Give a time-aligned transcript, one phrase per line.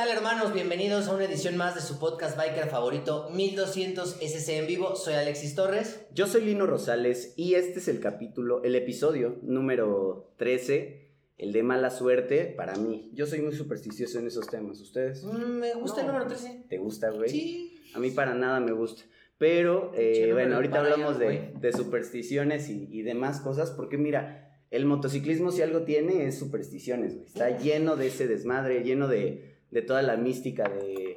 [0.00, 0.54] tal hermanos?
[0.54, 4.96] Bienvenidos a una edición más de su podcast biker favorito 1200 SC en vivo.
[4.96, 6.06] Soy Alexis Torres.
[6.14, 11.06] Yo soy Lino Rosales y este es el capítulo, el episodio número 13,
[11.36, 13.10] el de mala suerte para mí.
[13.12, 15.22] Yo soy muy supersticioso en esos temas, ¿ustedes?
[15.22, 16.64] Mm, me gusta el número 13.
[16.70, 17.28] ¿Te gusta, güey?
[17.28, 17.78] Sí.
[17.94, 19.02] A mí para nada me gusta.
[19.36, 25.50] Pero, eh, bueno, ahorita hablamos de supersticiones y, y demás cosas, porque mira, el motociclismo
[25.50, 27.26] si algo tiene es supersticiones, güey.
[27.26, 31.16] Está lleno de ese desmadre, lleno de, de toda la mística de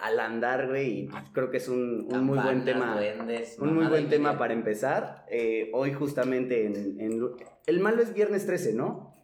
[0.00, 2.96] al andar, güey, y pues, creo que es un, un muy buen tema.
[2.96, 5.24] duendes, Un muy buen tema para empezar.
[5.30, 7.18] Eh, hoy justamente en,
[7.66, 9.16] El malo es viernes 13, ¿no?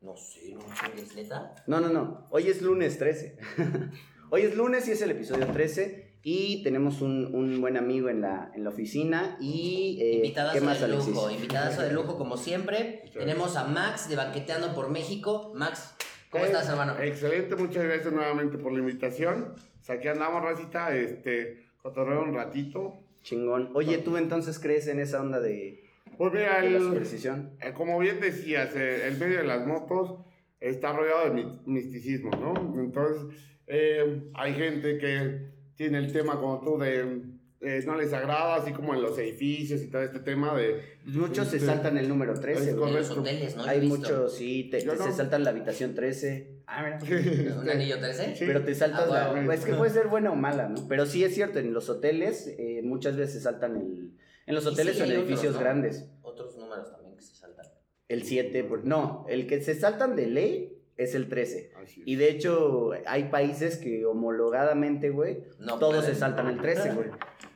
[0.00, 1.54] No sé, no chingues, neta.
[1.66, 2.28] No, no, no.
[2.30, 3.36] Hoy es lunes 13.
[4.30, 6.20] hoy es lunes y es el episodio 13.
[6.22, 9.36] Y tenemos un, un buen amigo en la, en la oficina.
[9.40, 9.98] Y.
[10.00, 11.14] eh, Invitadazo ¿Qué más, de Alexis?
[11.14, 13.00] lujo, invitadazo de lujo como siempre.
[13.04, 15.52] Muchas Tenemos a Max de Banqueteando por México.
[15.54, 15.94] Max,
[16.30, 16.98] ¿cómo Eh, estás, hermano?
[17.00, 19.54] Excelente, muchas gracias nuevamente por la invitación.
[19.80, 22.94] O sea, aquí andamos, racita, este, cotorreo un ratito.
[23.22, 23.70] Chingón.
[23.74, 25.84] Oye, ¿tú entonces crees en esa onda de,
[26.16, 27.50] Pues mira, de la el- superstición?
[27.60, 30.20] eh, como bien decías, eh, el medio de las motos
[30.60, 32.80] está rodeado de mi- misticismo, ¿no?
[32.80, 37.22] Entonces, eh, hay gente que tiene el tema como tú de
[37.60, 40.80] eh, no les agrada, así como en los edificios y todo este tema de...
[41.06, 42.90] Muchos se Este, saltan el número 13, es güey.
[42.90, 43.64] En los hoteles, ¿no?
[43.64, 43.96] Hay visto.
[43.96, 46.58] muchos, sí, te, se saltan la habitación 13.
[46.66, 47.56] Ah, mira.
[47.60, 48.36] ¿Un anillo 13?
[48.36, 48.44] Sí.
[48.46, 49.54] Pero te saltas Ah, la...
[49.54, 50.86] Es que puede ser buena o mala, ¿no?
[50.88, 54.12] Pero sí es cierto, en los hoteles eh, muchas veces saltan el...
[54.46, 55.60] En los hoteles sí, o en hay otros, edificios ¿no?
[55.60, 56.08] grandes.
[56.22, 57.66] Otros números también que se saltan.
[58.08, 61.72] El 7, por- no, el que se saltan de ley es el 13.
[61.82, 62.06] así es.
[62.08, 66.14] Y de hecho, hay países que homologadamente, güey, No todos pueden.
[66.14, 67.08] se saltan el 13, güey.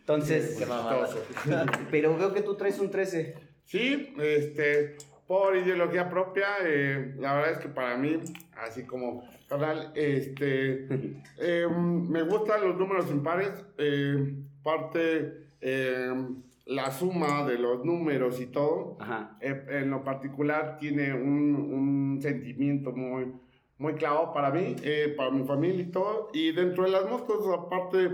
[0.02, 0.58] Entonces.
[0.58, 1.18] Chistoso.
[1.90, 3.34] pero veo que tú traes un 13.
[3.64, 8.18] Sí, este, por ideología propia, eh, la verdad es que para mí,
[8.56, 10.88] así como carnal, este,
[11.38, 16.12] eh, me gustan los números impares, eh, parte eh,
[16.66, 19.36] la suma de los números y todo, Ajá.
[19.40, 23.32] eh, en lo particular tiene un, un sentimiento muy,
[23.78, 27.46] muy claro para mí, eh, para mi familia y todo, y dentro de las motos,
[27.52, 28.10] aparte,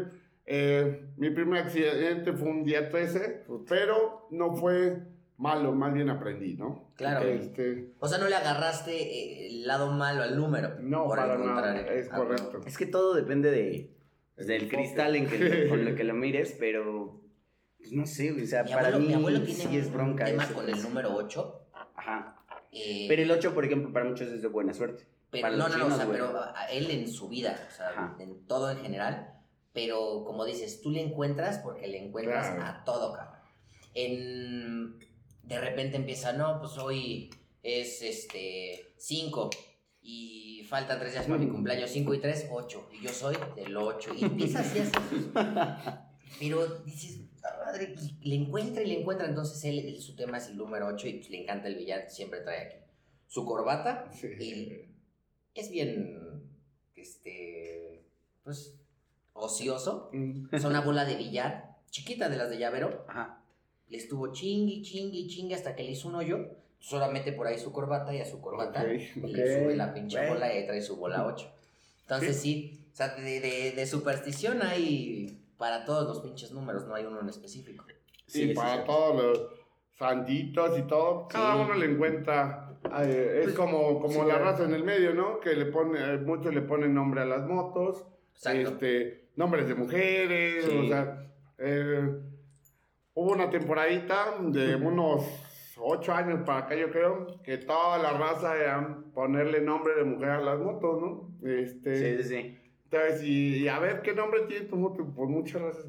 [0.51, 5.03] eh, mi primer accidente fue un día 13, pero no fue
[5.37, 6.91] malo, más bien aprendí, ¿no?
[6.97, 7.27] Claro.
[7.29, 10.77] Este, O sea, no le agarraste eh, el lado malo al número.
[10.81, 11.91] no, por para el nada, contrario.
[11.93, 12.61] es Ah, correcto.
[12.67, 13.95] Es que todo depende de,
[14.37, 14.77] El del enfoque.
[14.77, 17.21] cristal en que, con el que lo mires, pero
[17.77, 19.93] pues no sé, güey, o sea, Mi para abuelo, mí mi abuelo tiene sí es
[19.93, 20.77] bronca un tema eso, con pues.
[20.79, 21.61] el número 8.
[21.95, 22.37] Ajá.
[22.73, 25.05] eh, Pero el 8, por ejemplo, para muchos es de buena suerte.
[25.31, 26.33] pero- para no, no, o sea, pero
[26.73, 28.17] él en su vida, o sea, Ajá.
[28.19, 29.35] en todo en general.
[29.73, 32.63] Pero como dices, tú le encuentras porque le encuentras Claro.
[32.65, 33.39] a todo, cabrón.
[33.95, 34.99] En,
[35.43, 37.31] de repente empieza, no, pues hoy
[37.63, 39.51] es este 5
[40.03, 41.53] y faltan 3 días para mi Mm.
[41.53, 42.89] cumpleaños, 5 y 3, 8.
[42.93, 44.13] Y yo soy del 8.
[44.17, 45.27] Y empieza así a hacer sus-
[46.39, 49.27] Pero dices, "Ah, madre, le encuentra y le encuentra.
[49.27, 52.41] Entonces él, él- su tema es el número 8 y le encanta el billar, siempre
[52.41, 52.77] trae aquí
[53.27, 54.11] su corbata.
[54.13, 54.29] Sí.
[54.39, 54.73] Y
[55.55, 56.43] es bien,
[56.97, 58.05] este,
[58.45, 58.78] pues,
[59.39, 60.11] ocioso.
[60.13, 63.05] Mm, Es una bola de billar, chiquita de las de llavero.
[63.09, 63.41] Ajá.
[63.89, 66.47] Le estuvo chingui, chingui, chingui hasta que le hizo un hoyo.
[66.81, 68.83] Solamente por ahí su corbata y a su corbata.
[68.83, 70.35] Ok, y ok, le sube la pinche bueno.
[70.35, 71.51] bola y trae su bola 8.
[72.03, 76.95] Entonces sí, o sea, de, de- de superstición hay para todos los pinches números, no
[76.95, 77.85] hay uno en específico.
[78.27, 78.81] Sí, para sí.
[78.87, 79.49] todos los
[79.99, 84.45] santitos y todo, cada uno le encuentra, eh, es Pues, como, como sí, la claro.
[84.45, 85.41] raza en el medio, ¿no?
[85.41, 88.05] Que le pone, eh, muchos le ponen nombre a las motos,
[88.37, 88.71] Exacto.
[88.71, 90.77] este, nombres de mujeres, Sí.
[90.77, 92.11] o sea, eh,
[93.15, 95.25] hubo una temporadita de unos
[95.81, 100.31] ocho años para acá, yo creo, que toda la raza era ponerle nombre de mujer
[100.31, 101.49] a las motos, ¿no?
[101.49, 102.59] Este, Sí, sí, sí.
[102.85, 105.87] entonces, y, y a ver qué nombre tiene tu moto, por muchas razas.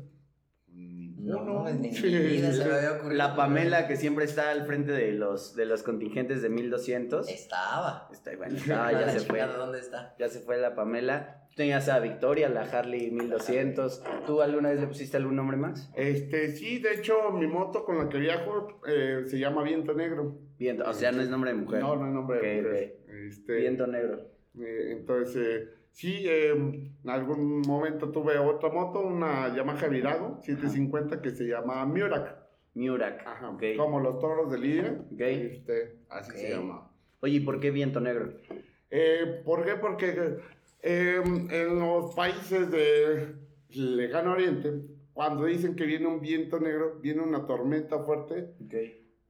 [1.30, 1.70] No, ninguno.
[1.70, 2.08] en mi Sí.
[2.08, 3.18] vida se me había ocurrido.
[3.18, 7.28] La Pamela que siempre está al frente de los, de los contingentes de 1200.
[7.30, 8.08] Estaba.
[8.12, 9.42] Está, bueno, estaba, ya se fue.
[9.42, 10.16] ¿Dónde está?
[10.20, 11.36] Ya se fue la Pamela.
[11.50, 14.04] Tú tenías a Victoria, la Harley 1200.
[14.26, 15.90] ¿Tú alguna vez le pusiste algún nombre más?
[15.96, 20.38] Este, sí, de hecho, mi moto con la que viajo eh, se llama Viento Negro.
[20.58, 21.82] Viento, o sea, no es nombre de mujer.
[21.82, 22.98] No, no es nombre de mujer.
[23.28, 24.28] Este, Viento negro.
[24.62, 25.70] eh, entonces, eh,
[26.00, 31.86] sí, eh, en algún momento tuve otra moto, una Yamaha Virago 750 que se llama
[31.86, 32.38] Murak.
[32.74, 33.28] Murak.
[33.28, 33.64] Ajá, ok.
[33.76, 35.06] como los toros de Lidia.
[35.18, 36.90] Este, así se llama.
[37.20, 38.32] Oye, ¿y por qué viento negro?
[38.90, 39.76] Eh, ¿Por qué?
[39.76, 40.38] Porque
[40.82, 43.36] eh, en los países de
[43.68, 44.72] lejano oriente,
[45.12, 48.74] cuando dicen que viene un viento negro, viene una tormenta fuerte, Ok.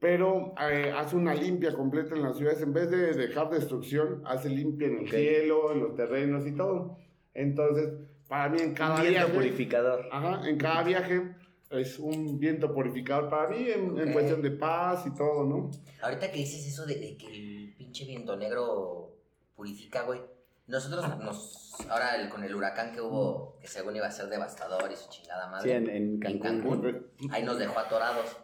[0.00, 2.62] Pero eh, hace una limpia completa en las ciudades.
[2.62, 5.10] En vez de dejar destrucción, hace limpia en el Ok.
[5.10, 6.96] cielo, en los terrenos y todo.
[7.34, 7.90] Entonces,
[8.28, 9.34] para mí en cada Un viento viaje...
[9.34, 10.08] purificador.
[10.10, 11.34] Ajá, en cada viaje
[11.70, 14.12] es un viento purificador para mí en, en Ok.
[14.14, 15.70] cuestión de paz y todo, ¿no?
[16.02, 19.12] Ahorita que dices eso de, de que el pinche viento negro
[19.54, 20.20] purifica, güey.
[20.66, 21.74] Nosotros nos.
[21.90, 25.08] Ahora el- con el huracán que hubo, que según iba a ser devastador y su
[25.10, 25.68] chingada madre.
[25.68, 26.80] Sí, en, en En Cancún.
[26.82, 27.06] Cancún.
[27.30, 28.36] Ahí nos dejó atorados.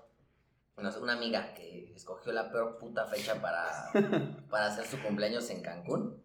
[0.76, 3.90] Nos- Una amiga que escogió la peor puta fecha para,
[4.50, 6.22] para hacer su cumpleaños en Cancún.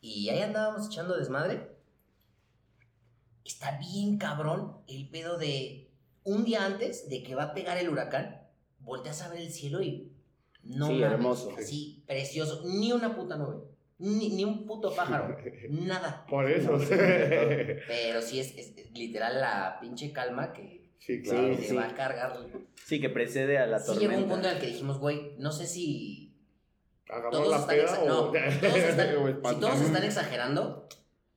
[0.00, 1.76] Y ahí andábamos echando desmadre.
[3.44, 5.90] Está bien cabrón el pedo de
[6.24, 8.42] un día antes de que va a pegar el huracán,
[8.80, 10.12] volteas a ver el cielo y
[10.64, 11.52] no Sí, mames, hermoso.
[11.56, 13.62] así precioso, ni una puta nube,
[13.98, 15.34] ni, ni un puto pájaro,
[15.70, 16.26] nada.
[16.28, 16.72] Por eso.
[16.72, 21.56] No, Pero sí es, es literal la pinche calma que sí, claro.
[21.56, 22.38] te Sí, va a cargar.
[22.84, 24.10] Sí, que precede a la Sí tormenta.
[24.14, 26.34] llegó un punto en el que dijimos, güey, no sé si
[27.08, 28.06] ¿Agarró todos la están, peda o...?
[28.06, 29.08] no, todos están-
[29.54, 30.88] si todos están exagerando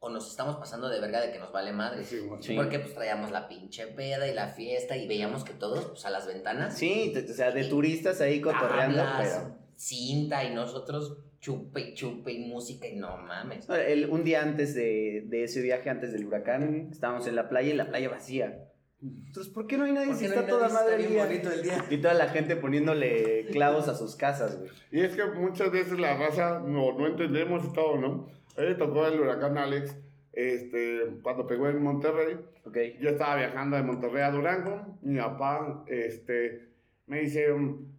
[0.03, 2.03] o nos estamos pasando de verga de que nos vale madre.
[2.03, 2.19] Sí.
[2.39, 2.55] Sí.
[2.55, 6.09] Porque pues traíamos la pinche peda y la fiesta y veíamos que todos, pues a
[6.09, 9.55] las ventanas, Sí, o sea, de turistas ahí cotorreando, tablas, pero...
[9.75, 13.69] cinta y nosotros chupe y chupe y música y no mames.
[13.69, 17.71] El- un día antes de, de ese viaje, antes del huracán, estábamos en la playa
[17.73, 18.67] y la playa vacía.
[19.01, 21.25] Entonces, ¿por qué no hay nadie si está toda madre el día?
[21.25, 21.85] el día.
[21.89, 24.69] Y toda la gente poniéndole clavos a sus casas, güey.
[24.91, 28.27] Y es que muchas veces la raza no, no entendemos y todo, ¿no?
[28.57, 29.97] A mí me tocó el huracán Alex,
[30.33, 32.37] este, cuando pegó en Monterrey.
[32.65, 32.77] Ok.
[32.99, 34.99] Yo estaba viajando de Monterrey a Durango.
[35.01, 36.70] Mi papá, este,
[37.11, 37.45] me dice,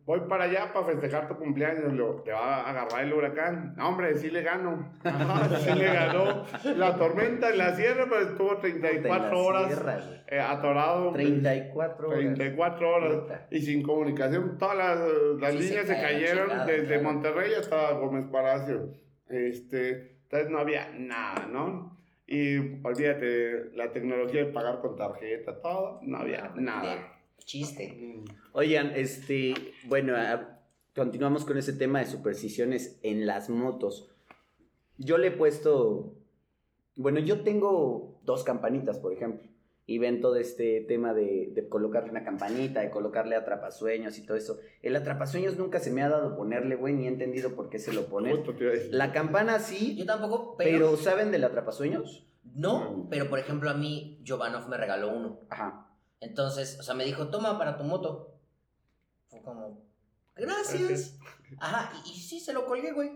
[0.07, 1.93] voy para allá para festejar tu cumpleaños.
[1.93, 3.75] Lo, te va a agarrar el huracán.
[3.77, 4.91] No, hombre, sí le gano.
[5.05, 6.47] Ajá, sí le ganó.
[6.77, 9.99] La tormenta en la sierra, pues estuvo 34 De la horas sierra,
[10.29, 11.13] eh, atorado.
[11.13, 12.21] 34 horas.
[12.21, 13.17] 34 horas
[13.51, 14.57] y sin comunicación.
[14.57, 14.99] Todas las,
[15.39, 17.03] las Sí, se líneas se, cae cayeron desde claro.
[17.03, 18.95] Monterrey hasta Gómez Palacio.
[19.29, 21.99] Este, entonces no había nada, ¿no?
[22.27, 27.19] Y olvídate, la tecnología de pagar con tarjeta, todo, no había nada.
[27.45, 28.23] Chiste.
[28.53, 29.55] Oigan, este,
[29.85, 30.61] bueno, a-
[30.95, 34.09] continuamos con ese tema de supersticiones en las motos.
[34.99, 36.15] Yo le he puesto,
[36.97, 39.49] bueno, yo tengo dos campanitas, por ejemplo,
[39.87, 44.37] y ven todo este tema de, de colocarle una campanita, de colocarle atrapasueños y todo
[44.37, 44.59] eso.
[44.83, 47.93] El atrapasueños nunca se me ha dado ponerle, güey, ni he entendido por qué se
[47.93, 48.45] lo ponen.
[48.91, 52.27] La campana Yo sí, tampoco, pero, pero ¿saben del atrapasueños?
[52.55, 55.41] no, pero por ejemplo a mí Giovanov me regaló uno.
[55.49, 55.89] Ajá.
[56.23, 58.35] Entonces, o sea, me dijo, toma para tu moto.
[59.29, 59.83] Fue como,
[60.37, 61.19] gracias.
[61.59, 63.11] Ajá, y, y sí, se lo colgué, güey.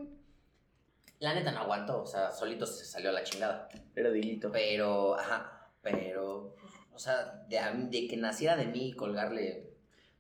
[1.21, 3.69] La neta no aguantó, o sea, solito se salió a la chingada.
[3.95, 4.51] Era dilito.
[4.53, 6.55] Pero, ajá, pero,
[6.93, 7.59] o sea, de,
[7.89, 9.71] de que naciera de mí colgarle.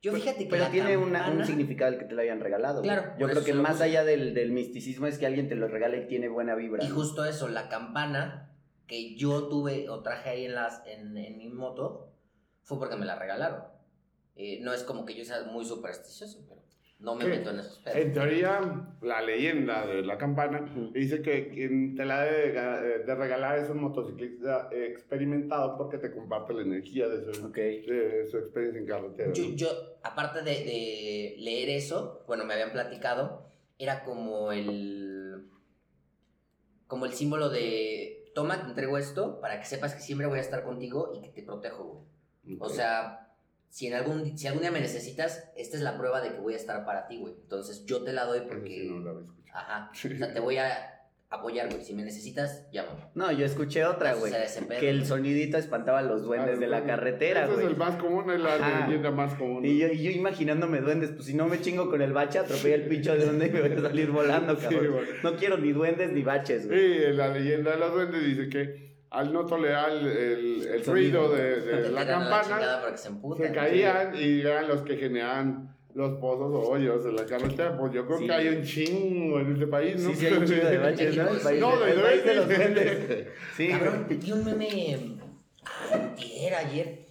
[0.00, 2.80] Yo fíjate que Pero la tiene una- un significado el que te lo hayan regalado.
[2.82, 2.88] güey.
[2.90, 5.96] Claro, Yo creo que más allá del, del misticismo es que alguien te lo regala
[5.96, 6.84] y tiene buena vibra.
[6.84, 8.52] Y justo eso, la campana
[8.86, 12.12] que yo tuve o traje ahí en, las, en, en mi moto
[12.66, 13.62] fue porque me la regalaron.
[14.34, 16.60] Eh, no es como que yo sea muy supersticioso, pero
[16.98, 18.12] no me meto en esos En pedos.
[18.14, 18.60] teoría,
[19.02, 23.70] la leyenda de la campana dice que quien te la debe de, de regalar es
[23.70, 27.54] un motociclista experimentado porque te comparte la energía de su, Ok.
[27.56, 29.32] de su experiencia en carretera.
[29.32, 29.69] Yo,
[30.02, 33.46] aparte de, de leer eso, bueno, me habían platicado,
[33.78, 35.46] era como el.
[36.86, 38.32] como el símbolo de.
[38.34, 41.29] Toma, te entrego esto para que sepas que siempre voy a estar contigo y que
[41.31, 42.16] te protejo, güey.
[42.58, 43.29] O sea,
[43.69, 46.55] si, en algún, si algún día me necesitas, esta es la prueba de que voy
[46.55, 47.34] a estar para ti, güey.
[47.43, 48.69] Entonces yo te la doy porque.
[48.70, 49.58] sí no escuchado.
[49.58, 49.91] Ajá.
[49.93, 50.93] O sea, te voy a
[51.29, 51.82] apoyar, güey.
[51.84, 53.00] Si me necesitas, llámame.
[53.15, 54.32] No, yo escuché otra, güey.
[54.79, 55.08] Que el güey.
[55.08, 57.67] sonidito espantaba a los duendes Ah, de la carretera, Ese es güey.
[57.67, 59.65] el más común, es la leyenda más común.
[59.65, 62.76] Y yo, y yo imaginándome duendes, pues si no me chingo con el bache, atropella
[62.76, 64.93] el pincho de duende y me voy a salir volando, cabrón.
[64.93, 65.05] güey.
[65.24, 66.79] No quiero ni duendes ni baches, güey.
[66.79, 68.85] Sí, la leyenda de los duendes dice que
[69.17, 73.46] al no tolerar el, el, el ruido de, de la campana, se emputan.
[73.46, 77.77] se caían y eran los que generaban los pozos o hoyos en la carretera.
[77.79, 78.27] Pues yo creo Sí.
[78.27, 80.11] que hay un chingo en este país, ¿no?
[80.11, 81.25] Sí, sí, hay un chingo de baches, ¿no?
[81.43, 83.29] País, No, de de los duendes.
[83.56, 84.19] Sí, Cabrón, güey.
[84.19, 84.99] vi un meme
[85.93, 87.06] antier, ayer,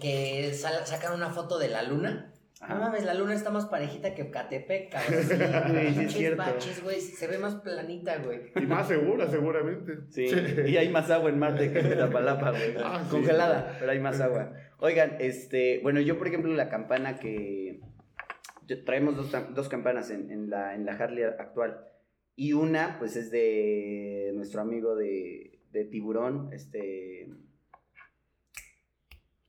[0.00, 2.32] que sal- sacan una foto de la luna.
[2.60, 2.74] Ajá.
[2.74, 5.22] No mames, la luna está más parejita que Catepec, cabrón.
[5.28, 5.34] Sí,
[5.72, 6.38] güey, sí es cierto.
[6.42, 7.00] baches, güey.
[7.00, 8.50] Se ve más planita, güey.
[8.56, 9.98] Y más segura, seguramente.
[10.10, 10.26] Sí,
[10.66, 12.74] y hay más agua en Marte que en Iztapalapa, güey.
[12.82, 13.10] Ah, sí.
[13.10, 14.52] Congelada, pero hay más agua.
[14.78, 17.80] Oigan, este, bueno, yo por ejemplo la campana que
[18.66, 21.78] yo- traemos dos, dos campanas en, en la, en la Harley actual
[22.34, 27.28] y una pues es de nuestro amigo de, de tiburón, este,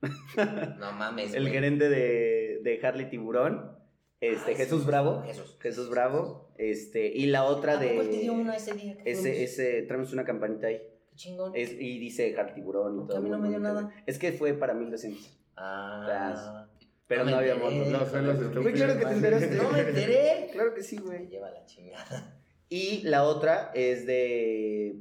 [0.78, 1.52] No mames, el güey.
[1.52, 3.76] gerente de, de Harley Tiburón,
[4.20, 4.86] este Ay, Jesús sí.
[4.86, 5.56] Bravo, Jesús.
[5.60, 8.96] Jesús Bravo, este y la otra ¿A poco él te dio de una ese día?
[9.04, 9.38] ese fuimos?
[9.38, 10.80] ese traemos una campanita ahí.
[11.10, 11.52] Qué chingón.
[11.54, 13.18] Es, y dice dejar tiburón y ¿Por qué todo.
[13.18, 13.90] a mí no me dio nada?
[14.06, 15.38] Es que fue para 1200.
[15.56, 16.66] Ah.
[17.08, 17.88] Pero No había motos.
[17.88, 18.72] No sé, los Güey, estúpidos.
[18.72, 19.50] claro que te enteraste.
[19.62, 20.48] No me enteré.
[20.52, 21.26] Claro que sí, güey.
[21.28, 22.38] lleva la chingada.
[22.68, 24.96] Y la otra es de.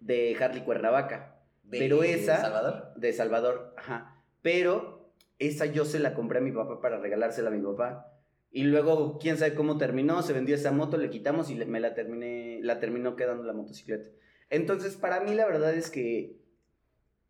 [0.00, 1.31] de Harley Cuernavaca.
[1.72, 2.92] ¿De Pero esa- Salvador?
[2.96, 3.74] De Salvador.
[3.76, 4.22] Ajá.
[4.42, 8.08] Pero esa yo se la compré a mi papá para regalársela a mi papá.
[8.50, 11.80] Y luego, quién sabe cómo terminó, se vendió esa moto, le quitamos y le- me
[11.80, 14.08] la terminé, la terminó quedando la motocicleta.
[14.50, 16.36] Entonces, para mí la verdad es que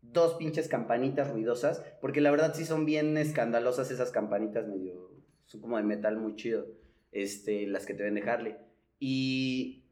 [0.01, 5.11] dos pinches campanitas ruidosas, porque la verdad sí son bien escandalosas esas campanitas medio,
[5.45, 6.67] son como de metal muy chido,
[7.13, 8.57] este, las que te vende Harley.
[8.99, 9.82] Y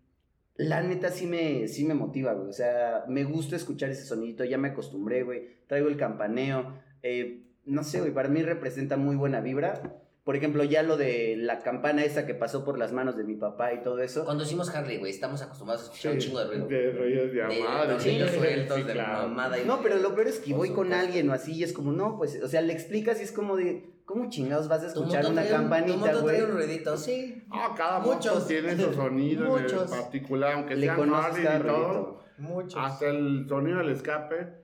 [0.56, 4.44] la neta sí me, sí me motiva, güey, o sea, me gusta escuchar ese sonidito,
[4.44, 9.16] ya me acostumbré, güey, traigo el campaneo, eh, no sé, güey, para mí representa muy
[9.16, 9.98] buena vibra.
[10.24, 13.36] Por ejemplo, ya lo de la campana esa que pasó por las manos de mi
[13.36, 14.24] papá y todo eso.
[14.24, 16.68] Cuando hicimos Harley, güey, estamos acostumbrados a escuchar un chingo de ruido.
[16.68, 17.98] De rollos de De amada.
[17.98, 19.28] tornillos sí, sueltos, sí, de claro.
[19.30, 19.60] mamada.
[19.60, 21.92] y- No, pero lo peor es que voy con alguien o así y es como,
[21.92, 25.26] no, pues, o sea, le explicas y es como de, ¿cómo chingados vas a escuchar
[25.26, 26.42] una trae campanita, Tu moto trae güey?
[26.42, 27.44] un ruidito, sí.
[27.50, 28.34] Ah, cada Muchos.
[28.36, 32.24] moto tiene su sonido en el particular, aunque Le sean cada y todo.
[32.38, 32.76] Muchos.
[32.78, 34.62] Hasta el sonido del escape.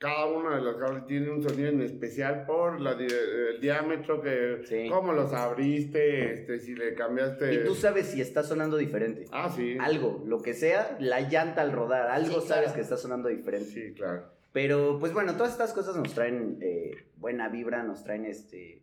[0.00, 3.08] Cada una de las Harley tiene un sonido en especial por la di-
[3.52, 4.60] el diámetro que...
[4.64, 4.88] Sí.
[4.88, 7.52] Cómo los abriste, este, si le cambiaste...
[7.52, 9.24] Y tú sabes si está sonando diferente.
[9.32, 9.76] Ah, sí.
[9.80, 12.74] Algo, lo que sea, la llanta al rodar, algo Sí, sabes claro.
[12.76, 13.68] que está sonando diferente.
[13.70, 14.30] Sí, claro.
[14.60, 18.82] Pero, pues bueno, todas estas cosas nos traen eh, buena vibra, nos traen este,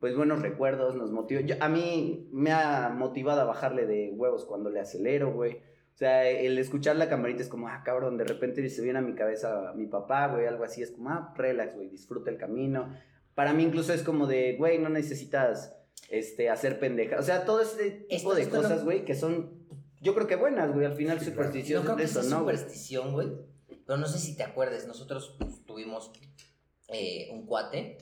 [0.00, 1.40] pues buenos recuerdos, nos motiva.
[1.42, 5.52] Yo, a mí me ha motivado a bajarle de huevos cuando le acelero, güey.
[5.52, 9.02] O sea, el escuchar la campanita es como, ah, cabrón, de repente se viene a
[9.02, 10.82] mi cabeza mi papá, güey, algo así.
[10.82, 12.92] Es como, ah, relax, güey, disfruta el camino.
[13.36, 15.76] Para mí incluso es como de, güey, no necesitas
[16.10, 17.20] este, hacer pendeja.
[17.20, 19.52] O sea, todo ese tipo Esto- de esto cosas, güey, que son,
[20.00, 20.86] yo creo que buenas, güey.
[20.86, 21.36] Al final Sí, claro.
[21.44, 22.42] superstición No creo que de eso, ¿no?
[22.42, 22.56] güey?
[22.56, 23.53] superstición, güey.
[23.86, 26.10] Pero no sé si te acuerdes, nosotros pues, tuvimos
[26.88, 27.98] eh, un cuate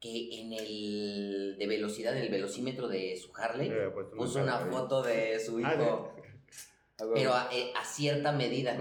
[0.00, 4.58] que en el de velocidad, en el velocímetro de su Harley, Eh, pues, puso una
[4.58, 6.12] foto de su Ah, hijo,
[6.98, 8.74] Ah, pero a, eh, a cierta medida.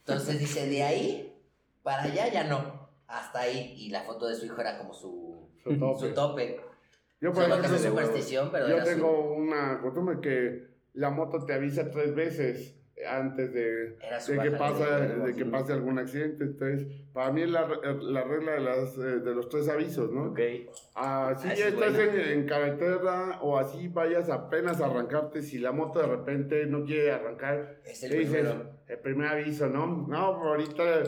[0.00, 1.34] Entonces dice, de ahí
[1.82, 3.74] para allá ya no, hasta ahí.
[3.76, 6.08] Y la foto de su hijo era como su, Su tope.
[6.08, 6.60] su tope.
[7.20, 11.90] Yo, por ejemplo, superstición, pero yo su- tengo una costumbre que la moto te avisa
[11.90, 12.74] tres veces
[13.06, 16.44] antes de, de que, pasa, de- de que pase algún accidente.
[16.44, 17.68] Entonces, para mí es la,
[18.00, 20.30] la regla de, las, eh, de los tres avisos, ¿no?
[20.30, 20.40] Ok.
[20.94, 25.58] Así Ah, ya es estás en, en carretera o así vayas apenas a arrancarte, si
[25.58, 28.34] la moto de repente no quiere arrancar, Es el ¿qué dices?
[28.46, 28.70] primero.
[28.88, 30.06] El primer aviso, ¿no?
[30.08, 31.02] No, ahorita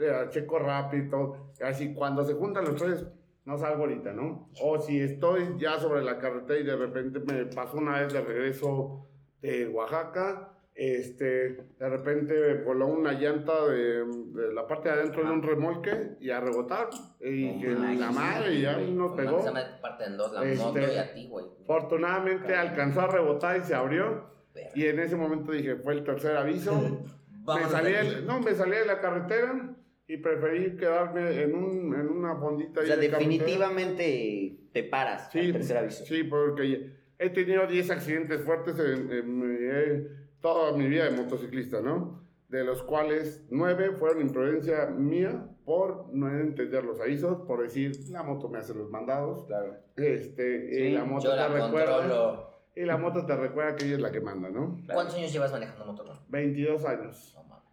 [0.00, 1.52] eh, checo rápido.
[1.62, 3.04] Así, cuando se juntan los tres,
[3.44, 4.48] no salgo ahorita, ¿no?
[4.60, 8.20] O si estoy ya sobre la carretera y de repente me pasó una vez de
[8.20, 9.06] regreso
[9.40, 15.30] de Oaxaca, este, de repente voló una llanta de, de la parte de adentro de
[15.30, 16.88] un remolque y a rebotar.
[17.20, 19.42] Y No que la madre ya nos No, pegó.
[19.42, 21.46] Se parte en dos, la Este, moto y a ti, güey.
[21.64, 24.30] Afortunadamente alcanzó a rebotar y se abrió.
[24.54, 24.70] Verga.
[24.74, 26.72] Y en ese momento dije, fue el tercer aviso.
[27.46, 29.74] me salí, de no, me salí de la carretera
[30.06, 32.80] y preferí quedarme en, un, en una fondita.
[32.80, 33.18] O sea, de carretera.
[33.30, 36.04] definitivamente te paras Sí, al tercer aviso.
[36.04, 40.06] Sí, porque he tenido 10 accidentes fuertes en, en mi- eh,
[40.46, 42.22] toda mi vida de motociclista, ¿no?
[42.48, 48.22] De los cuales 9 fueron imprudencia mía por no entender los avisos, por decir, la
[48.22, 49.44] moto me hace los mandados.
[49.46, 49.74] Claro.
[49.96, 51.96] Este, Sí, y la moto te la recuerda.
[51.98, 52.50] controlo.
[52.76, 54.78] Y la moto te recuerda que ella es la que manda, ¿no?
[54.92, 56.12] ¿Cuántos años llevas manejando moto, no?
[56.28, 57.32] 22 años.
[57.34, 57.64] No mames.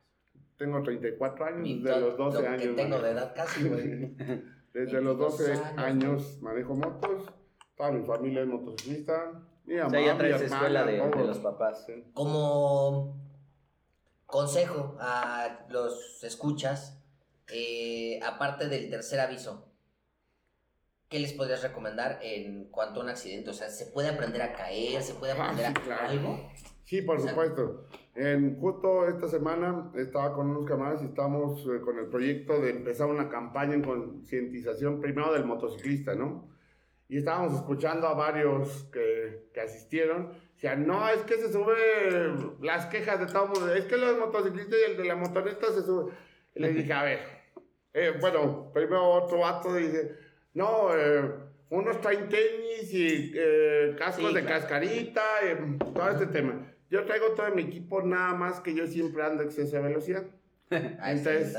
[0.57, 2.61] Tengo 34 años, desde los 12 lo años.
[2.61, 3.03] que tengo manejo.
[3.05, 4.15] de edad casi, güey.
[4.73, 7.31] Desde los 12 22 años, años manejo motos.
[7.75, 9.43] Toda mi familia es motociclista.
[9.65, 11.83] Mi O mamá, sea, ya mi traes hermana, escuela de, los papás.
[11.85, 12.03] Sí.
[12.13, 13.15] Como
[14.25, 17.01] consejo a los escuchas,
[17.53, 19.67] eh, aparte del tercer aviso,
[21.09, 23.51] ¿qué les podrías recomendar en cuanto a un accidente?
[23.51, 25.01] O sea, ¿se puede aprender a caer?
[25.01, 26.07] ¿Se puede Ah, aprender sí, a claro.
[26.09, 26.39] algo?
[26.83, 27.87] Sí, por O sea- supuesto.
[28.15, 32.69] En, justo esta semana estaba con unos camaradas y estamos eh, con el proyecto de
[32.69, 36.47] empezar una campaña en concientización primero del motociclista, ¿no?
[37.13, 40.31] Y estábamos escuchando a varios que, que asistieron.
[40.55, 41.75] Decían, no, es que se sube
[42.59, 43.71] las quejas de todo mundo.
[43.75, 46.11] Es que los motociclistas y el de la motoneta se sube.
[46.55, 47.19] Y le dije, a ver.
[47.93, 50.15] eh, bueno, primero otro vato dice,
[50.55, 51.21] no, eh,
[51.69, 54.47] unos traen tenis y eh, cascos Sí, de claro.
[54.61, 55.21] cascarita,
[55.93, 56.65] todo este tema.
[56.89, 60.23] Yo traigo todo mi equipo, nada más que yo siempre ando a exceso de velocidad.
[60.71, 61.55] Entonces.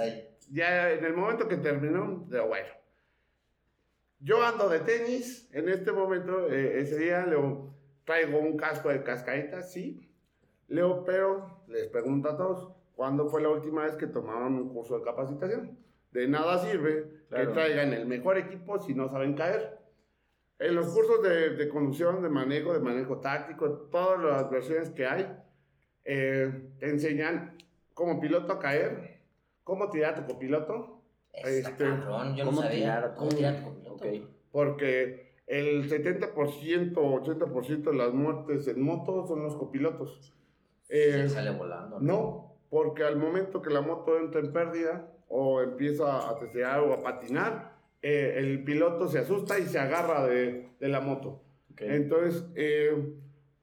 [0.51, 2.67] Ya en el momento que terminó, digo, bueno.
[4.25, 7.75] Yo ando de tenis, en este momento, eh, ese día, Leo,
[8.07, 10.11] traigo un casco de cascarita, sí.
[10.67, 14.99] Leo, pero les pregunto a todos, ¿cuándo fue la última vez que tomaron un curso
[14.99, 15.79] de capacitación?
[16.11, 17.49] De nada sirve Claro.
[17.49, 19.79] que traigan el mejor equipo si no saben caer.
[20.59, 25.05] En los cursos de, de conducción, de manejo, de manejo táctico, todas las versiones que
[25.05, 25.37] hay,
[26.07, 27.59] eh, te enseñan
[27.93, 29.21] como piloto a caer,
[29.65, 30.94] cómo tirar a tu copiloto,
[31.37, 32.77] Está Este, cabrón, yo no ¿cómo sabía.
[32.79, 33.15] tirar?
[33.17, 33.95] ¿Cómo tirar tu copiloto?
[33.95, 34.07] Ok.
[34.53, 40.33] porque el 70%, 80% de las muertes en moto son los copilotos.
[40.89, 41.99] Eh, Sí, sale volando.
[42.01, 46.93] no, porque al momento que la moto entra en pérdida o empieza a testear o
[46.93, 51.43] a patinar, eh, el piloto se asusta y se agarra de, de la moto.
[51.73, 51.81] ok.
[51.83, 52.93] Entonces, eh,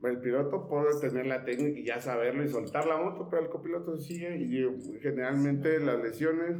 [0.03, 3.49] el piloto puede tener la técnica y ya saberlo y soltar la moto, pero el
[3.49, 6.57] copiloto sigue y eh, generalmente las lesiones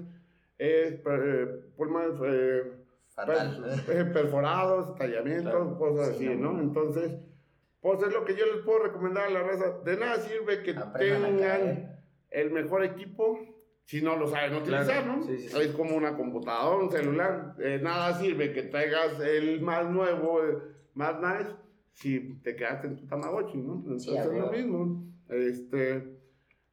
[0.62, 2.72] es eh, pulmones eh,
[3.90, 5.78] eh, perforados, tallamientos, Claro.
[5.80, 6.54] cosas Sí, así, no.
[6.54, 6.62] ¿no?
[6.62, 7.14] Entonces,
[7.82, 9.80] pues es lo que yo les puedo recomendar a la raza.
[9.84, 12.00] De nada sirve que Aprendan tengan
[12.30, 13.40] el mejor equipo
[13.86, 15.18] si no lo saben utilizar, Claro.
[15.18, 15.24] ¿no?
[15.24, 15.58] Sí, sí.
[15.60, 17.56] Es como una computadora, un celular.
[17.58, 20.58] Eh, nada sirve que traigas el más nuevo, el
[20.94, 21.56] más nice,
[21.94, 23.74] si te quedaste en tu Tamagotchi, ¿no?
[23.78, 25.04] Entonces es lo mismo.
[25.28, 26.20] Este,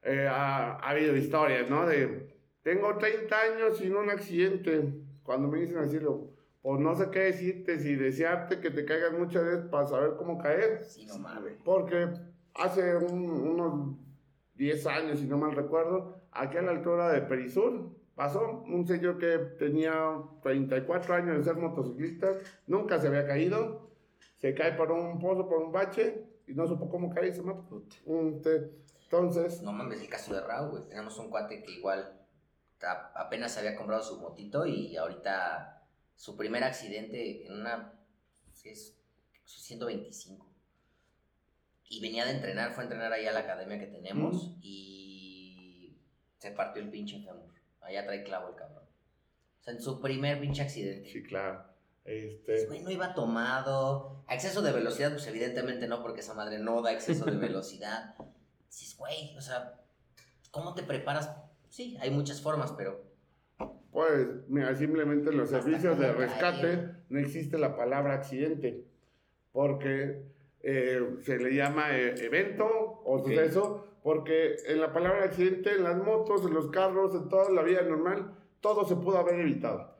[0.03, 1.87] eh, ha, ha habido historias, ¿no?
[1.87, 2.38] De,
[2.69, 4.93] tengo 30 años sin un accidente.
[5.23, 5.99] Cuando me dicen así,
[6.61, 10.37] pues no sé qué decirte, si desearte que te caigas muchas veces para saber cómo
[10.37, 10.85] caer.
[10.85, 11.55] Sí, no mames.
[11.65, 12.09] Porque
[12.55, 13.97] hace un- unos
[14.55, 19.17] 10 años, si no mal recuerdo, aquí a la altura de Perisur, pasó un señor
[19.17, 19.95] que tenía
[20.43, 22.33] 34 años de ser motociclista,
[22.67, 23.89] nunca se había caído,
[24.37, 27.43] se cae por un pozo, por un bache, y no supo cómo caer y se
[27.43, 27.63] mató.
[27.67, 27.97] Puta.
[28.05, 28.71] Un te-
[29.05, 30.83] Entonces, No mames, el caso de Raúl, güey.
[30.91, 32.18] Tenemos un cuate que igual
[33.15, 35.83] apenas había comprado su motito y ahorita
[36.17, 37.95] su primer accidente en una.
[38.65, 38.99] Es
[39.45, 40.47] 125.
[41.91, 45.97] Y venía de entrenar, fue a entrenar ahí a la academia que tenemos y
[46.37, 47.55] se partió el pinche fémur.
[47.81, 48.85] Allá trae clavo el cabrón.
[48.85, 51.11] O sea, en su primer pinche accidente.
[51.11, 51.65] sí, claro.
[52.05, 54.25] Este, güey, no iba tomado.
[54.27, 58.15] A exceso de velocidad, pues evidentemente no, porque esa madre no da exceso de velocidad.
[58.67, 59.81] Dices, güey, o sea,
[60.51, 61.31] ¿cómo te preparas?
[61.69, 63.01] Sí, hay muchas formas, pero
[63.91, 68.85] Pues, mira, simplemente en los servicios de rescate no existe la palabra accidente,
[69.53, 70.23] porque
[70.63, 72.67] eh, se le llama eh, evento
[73.05, 77.51] o suceso, porque en la palabra accidente, en las motos, en los carros, en toda
[77.51, 79.97] la vida normal, todo se pudo haber evitado.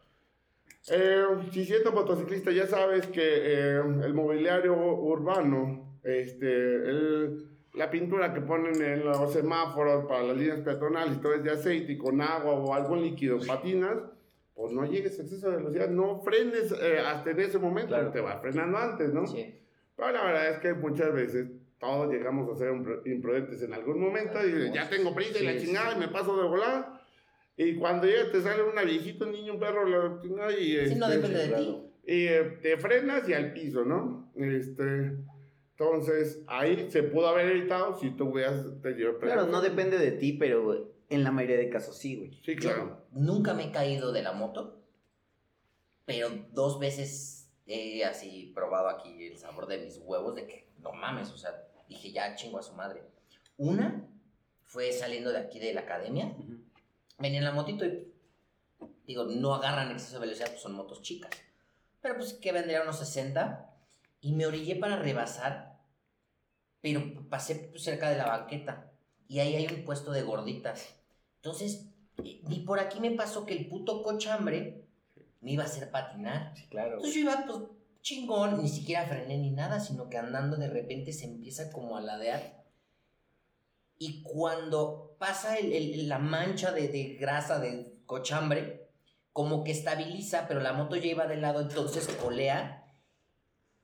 [0.91, 6.47] Eh, si siendo motociclista ya sabes que eh, el mobiliario urbano, este,
[6.89, 7.49] el-
[7.79, 11.93] la pintura que ponen en los semáforos para las líneas peatonales, todo es de aceite
[11.93, 13.97] y con agua o algún líquido patinas,
[14.55, 18.11] pues no llegues a exceso de velocidad, no frenes eh, hasta en ese momento, Claro.
[18.11, 19.27] te vas frenando antes, ¿no?
[19.27, 19.55] sí.
[19.97, 21.49] Pero la verdad es que muchas veces
[21.81, 25.53] todos llegamos a ser impru- imprudentes en algún momento y ya tengo prisa y la
[25.53, 25.97] Sí, chingada sí.
[25.97, 27.01] y me paso de volada.
[27.57, 30.95] Y cuando llega te sale una viejita, un niño, un perro, la chingada y, Sí,
[30.95, 31.83] no este, depende de ti.
[32.07, 34.31] y eh, te frenas y al piso, ¿no?
[34.37, 35.17] Este,
[35.79, 40.33] entonces ahí se pudo haber evitado si tú hubieras tenido Claro, no depende de ti,
[40.33, 42.41] pero en la mayoría de casos sí, güey.
[42.45, 43.07] Sí, claro.
[43.13, 44.83] Nunca me he caído de la moto,
[46.05, 50.93] pero dos veces he así probado aquí el sabor de mis huevos, de que no
[50.93, 53.05] mames, o sea, dije ya chingo a su madre.
[53.57, 54.05] Una
[54.65, 56.35] fue saliendo de aquí de la academia,
[57.19, 58.05] venía en la motito y
[59.07, 61.31] digo, no agarran exceso de velocidad, pues son motos chicas.
[62.01, 63.69] Pero pues que vendría unos 60
[64.21, 65.68] y me orillé para rebasar,
[66.81, 68.91] pero pasé cerca de la banqueta
[69.29, 70.87] y ahí hay un puesto de gorditas.
[71.37, 71.87] Entonces,
[72.25, 74.85] eh, ni por aquí me pasó que el puto cochambre
[75.41, 76.53] me iba a hacer patinar.
[76.57, 76.95] Sí, claro.
[76.97, 77.63] Entonces yo iba pues
[78.01, 82.01] chingón, ni siquiera frené ni nada, sino que andando de repente se empieza como a
[82.01, 82.65] ladear.
[83.99, 88.89] Y cuando pasa el- el- la mancha de, de grasa de cochambre,
[89.33, 92.85] como que estabiliza, pero la moto ya iba de lado, entonces colea.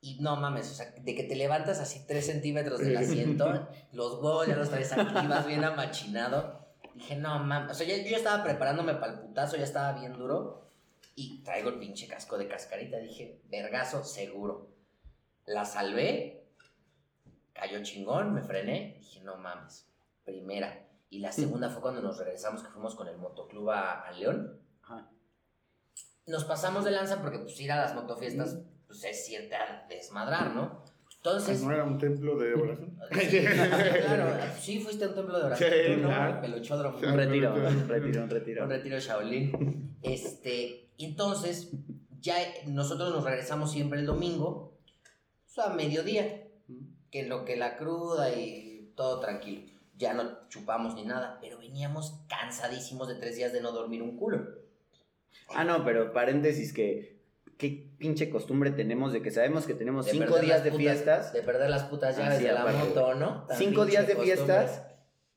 [0.04, 4.22] Y no mames, o sea, de que te levantas así 3 centímetros del asiento, los
[4.22, 6.60] huevos ya los traes aquí, vas bien amachinado.
[6.94, 10.12] Dije, no mames, o sea, yo ya estaba preparándome para el putazo, ya estaba bien
[10.12, 10.68] duro.
[11.16, 12.98] Y traigo el pinche casco de cascarita.
[12.98, 14.68] Dije, vergazo, seguro.
[15.46, 16.50] La salvé.
[17.54, 18.96] Cayó chingón, me frené.
[18.98, 19.88] Dije, no mames.
[20.22, 20.86] Primera.
[21.08, 24.60] Y la segunda fue cuando nos regresamos, que fuimos con el motoclub a, a León.
[24.82, 25.08] Ajá.
[26.26, 28.58] Nos pasamos de lanza porque, pues, ir a las motofiestas,
[29.00, 30.82] pues, es irte a desmadrar, ¿no?
[31.16, 31.62] Entonces...
[31.62, 32.98] ¿No era un templo de oración?
[33.30, 34.26] Sí, claro,
[34.60, 36.08] sí fuiste a un templo de oración, Sí, ¿no?
[36.08, 36.34] claro.
[36.34, 36.98] El peluchódromo.
[36.98, 38.64] Un retiro, un retiro, un retiro.
[38.64, 39.96] Un retiro Shaolin.
[40.02, 41.70] Este, y entonces,
[42.20, 44.76] ya nosotros nos regresamos siempre el domingo,
[45.46, 46.42] o sea, a mediodía,
[47.10, 49.62] que en lo que la cruda y todo tranquilo.
[49.96, 54.16] ya no chupamos ni nada, pero veníamos cansadísimos de tres días de no dormir un
[54.16, 54.46] culo.
[55.54, 57.13] Ah, no, pero paréntesis que
[57.58, 60.70] qué pinche costumbre tenemos de que sabemos que tenemos De cinco perder días las de
[60.70, 62.78] putas- fiestas, De perder las putas Ah, llaves de la aparte.
[62.88, 63.44] moto, ¿no?
[63.46, 64.82] Tan cinco días de fiestas,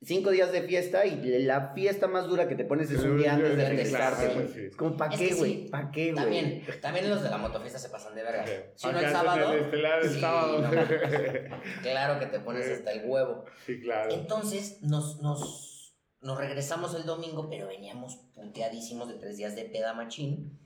[0.02, 3.34] cinco días de fiesta y la fiesta más dura que te pones es un día
[3.34, 4.48] antes de claro, güey.
[4.48, 4.60] sí.
[4.68, 5.54] Es como, ¿pa' qué, güey?
[5.64, 6.24] sí, ¿Pa' qué, güey?
[6.24, 8.46] También, también los de la motofiesta se pasan de verga.
[8.76, 10.62] Si no Acá el sábado, El estelar el sí, sábado.
[10.62, 10.70] no.
[11.82, 13.46] claro que te pones hasta el huevo.
[13.66, 14.12] sí, claro.
[14.14, 19.94] Entonces nos, nos, nos regresamos el domingo, pero veníamos puteadísimos de tres días de peda
[19.94, 20.60] machín.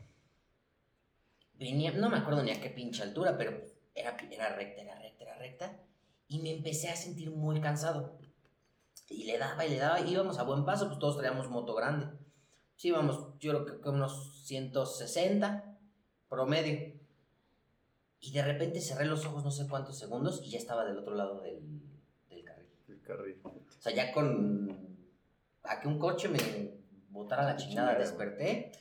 [1.61, 3.51] Venía, no me acuerdo ni a qué pinche altura, pero
[3.93, 5.79] era, era recta, era recta, era recta.
[6.27, 8.17] Y me empecé a sentir muy cansado.
[9.07, 12.07] Y le daba y le daba, íbamos a buen paso, pues todos traíamos moto grande.
[12.77, 15.77] Sí, íbamos, yo creo que con unos 160
[16.27, 16.99] promedio.
[18.19, 21.13] Y de repente cerré los ojos no sé cuántos segundos y ya estaba del otro
[21.13, 21.61] lado del,
[22.27, 22.69] del carril.
[22.87, 23.39] El carril.
[23.43, 24.97] O sea, ya con.
[25.61, 26.39] A que un coche me
[27.11, 28.71] botara la chingada, desperté,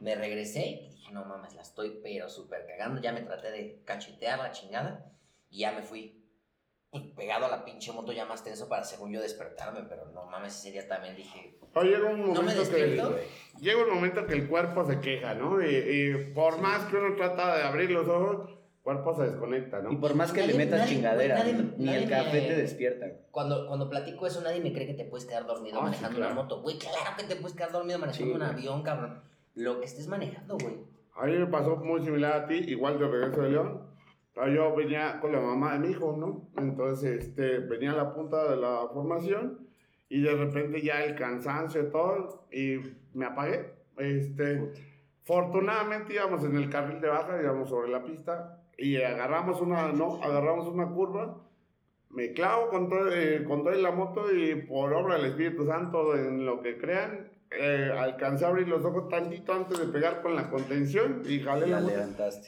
[0.00, 3.00] me regresé y no mames, la estoy pero súper cagando.
[3.00, 5.12] Ya me traté de cachetear la chingada
[5.50, 6.18] y ya me fui
[6.90, 10.26] pues, pegado a la pinche moto ya más tenso para según yo despertarme, pero no
[10.26, 13.02] mames, ese día también dije, Oye, llega un no me momento que
[13.60, 15.62] llega un momento que el cuerpo se queja, ¿no?
[15.62, 19.78] Y, y por más que uno trata de abrir los ojos, el cuerpo se desconecta,
[19.78, 20.00] Y ¿no?
[20.00, 22.48] por más que Nadie- le metas nadie- chingadera, nadie me- ni nadie el café me-
[22.48, 23.06] te despierta.
[23.30, 26.16] Cuando, cuando platico eso, nadie me cree que te puedes quedar dormido Ah, sí, manejando
[26.18, 26.32] claro.
[26.34, 26.60] una moto.
[26.60, 28.50] Güey, claro que te puedes quedar dormido manejando Sí, un güey.
[28.50, 29.22] avión, cabrón.
[29.54, 30.76] Lo que estés manejando, güey.
[31.14, 33.82] A mí me pasó muy similar a ti, igual de regreso de León.
[34.34, 36.48] Yo venía con la mamá de mi hijo, ¿no?
[36.56, 39.68] Entonces, este, venía a la punta de la formación
[40.08, 42.80] y de repente ya el cansancio y todo, y
[43.14, 43.74] me apagué.
[43.98, 44.72] Este,
[45.22, 50.22] afortunadamente íbamos en el carril de baja, íbamos sobre la pista y agarramos una, no,
[50.22, 51.38] agarramos una curva.
[52.08, 56.14] Me clavo con todo, eh, con toda la moto y por obra del Espíritu Santo,
[56.14, 60.34] en lo que crean, eh, alcancé a abrir los ojos tantito antes de pegar con
[60.36, 61.80] la contención y jalé la.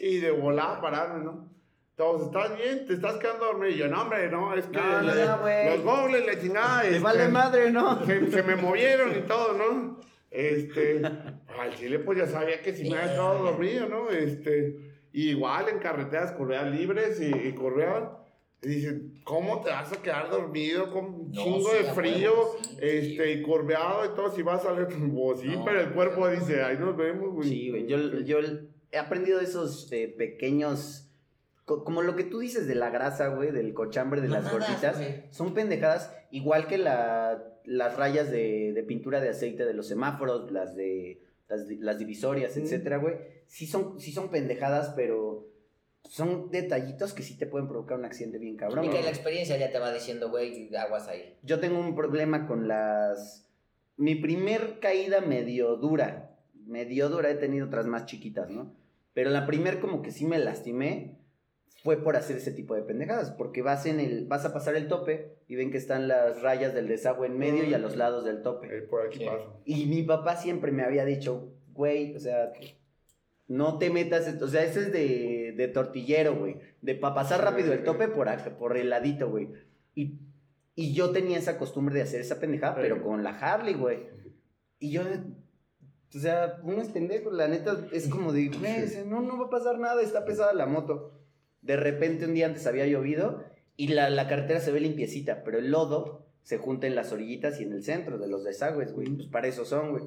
[0.00, 1.48] Y de volada pararme, ¿no?
[1.96, 2.86] Todos, ¿estás bien?
[2.86, 3.68] ¿Te estás quedando dormido?
[3.70, 5.66] Y yo, no, hombre, no, es que No, no, le- no, güey.
[5.76, 6.80] los gobles, la chingada.
[6.82, 8.04] Te este, vale madre, ¿no?
[8.04, 10.00] Se, se me movieron y todo, ¿no?
[10.30, 14.10] Este, al chile, pues ya sabía que si me había quedado dormido, ¿no?
[14.10, 14.76] Este,
[15.12, 17.52] igual en carreteras curveas libres y, y.
[18.64, 22.32] Y dicen, ¿cómo te vas a quedar dormido con un No, chingo sí, de frío?
[22.62, 25.90] sí, este, y curveado y todo, si vas a salir, pues sí, No, pero el
[25.92, 26.30] cuerpo no.
[26.30, 27.48] dice, ahí nos vemos, güey.
[27.48, 27.86] Sí, güey.
[27.86, 28.38] Yo, yo
[28.90, 31.10] he aprendido esos eh, pequeños.
[31.64, 34.96] co- Como lo que tú dices de la grasa, güey, del cochambre, de las gorditas.
[34.98, 35.24] güey.
[35.30, 40.50] Son pendejadas, igual que la, las rayas de, de pintura de aceite de los semáforos,
[40.52, 42.60] las de las, las divisorias, Mm.
[42.60, 43.16] etcétera, güey.
[43.46, 45.46] Sí son, sí son pendejadas, pero
[46.08, 48.84] son detallitos que sí te pueden provocar un accidente bien cabrón.
[48.84, 51.36] Y que la experiencia ya te va diciendo, güey, aguas ahí.
[51.42, 53.48] Yo tengo un problema con las...
[53.96, 56.36] Mi primer caída medio dura,
[56.66, 58.74] medio dura, he tenido otras más chiquitas, ¿no?
[59.12, 61.16] Pero la primer como que sí me lastimé
[61.84, 64.88] fue por hacer ese tipo de pendejadas, porque vas en el vas a pasar el
[64.88, 68.24] tope y ven que están las rayas del desagüe en medio y a los lados
[68.24, 68.78] del tope.
[68.78, 69.26] Eh, por aquí Sí.
[69.26, 69.60] paso.
[69.64, 72.52] Y mi papá siempre me había dicho, güey, o sea,
[73.46, 77.72] no te metas, o sea, ese es de, de tortillero, güey, de para pasar rápido
[77.72, 79.48] el tope por, acá, por el ladito, güey.
[79.94, 80.18] Y,
[80.74, 84.08] y yo tenía esa costumbre de hacer esa pendejada, pero con la Harley, güey.
[84.78, 89.38] Y yo, o sea, uno es pendejo, la neta, es como de, güey, no, no
[89.38, 91.12] va a pasar nada, está pesada la moto.
[91.60, 93.44] De repente un día antes había llovido
[93.76, 97.60] y la, la carretera se ve limpiecita, pero el lodo se junta en las orillitas
[97.60, 99.08] y en el centro de los desagües, güey.
[99.08, 100.04] Pues para eso son, güey.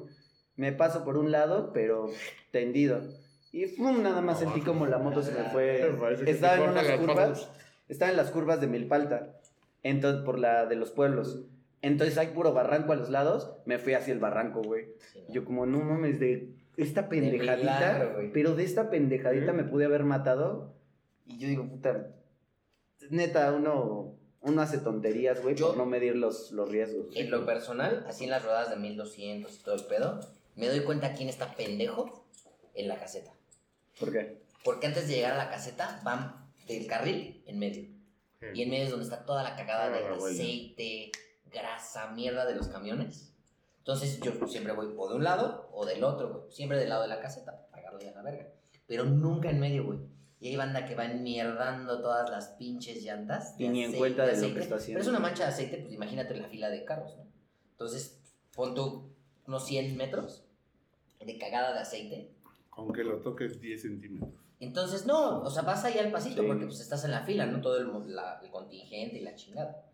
[0.56, 2.06] Me paso por un lado, pero
[2.52, 3.02] tendido.
[3.52, 4.02] Y ¡fum!
[4.02, 5.90] nada más sentí como la moto se me fue.
[6.26, 7.48] Estaba en unas curvas,
[7.88, 9.40] estaba en las curvas de Milpalta,
[9.82, 11.44] entonces por la de los pueblos.
[11.80, 14.88] Entonces hay puro barranco a los lados, me fui hacia el barranco, güey.
[15.28, 20.74] Yo como, no mames, de esta pendejadita, pero de esta pendejadita me pude haber matado.
[21.24, 22.08] Y yo digo, puta,
[23.10, 27.14] neta, uno, uno hace tonterías, güey, por no medir los, los riesgos.
[27.14, 30.20] En lo personal, así en las rodadas de 1200 y todo el pedo,
[30.56, 32.24] me doy cuenta quién está pendejo
[32.74, 33.37] en la caseta.
[33.98, 34.42] ¿Por qué?
[34.64, 37.88] Porque antes de llegar a la caseta van del carril en medio.
[38.54, 40.34] Y en medio es donde está toda la cagada Ah, de güey.
[40.34, 41.10] aceite,
[41.46, 43.32] grasa, mierda de los camiones.
[43.78, 46.52] Entonces yo siempre voy o de un lado o del otro, güey.
[46.52, 48.48] Siempre del lado de la caseta, para pagarle a la verga.
[48.86, 49.98] Pero nunca en medio, güey.
[50.40, 53.54] Y hay banda que va enmierdando todas las pinches llantas.
[53.58, 54.60] Y ni en cuenta de lo que aceite.
[54.60, 54.98] está haciendo.
[54.98, 57.26] Pero es una mancha de aceite, pues imagínate la fila de carros, ¿no?
[57.72, 58.20] Entonces,
[58.54, 59.14] pon tú
[59.46, 60.44] unos 100 metros
[61.18, 62.30] de cagada de aceite.
[62.78, 64.30] Aunque lo toques 10 centímetros.
[64.60, 66.48] Entonces, no, o sea, vas ahí al pasito Sí.
[66.48, 67.60] porque pues estás en la fila, ¿no?
[67.60, 69.84] Todo el, la- el contingente y la chingada.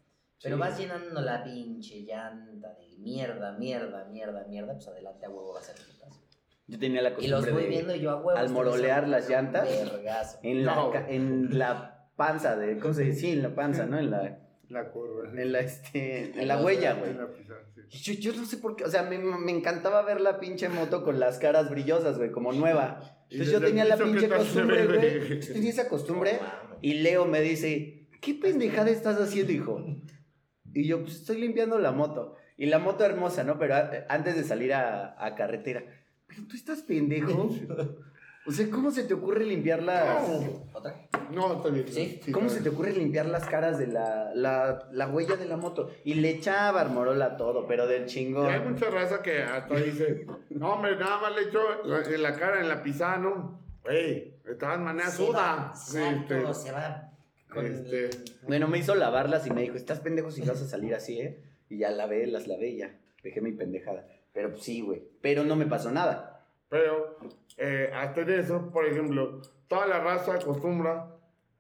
[0.43, 0.61] Pero Sí.
[0.61, 5.61] vas llenando la pinche llanta de mierda, mierda, mierda, mierda, pues adelante a huevo va
[5.61, 6.21] a ser putazo.
[6.67, 8.39] Yo tenía la Y costumbre los voy de viendo y yo a huevo.
[8.39, 10.39] al morolear las llantas, vergazo.
[10.43, 10.93] en la, No.
[11.09, 13.21] en la panza de, ¿cómo se dice?
[13.21, 13.99] Sí, en la panza, ¿no?
[13.99, 14.39] En la,
[14.75, 15.31] La curva.
[15.41, 17.13] en la, este, en la huella, güey.
[17.13, 17.99] En la pizarra, sí.
[18.03, 21.03] Yo, yo no sé por qué, o sea, me, me encantaba ver la pinche moto
[21.05, 23.01] con las caras brillosas, güey, como nueva.
[23.31, 25.41] Entonces yo tenía la piso, ¿qué pinche costumbre, güey.
[25.41, 26.39] Yo tenía esa costumbre
[26.83, 29.85] y Leo me dice, ¿qué pendejada estás haciendo, hijo?
[30.75, 32.35] Y yo, pues estoy limpiando la moto.
[32.57, 33.59] Y la moto hermosa, ¿no?
[33.59, 35.85] Pero a- antes de salir a, a carretera.
[36.27, 37.49] Pero tú estás pendejo.
[38.47, 40.19] O sea, ¿cómo se te ocurre limpiar las...
[41.33, 41.87] No, está bien.
[41.89, 42.21] ¿Sí?
[42.33, 45.91] ¿Cómo se te ocurre limpiar las caras de la, la, la huella de la moto?
[46.05, 48.73] Y le echaba armorola todo, pero del Y hay chingón.
[48.73, 52.61] mucha raza que hasta dice, no, hombre, nada más le echó la- en la cara,
[52.61, 53.61] en la pisada, ¿no?
[53.85, 55.39] Güey, de todas maneras Se suda.
[55.41, 57.11] va, Este, se va
[57.53, 58.11] con este,
[58.49, 61.41] Bueno, me hizo lavarlas y me dijo, estás pendejo si vas a salir así, ¿eh?
[61.69, 62.95] Y ya lavé, las lavé y ya.
[63.23, 64.07] Dejé mi pendejada.
[64.33, 65.03] Pero pues, sí, güey.
[65.23, 66.41] Pero no me pasó nada.
[66.69, 67.17] Pero
[67.57, 71.14] eh, hasta en eso, por ejemplo, toda la raza acostumbra,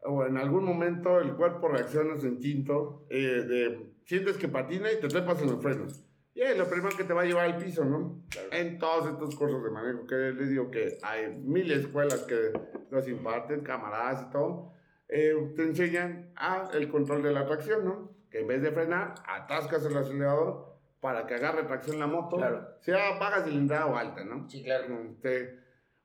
[0.04, 4.92] o en algún momento el cuerpo reacciona a su instinto, eh, de, sientes que patina
[4.92, 6.04] y te trepas en los frenos.
[6.34, 8.22] Y es lo primero que te va a llevar al piso, ¿no?
[8.50, 12.52] En todos estos cursos de manejo, que les digo que hay mil escuelas que
[12.90, 14.72] los imparten, camaradas y todo,
[15.08, 18.10] eh, te enseñan a el control de la tracción, ¿no?
[18.30, 22.66] Que en vez de frenar, atascas el acelerador para que agarre tracción la moto, Claro.
[22.80, 24.48] sea baja cilindrada o alta, ¿no?
[24.48, 24.86] Sí, claro.
[25.08, 25.60] Este,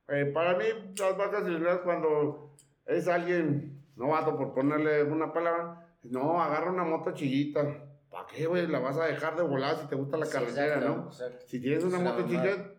[0.08, 0.64] eh, para mí,
[0.96, 2.54] las vacas cilindradas, cuando
[2.86, 7.62] es alguien novato, por ponerle una palabra, no, agarra una moto chiquita.
[8.10, 8.66] ¿Para qué, güey?
[8.66, 11.06] La vas a dejar de volar si te gusta la Sí, carretera, exacto, ¿no?
[11.08, 11.44] exacto.
[11.46, 12.72] Si tienes una moto chiquita,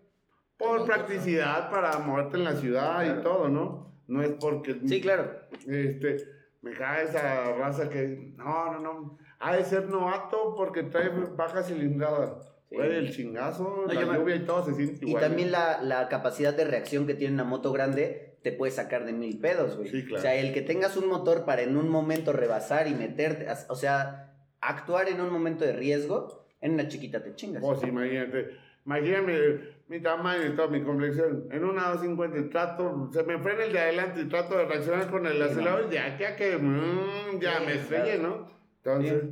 [0.57, 3.19] por practicidad para moverte en la ciudad Claro.
[3.19, 3.93] y todo, ¿no?
[4.07, 4.79] No es porque...
[4.85, 5.31] Sí, claro.
[5.67, 6.17] Este,
[6.61, 11.63] me cae esa raza que, no, no, no, ha de ser novato porque trae baja
[11.63, 12.41] cilindrada.
[12.69, 12.75] Sí.
[12.75, 15.23] Güey, el chingazo, No, la me- lluvia y todo se siente Y igual.
[15.23, 19.13] también la, la capacidad de reacción que tiene una moto grande te puede sacar de
[19.13, 19.89] mil pedos, güey.
[19.89, 20.19] Sí, claro.
[20.19, 23.75] O sea, el que tengas un motor para en un momento rebasar y meterte, o
[23.75, 27.61] sea, actuar en un momento de riesgo, en una chiquita te chingas.
[27.63, 28.51] Pues imagínate,
[28.85, 31.47] imagínate mi tamaño y toda mi complexión.
[31.51, 35.25] En una 250 trato, se me frena el de adelante y trato de reaccionar con
[35.25, 38.47] el Sí, acelerador y ya, ya que, mm, ya Sí, me estrellé, ¿no?
[38.77, 39.23] Entonces,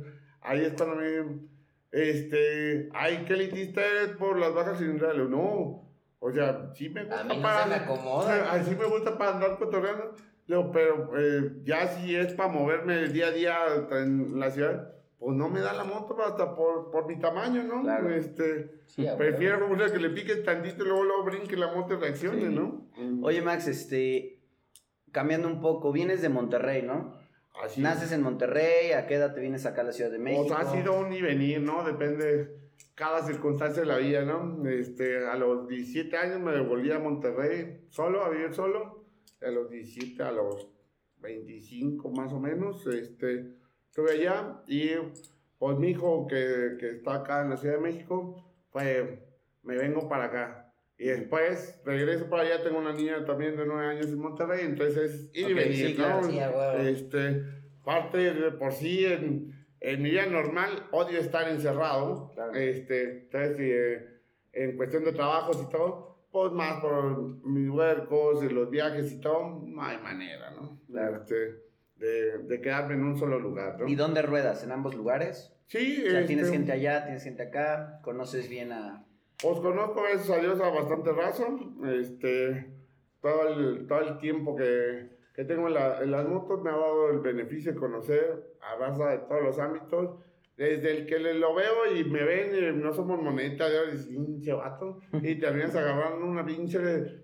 [0.42, 1.50] ahí es cuando me
[1.92, 5.16] este, ay, ¿qué elitista eres por las bajas cilindradas?
[5.16, 5.89] Le digo, no,
[6.20, 7.62] o sea, sí me gusta A mí no para...
[7.64, 8.52] se me acomoda.
[8.52, 10.14] Así me gusta para andar cotorreando.
[10.72, 13.56] Pero eh, ya si es para moverme día a día
[13.92, 17.82] en la ciudad, pues no me da la moto hasta por, por mi tamaño, ¿no?
[17.82, 18.12] Claro.
[18.14, 22.40] Este, Sí, prefiero que le piques tantito y luego, luego brinque la moto y reaccione,
[22.48, 22.54] Sí.
[22.54, 22.90] ¿no?
[23.22, 24.40] Oye, Max, este,
[25.12, 27.18] cambiando un poco, vienes de Monterrey, ¿no?
[27.62, 30.46] Así Naces en Monterrey, ¿a qué edad te vienes acá a la Ciudad de México?
[30.48, 31.84] Pues ha sido un y venir, ¿no?
[31.84, 34.68] Depende cada circunstancia de la vida, ¿no?
[34.68, 39.04] Este, a los 17 años me devolví a Monterrey solo, a vivir solo.
[39.42, 40.68] A los 17, a los
[41.18, 43.54] 25 más o menos, este,
[43.88, 44.90] estuve allá y
[45.58, 49.06] pues mi hijo que, que está acá en la Ciudad de México, pues
[49.62, 50.72] me vengo para acá.
[50.98, 55.10] Y después regreso para allá, tengo una niña también de 9 años en Monterrey, entonces
[55.10, 56.30] es ir y venir, sí, claro, ¿no?
[56.30, 56.78] Sí, a huevo.
[56.82, 57.42] Este,
[57.82, 62.30] parte de por sí en, en mi vida normal odio estar encerrado.
[62.34, 62.54] Claro.
[62.54, 64.08] Este, entonces, eh,
[64.52, 69.20] en cuestión de trabajos y todo, pues más por mis huercos y los viajes y
[69.20, 70.80] todo, no hay manera, ¿no?
[70.86, 71.16] Claro.
[71.16, 73.88] Este, de, de quedarme en un solo lugar, ¿no?
[73.88, 74.62] ¿Y dónde ruedas?
[74.64, 75.52] ¿En ambos lugares?
[75.66, 79.06] Sí, O sea, tienes este, gente allá, tienes gente acá, conoces bien a...
[79.40, 81.44] Pues conozco, gracias a Dios, a bastante raza.
[81.94, 82.72] Este,
[83.20, 86.74] todo el, todo el tiempo que, que tengo en, la- en las motos me ha
[86.76, 90.16] dado el beneficio de conocer a raza de todos los ámbitos.
[90.56, 94.08] Desde el que le- lo veo y me ven, y no somos moneta, ya dices,
[94.08, 95.00] pinche vato.
[95.22, 96.78] Y terminas agarrando una pinche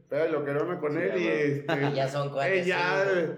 [0.08, 1.92] peda de loquerona con Sí, él y este.
[1.94, 2.66] Ya son eh, cuates.
[2.66, 3.24] ya, sí, güey.
[3.24, 3.30] eh,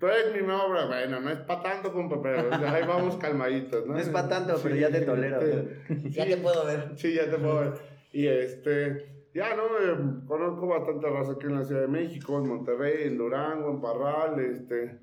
[0.00, 3.16] tú eres mi obra, bueno, no es para tanto, compa, pero o sea, ahí vamos
[3.16, 3.92] calmaditos, ¿no?
[3.92, 5.40] No es pa' tanto, pero ya te tolero.
[5.40, 6.30] este, Ya sí.
[6.30, 6.88] te puedo ver.
[6.96, 7.72] Sí, ya te puedo ver.
[8.12, 9.64] Y este, ya, ¿no?
[9.64, 13.80] Eh, conozco bastante raza aquí en la Ciudad de México, en Monterrey, en Durango, en
[13.80, 15.00] Parral, este.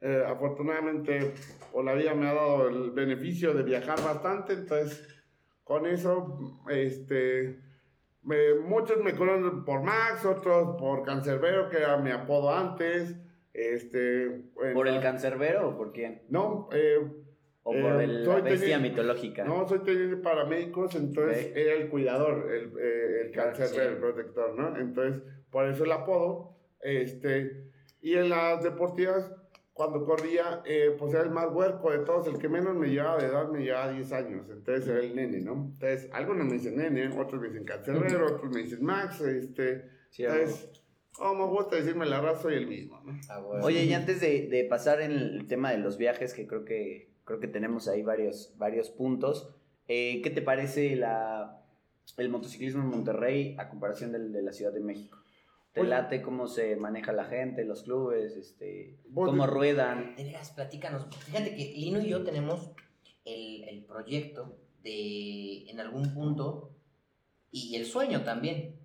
[0.00, 1.32] eh, afortunadamente,
[1.72, 5.08] por la vida me ha dado el beneficio de viajar bastante, entonces,
[5.64, 7.58] con eso, este.
[8.22, 13.16] me- muchos me conocen por Max, otros por Cancerbero, que era mi apodo antes.
[13.54, 14.50] Este.
[14.72, 16.22] ¿Por el cancerbero o por quién?
[16.30, 16.98] No, eh,
[17.64, 19.44] ¿O Eh, por el- soy la bestia mitológica?
[19.44, 23.76] no, soy de paramédicos, entonces era el cuidador, el, eh, el cáncer, sí.
[23.78, 24.76] el protector, ¿no?
[24.76, 26.56] Entonces, por eso el apodo.
[26.80, 27.70] Este,
[28.00, 29.30] y en las deportivas,
[29.72, 33.18] cuando corría, eh, pues era el más huerco de todos, el que menos me llevaba
[33.18, 35.70] de edad, me llevaba 10 años, entonces era el nene, ¿no?
[35.74, 40.24] Entonces, algunos me dicen nene, otros me dicen cancerero, otros me dicen Max, este, Sí,
[40.24, 40.68] entonces,
[41.20, 43.12] oh, me gusta decirme la raza soy el mismo, ¿no?
[43.30, 43.40] Ah.
[43.62, 47.11] Oye, y antes de, de pasar en el tema de los viajes, que creo que,
[47.24, 49.54] creo que tenemos ahí varios, varios puntos,
[49.88, 51.60] eh, ¿qué te parece la,
[52.16, 55.18] el motociclismo en Monterrey a comparación del de la Ciudad de México?
[55.72, 60.14] ¿Te Pues- late cómo se maneja la gente, los clubes, este, cómo ruedan?
[60.16, 61.06] De veras, platícanos.
[61.24, 62.70] Fíjate que Lino y yo tenemos
[63.24, 66.70] el, el proyecto de, en algún punto,
[67.50, 68.78] y el sueño también,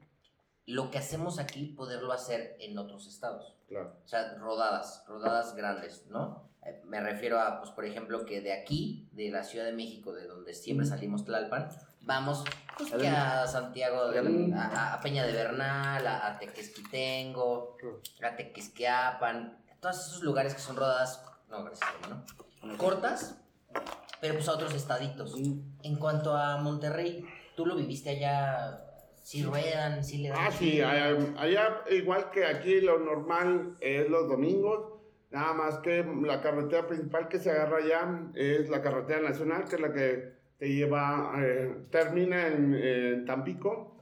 [0.65, 3.55] lo que hacemos aquí, poderlo hacer en otros estados.
[3.67, 3.93] Claro.
[4.03, 6.49] O sea, rodadas, rodadas grandes, ¿no?
[6.67, 10.13] Eh, Me refiero a, pues, por ejemplo, que de aquí, de la Ciudad de México,
[10.13, 11.69] de donde siempre salimos Tlalpan,
[12.01, 12.43] vamos
[12.77, 17.77] pues, que a Santiago, de- a, a Peña de Bernal, a, a Tequesquitengo,
[18.23, 22.23] a Tequesquiapan, todos esos lugares que son rodadas, no, gracias, hermano,
[22.77, 23.39] cortas,
[24.19, 25.35] pero pues a otros estaditos.
[25.83, 27.23] En cuanto a Monterrey,
[27.55, 28.81] tú lo viviste allá,
[29.21, 30.37] sí ruedan, sí le dan.
[30.41, 34.96] Ah, sí, allá, allá, igual que aquí lo normal es los domingos,
[35.31, 39.75] nada más que la carretera principal que se agarra allá es la carretera nacional, que
[39.75, 43.97] es la que te lleva, eh, termina en, en Tampico,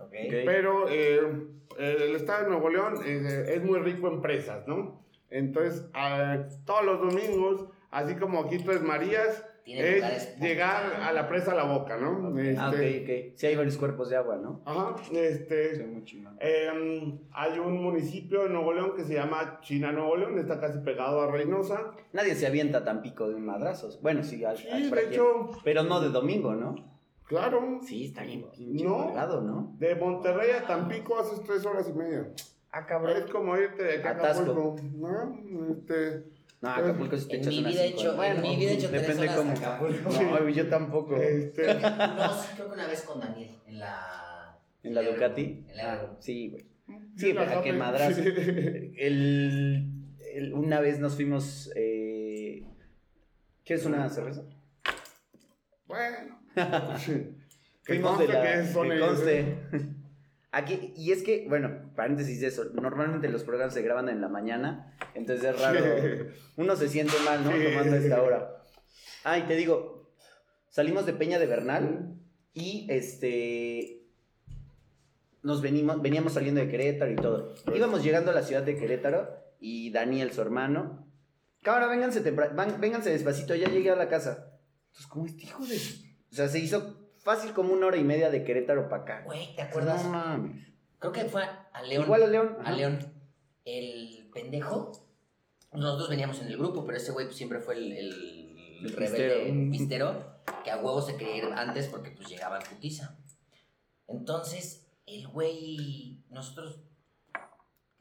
[0.45, 1.19] pero eh,
[1.77, 5.03] el estado de Nuevo León eh, es muy rico en presas, ¿no?
[5.29, 11.27] Entonces, ah, todos los domingos, así como aquí Tres Marías, Tiene es llegar a la
[11.27, 12.27] presa La Boca, ¿no?
[12.59, 13.37] Ah, ok, Este, ok.
[13.39, 14.61] Sí hay varios cuerpos de agua, ¿no?
[14.63, 15.75] Ajá, este...
[15.75, 16.05] Sí, muy.
[16.39, 20.77] Eh, hay un municipio en Nuevo León que se llama China Nuevo León, está casi
[20.79, 21.93] pegado a Reynosa.
[22.13, 23.89] Nadie se avienta tan pico de un madrazo.
[24.03, 26.75] Bueno, sí, al, Sí, al- de hecho, Pero no de domingo, ¿no?
[27.27, 29.05] claro, Sí, está bien pinche No.
[29.07, 29.73] colgado, ¿no?
[29.79, 32.27] de Monterrey a Tampico haces tres horas y media.
[32.71, 32.85] Ah,
[33.17, 34.13] Es como irte de acá a.
[34.31, 35.71] Acapulco, ¿no?
[35.71, 36.23] Este,
[36.61, 38.35] No, Acapulco sí te En echas mi vida he cinco hecho- horas.
[38.35, 39.51] en mi vida he hecho tres depende horas cómo.
[39.51, 40.09] Acapulco.
[40.23, 41.15] No, yo tampoco.
[41.17, 44.57] este, No, sí, creo que una vez con Daniel, en la...
[44.83, 45.65] ¿En la Ducati?
[45.69, 46.65] En la Ah, sí, güey.
[47.17, 47.73] Sí, para que sabe.
[47.73, 48.21] madrazo.
[48.21, 48.29] Sí.
[48.97, 49.89] El,
[50.33, 51.71] el- una vez nos fuimos.
[51.75, 52.63] Eh...
[53.65, 54.43] ¿Quieres una cerveza?
[55.87, 56.39] Bueno.
[57.85, 58.41] Que Fuimos de la.
[58.41, 59.57] que que conste.
[60.57, 64.29] Aquí, y es que, bueno, paréntesis de eso, normalmente los programas se graban en la
[64.29, 65.79] mañana, entonces es raro,
[66.55, 67.51] uno se siente mal, ¿no?
[67.51, 68.63] Tomando esta hora.
[69.25, 70.13] Ah, y te digo,
[70.69, 72.15] salimos de Peña de Bernal
[72.53, 74.03] y este,
[75.43, 77.53] nos venimos, veníamos saliendo de Querétaro y todo.
[77.75, 79.27] Íbamos llegando a la ciudad de Querétaro
[79.59, 81.05] y Daniel, su hermano,
[81.63, 84.53] cámara, vénganse, van- vénganse despacito, ya llegué a la casa.
[84.87, 85.75] Entonces, ¿cómo este hijo de...?
[86.31, 89.21] O sea, se hizo fácil como una hora y media de Querétaro para acá.
[89.25, 90.03] Güey, ¿te acuerdas?
[90.05, 90.67] No mames.
[90.99, 92.03] Creo que fue a León.
[92.05, 92.57] Igual a León.
[92.63, 92.71] A.
[92.71, 92.99] León.
[93.65, 94.91] El pendejo.
[95.73, 100.39] Nosotros veníamos en el grupo, pero ese güey siempre fue el, el, El rebelde pistero,
[100.63, 103.17] que a huevo se quería ir antes porque pues llegaba en putiza.
[104.07, 106.79] Entonces, el güey, nosotros,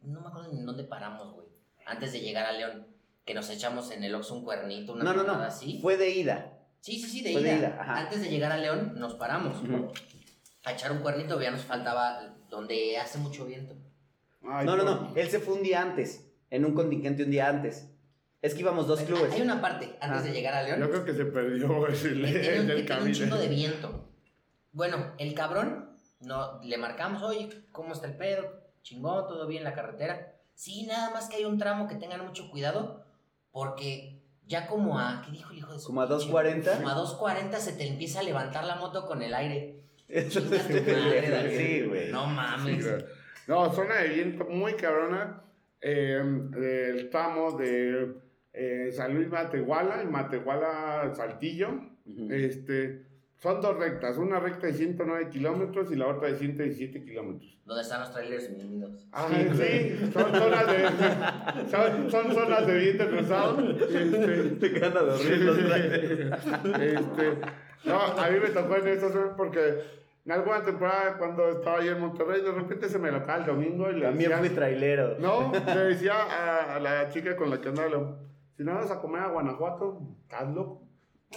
[0.02, 1.48] no me acuerdo ni en dónde paramos, güey.
[1.86, 2.86] Antes de llegar a León,
[3.24, 5.32] que nos echamos en el Oxxo un cuernito, una No, no, no.
[5.34, 5.80] así.
[5.80, 6.58] Fue de ida.
[6.84, 7.50] Sí, sí, sí, de Fue ida.
[7.52, 7.96] de ida, ajá.
[8.00, 9.56] Antes de llegar a León, nos paramos
[10.64, 13.74] a echar un cuernito, ya nos faltaba donde hace mucho viento.
[14.46, 15.12] Ay, No, no, no.
[15.16, 16.30] Él se fue un día antes.
[16.50, 17.88] En un contingente un día antes.
[18.42, 19.32] Es que íbamos dos clubes.
[19.32, 20.22] Hay una parte antes Ah.
[20.24, 22.68] de llegar a León Yo creo que se perdió el, el
[23.02, 23.48] un chingo de camino.
[23.48, 24.08] viento.
[24.72, 25.88] Bueno, el cabrón,
[26.20, 28.60] no, le marcamos, oye, ¿cómo está el pedo?
[28.82, 30.34] Chingón, todo bien la carretera.
[30.54, 33.06] Sí, nada más que hay un tramo que tengan mucho cuidado,
[33.52, 34.13] porque
[34.46, 36.76] ya como a, ¿qué dijo el hijo de su Como a pinche- 2.40.
[36.76, 39.80] Como a 2.40 se te empieza a levantar la moto con el aire.
[40.08, 41.58] Eso Chinga tu madre, Daniel.
[41.58, 42.12] Sí, güey.
[42.12, 42.90] No Sí, mames.
[42.90, 43.04] güey.
[43.46, 45.40] No, zona de viento muy cabrona.
[45.86, 46.18] eh,
[46.50, 48.14] del tramo de
[48.54, 51.68] eh, San Luis Matehuala y Matehuala Saltillo.
[52.30, 53.04] Este,
[53.38, 57.58] son dos rectas, una recta de 109 kilómetros y la otra de 117 kilómetros.
[57.66, 59.06] ¿Dónde están los trailers bienvenidos?
[59.12, 63.58] Ah, sí, son zonas de, son, son zonas de viento cruzado.
[63.70, 66.46] Este, Te quedan a dormir los trailers.
[66.80, 67.38] este,
[67.84, 69.80] no, a mí me tocó en esta zona porque
[70.24, 73.46] en alguna temporada cuando estaba ahí en Monterrey, de repente se me lo cae el
[73.46, 75.18] domingo y le También decía, fui trailero.
[75.18, 78.16] no, le decía a, a la chica con la que andaba,
[78.56, 80.83] si no vas a comer a Guanajuato, estás loco.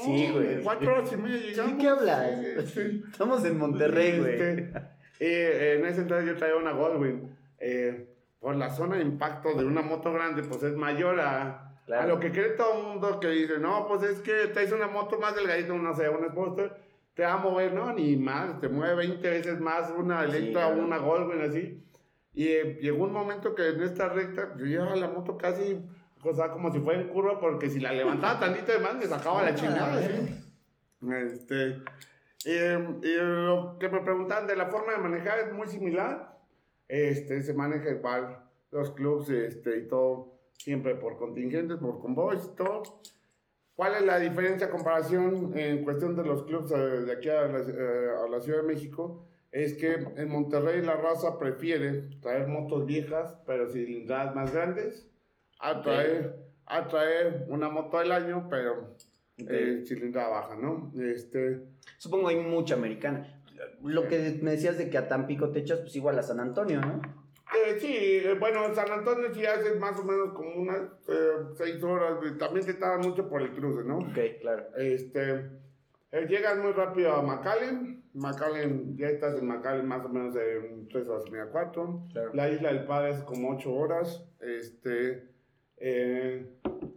[0.03, 0.61] Sí, güey.
[0.63, 1.73] Cuatro horas y media llegamos.
[1.81, 2.31] qué hablas?
[2.41, 3.03] Sí, sí.
[3.11, 4.33] Estamos en Monterrey, güey.
[4.33, 4.71] Este,
[5.19, 7.35] eh, en ese entonces yo traía una Goldwing.
[7.59, 12.03] Eh, por la zona de impacto de una moto grande, pues es mayor a, Claro.
[12.03, 14.87] a lo que cree todo el mundo que dice, no, pues es que traes una
[14.87, 16.73] moto más delgadita, no sé, una Sportster,
[17.13, 20.67] te va a mover, no, ni más, te mueve 20 veces más una Sí, Electra
[20.67, 20.85] o claro.
[20.85, 21.83] una Goldwing así.
[22.33, 25.79] Y eh, llegó un momento que en esta recta, yo llevaba la moto casi
[26.27, 29.05] O sea, como si fuera en curva, porque si la levantaba tantito de más, me
[29.05, 30.01] sacaba la chingada.
[30.01, 30.43] ¿sí?
[31.09, 31.81] Este,
[32.45, 36.37] y, y lo que me preguntan de la forma de manejar es muy similar.
[36.87, 42.55] Este, se maneja igual los clubs este, y todo, siempre por contingentes, por convoys y
[42.55, 42.83] todo.
[43.75, 47.59] ¿Cuál es la diferencia, comparación en cuestión de los clubs eh, de aquí a la,
[47.59, 49.27] eh, a la Ciudad de México?
[49.51, 55.09] Es que en Monterrey la raza prefiere traer motos viejas, pero cilindradas más grandes,
[55.59, 56.35] a traer,
[56.65, 58.95] a traer una moto del año, pero
[59.37, 60.91] eh, cilindrada baja, ¿no?
[61.01, 61.61] Este,
[61.97, 63.41] Supongo hay mucha americana.
[63.83, 66.79] Lo que me decías de que a Tampico te echas, pues igual a San Antonio,
[66.81, 67.01] ¿no?
[67.55, 71.81] Eh, sí, eh, bueno, San Antonio sí hace más o menos como unas eh, seis
[71.81, 73.99] horas, también te tarda mucho por el cruce, ¿no?
[73.99, 74.67] Ok, claro.
[74.75, 75.49] Este,
[76.11, 80.87] eh, llegas muy rápido a McAllen, McAllen, ya estás en McAllen más o menos en
[80.89, 82.03] tres horas y media, cuatro.
[82.11, 82.31] Claro.
[82.33, 85.29] La isla del Padre es como ocho horas, este,
[85.77, 86.45] eh,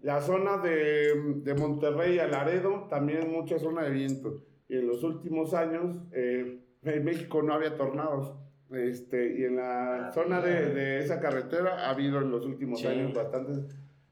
[0.03, 4.43] la zona de, de Monterrey a Laredo también es mucha zona de viento.
[4.69, 8.35] Y en los últimos años, eh, en México no había tornados.
[8.73, 12.81] Este, y en la Ah, zona de, de esa carretera ha habido en los últimos
[12.81, 12.87] Sí.
[12.87, 13.59] años bastantes.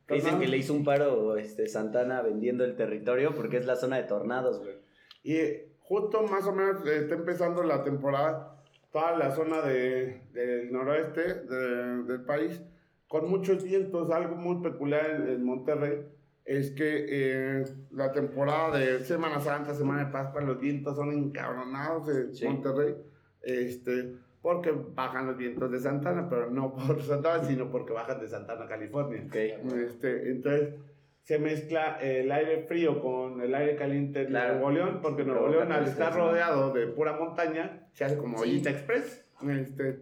[0.07, 0.41] Que Dicen tornados.
[0.45, 4.03] que le hizo un paro este, Santana vendiendo el territorio porque es la zona de
[4.05, 4.75] tornados, güey.
[5.23, 8.57] Y eh, justo más o menos eh, está empezando la temporada,
[8.91, 12.61] toda la zona de, del noroeste de- del país,
[13.09, 14.11] con muchos vientos.
[14.11, 16.03] Algo muy peculiar en, Monterrey
[16.45, 22.09] es que eh, la temporada de Semana Santa, Semana de Pascua, los vientos son encabronados
[22.09, 22.47] en Sí.
[22.47, 22.95] Monterrey.
[23.43, 28.29] Este, porque bajan los vientos de Santana, pero no por Santana, sino porque bajan de
[28.29, 29.25] Santana, California.
[29.27, 29.35] Ok.
[29.35, 30.75] Este, entonces
[31.23, 34.55] se mezcla el aire frío con el aire caliente de Claro.
[34.55, 38.45] Nuevo León, porque Nuevo León al estar rodeado de pura montaña, se hace como Sí.
[38.45, 39.27] ollita express.
[39.47, 40.01] Este,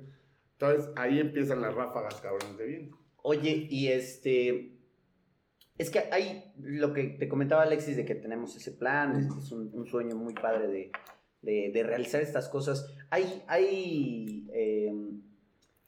[0.59, 2.99] entonces ahí empiezan las ráfagas cabrones de viento.
[3.23, 4.73] Oye, y este.
[5.79, 9.53] Es que hay lo que te comentaba Alexis de que tenemos ese plan, es, es
[9.53, 10.91] un, un sueño muy padre de,
[11.43, 12.87] de- de realizar estas cosas.
[13.11, 14.93] Hay, hay eh,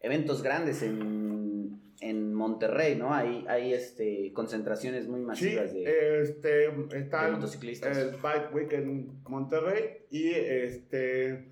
[0.01, 3.15] eventos grandes en, en Monterrey, ¿no?
[3.15, 6.67] Hay, hay este, concentraciones muy Sí, masivas de, este,
[6.99, 7.97] está de motociclistas.
[7.97, 11.49] el Bike Week en Monterrey y este,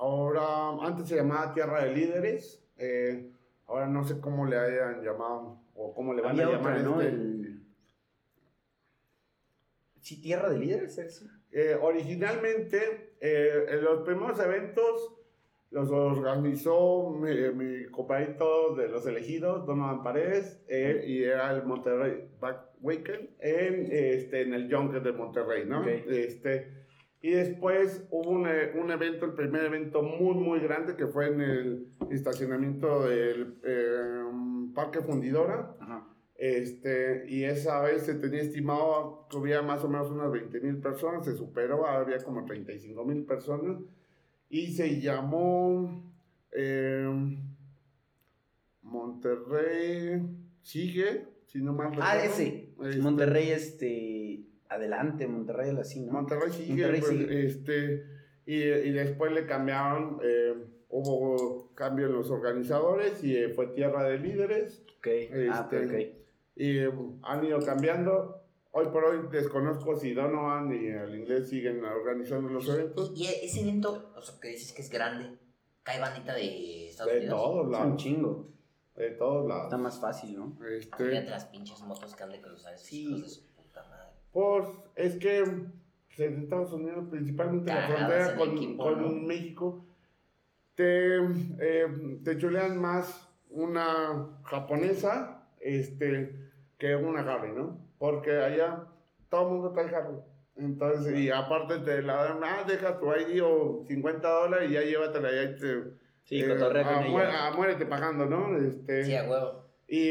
[0.00, 3.30] ahora, antes se llamaba Tierra de Líderes, eh,
[3.66, 6.82] ahora no sé cómo le hayan llamado o cómo le van Había a llamar otra,
[6.90, 7.00] ¿no?
[7.00, 7.14] este.
[7.16, 7.60] El-
[10.00, 11.26] Sí, Tierra de Líderes, ¿es?
[11.52, 15.14] Eh, originalmente, eh, en los primeros eventos
[15.70, 22.28] los organizó mi, mi compadrito de los elegidos, Donovan Paredes, eh, y era el Monterrey
[22.40, 25.80] Back Weekend en, este, en el Junket de Monterrey, ¿no?
[25.82, 25.86] Ok.
[26.08, 26.79] Este,
[27.22, 31.28] y después hubo un, eh, un evento, el primer evento muy, muy grande, que fue
[31.28, 34.22] en el estacionamiento del eh,
[34.74, 35.74] Parque Fundidora.
[35.80, 36.06] Ajá.
[36.36, 40.78] Este, y esa vez se tenía estimado que hubiera más o menos unas 20 mil
[40.78, 43.76] personas, se superó, había como 35 mil personas,
[44.48, 46.02] y se llamó
[46.52, 47.06] eh,
[48.82, 50.22] Monterrey
[50.62, 52.32] Sigue, si no mal Ah, recuerdo.
[52.34, 52.70] ese.
[52.84, 54.40] Este, Monterrey, este.
[54.70, 56.12] Adelante, Monterrey, así, ¿no?
[56.12, 57.46] Monterrey Sigue, Monterrey pues, Sigue.
[57.46, 58.06] este,
[58.46, 60.54] y, y después le cambiaron, eh,
[60.88, 64.82] hubo cambio en los organizadores y eh, fue Tierra de Líderes.
[64.98, 65.06] Ok.
[65.52, 66.16] Ah, Este, ok.
[66.56, 66.90] y eh,
[67.22, 68.36] han ido cambiando.
[68.72, 73.12] Hoy por hoy desconozco si Donovan y el inglés siguen organizando los eventos.
[73.16, 75.36] Y, y ese evento, o sea, que dices que es grande,
[75.82, 77.40] cae bandita de Estados De Unidos.
[77.40, 77.96] todos Es un lados.
[78.02, 78.46] chingo.
[78.94, 79.80] De todos Está lados.
[79.80, 80.56] más fácil, ¿no?
[80.68, 83.06] Este, Imagínate las pinches motos que han de cruzar esos Sí.
[83.08, 84.10] hijos de su puta madre.
[84.32, 84.66] Pues
[84.96, 89.08] es que en Estados Unidos, principalmente en la frontera con, equipo, con ¿no?
[89.26, 89.84] México,
[90.74, 91.86] te, eh,
[92.24, 96.34] te chulean más una japonesa este,
[96.78, 97.78] que una Harley, ¿no?
[97.98, 98.84] Porque allá
[99.28, 100.20] todo el mundo trae Harley.
[100.56, 104.82] Entonces, y aparte te la dan, ah, deja tu ID o 50 dólares y ya
[104.82, 105.82] llévatela y ahí te...
[106.24, 106.44] Sí, eh,
[107.10, 108.56] mué- ah, muérete pagando, ¿no?
[108.58, 109.59] Este, Sí, a huevo.
[109.90, 110.08] Y,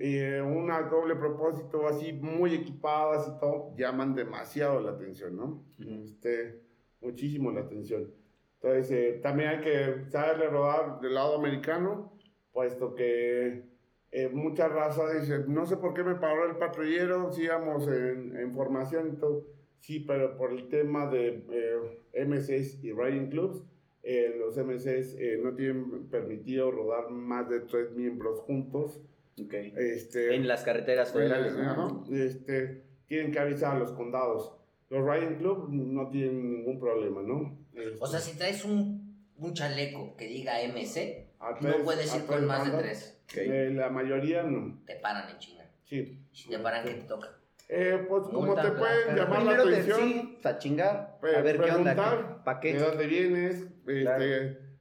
[0.00, 5.64] y una doble propósito así muy equipadas y todo llaman demasiado la atención, ¿no?
[5.80, 6.04] Ujú.
[6.04, 6.62] Este,
[7.00, 8.14] muchísimo la atención.
[8.60, 12.16] Entonces, eh, también hay que saberle rodar del lado americano,
[12.52, 13.64] puesto que
[14.12, 18.36] eh, mucha raza dice, no sé por qué me paró el patrullero, si íbamos en,
[18.36, 19.44] en formación y todo.
[19.80, 23.64] Sí, pero por el tema de eh, MCs y riding clubs,
[24.02, 29.02] eh, los MCs eh, no tienen permitido rodar más de tres miembros juntos.
[29.42, 29.52] Ok.
[29.76, 31.70] Este, En las carreteras federales, eh, ¿no?
[31.70, 34.52] ajá, este, tienen que avisar a los condados.
[34.88, 37.58] Los riding club no tienen ningún problema, ¿no?
[37.74, 42.14] Este, O sea, si traes un, un chaleco que diga MC, a no tres- puedes
[42.14, 43.18] ir con tres más de tres.
[43.36, 44.78] Eh, la mayoría no.
[44.86, 45.64] Te paran en China.
[45.84, 46.18] Sí.
[46.48, 47.28] ¿Ya para qué te toca?
[47.68, 51.56] Eh, pues como te pueden llamar la Primero te atención, sí, a chingar, a ver
[51.60, 54.24] qué onda, preguntar ¿para de dónde vienes, este, Claro.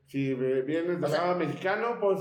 [0.06, 2.20] si vienes de O sea- mexicano, pues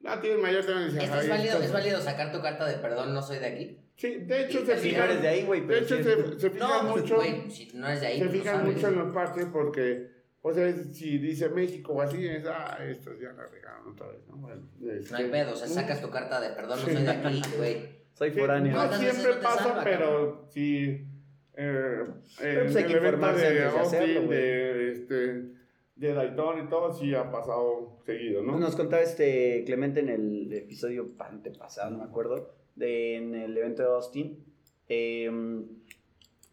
[0.00, 2.66] no tienes mayor tema de decir, ¿Es, "Ay, es válido, ¿Es válido sacar tu carta
[2.66, 3.78] de perdón, no soy de aquí?
[3.96, 6.50] Sí, de hecho se Si no fijan, eres de ahí, güey, de hecho se, se
[6.50, 8.96] fijan No, pues, mucho, güey, si no eres de ahí, se pues, fijan mucho en
[8.96, 10.08] los parques porque,
[10.40, 14.20] o sea, si dice México o así, es, ah, estos ya la regaron otra vez,
[14.26, 14.36] ¿no?
[14.36, 17.10] Bueno, No hay este, pedo, o sea, sacas tu carta de perdón, no soy de
[17.10, 18.00] aquí, güey.
[18.14, 18.72] Soy foráneo.
[18.72, 21.06] No ¿Cuántas veces siempre pasa, salva, pero sí.
[21.54, 22.04] Eh,
[22.38, 24.38] Pero pues hay que el informarse de antes de Austin, hacerlo, güey.
[24.38, 25.42] de, este,
[26.00, 28.58] de Dayton y todo, sí ha pasado seguido, ¿no?
[28.58, 33.82] Nos contaba este Clemente en el episodio antepasado, no me acuerdo, de, en el evento
[33.82, 34.44] de Austin.
[34.88, 35.30] eh,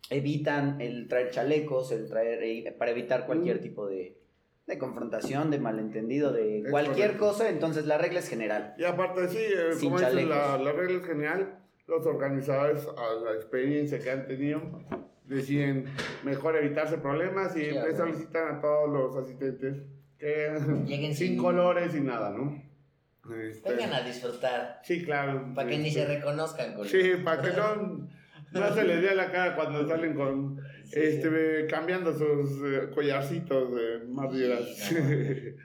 [0.10, 3.62] evitan el traer chalecos, el traer eh, para evitar cualquier Mm.
[3.62, 4.18] tipo de,
[4.66, 7.28] de confrontación, de malentendido, de Es cualquier correcto.
[7.28, 7.50] cosa.
[7.50, 8.74] Entonces la regla es general.
[8.78, 10.62] Y aparte, sí, eh, Sin como dices, la, chalecos.
[10.66, 11.60] la regla es genial.
[11.88, 14.62] Los organizadores, a la experiencia que han tenido,
[15.28, 15.86] deciden
[16.24, 19.76] mejor evitarse problemas y Sí, solicitan a todos los asistentes
[20.18, 20.52] que
[20.86, 22.64] Lleguen sin sin- colores y nada, ¿no?
[23.44, 25.52] Este, Vengan a disfrutar, Sí, claro.
[25.54, 28.08] para que ni este, se reconozcan con Sí, para que no,
[28.54, 33.76] no se les vea la cara cuando salen con Sí, este cambiando sus eh, collarcitos
[33.76, 34.96] de más Sí,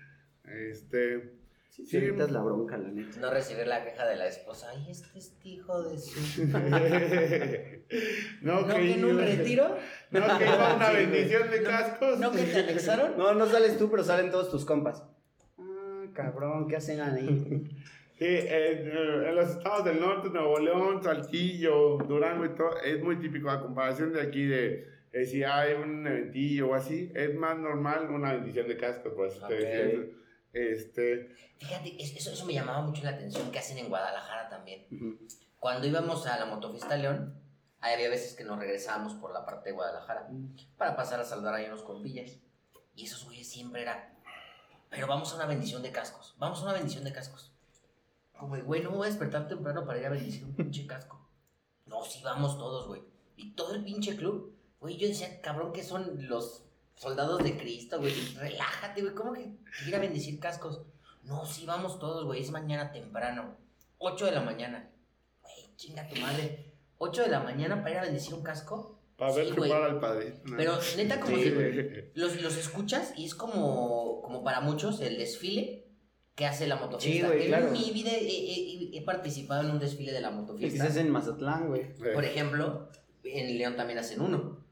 [0.45, 1.42] este
[1.75, 1.97] Sí, Sí.
[1.97, 3.19] evitas la bronca, la neta.
[3.19, 4.69] No recibir la queja de la esposa.
[4.75, 6.45] Ay, este es hijo de su.
[8.43, 9.77] no, ¿No que que en un iba- retiro?
[10.11, 12.19] No que iba una bendición de cascos.
[12.19, 13.17] ¿No que te anexaron?
[13.17, 15.03] No, no sales tú, pero salen todos tus compas.
[15.59, 17.65] Ah, cabrón, ¿qué hacen ahí?
[18.19, 23.17] Sí, en, en los estados del norte, Nuevo León, Saltillo, Durango y todo, es muy
[23.19, 27.59] típico a comparación de aquí de eh, si hay un eventillo o así, es más
[27.59, 29.35] normal una bendición de cascos, pues.
[29.41, 29.51] te Ok.
[29.51, 30.03] decía eso.
[30.53, 34.87] Este, Fíjate, es- eso, eso me llamaba mucho la atención que hacen en Guadalajara también.
[35.59, 37.41] Cuando íbamos a la Motofiesta León,
[37.81, 40.29] ahí había veces que nos regresábamos por la parte de Guadalajara
[40.77, 42.33] para pasar a saludar ahí unos compillas.
[42.95, 44.13] Y esos güeyes siempre era,
[44.91, 47.53] pero vamos a una bendición de cascos, vamos a una bendición de cascos.
[48.39, 51.27] Como, güey, no me voy a despertar temprano para ir a bendecir un pinche casco.
[51.87, 53.03] No, sí vamos todos, güey.
[53.37, 56.65] Y todo el pinche club, güey, yo decía, cabrón, que son los
[57.07, 58.15] soldados de Cristo, güey.
[58.37, 59.51] Relájate, güey, ¿cómo que
[59.89, 60.83] ir a bendecir cascos?
[61.25, 63.57] No, sí vamos todos, güey, es mañana temprano.
[63.99, 64.91] 8 de la mañana.
[65.43, 66.73] Güey, chinga tu madre.
[66.99, 69.01] 8 de la mañana para ir a bendecir un casco.
[69.17, 70.41] para ver Sí, para el padre.
[70.57, 71.51] Pero neta, como Sí, si
[72.15, 75.87] los, los escuchas y es como, como para muchos el desfile
[76.35, 77.27] que hace la motofiesta.
[77.29, 77.71] Sí, güey, En claro.
[77.73, 80.85] mi vida he, he- he participado en un desfile de la Y que motofiesta.
[80.85, 81.95] se hace en Mazatlán, güey.
[82.15, 82.89] Por ejemplo,
[83.25, 84.65] en León también hacen uno.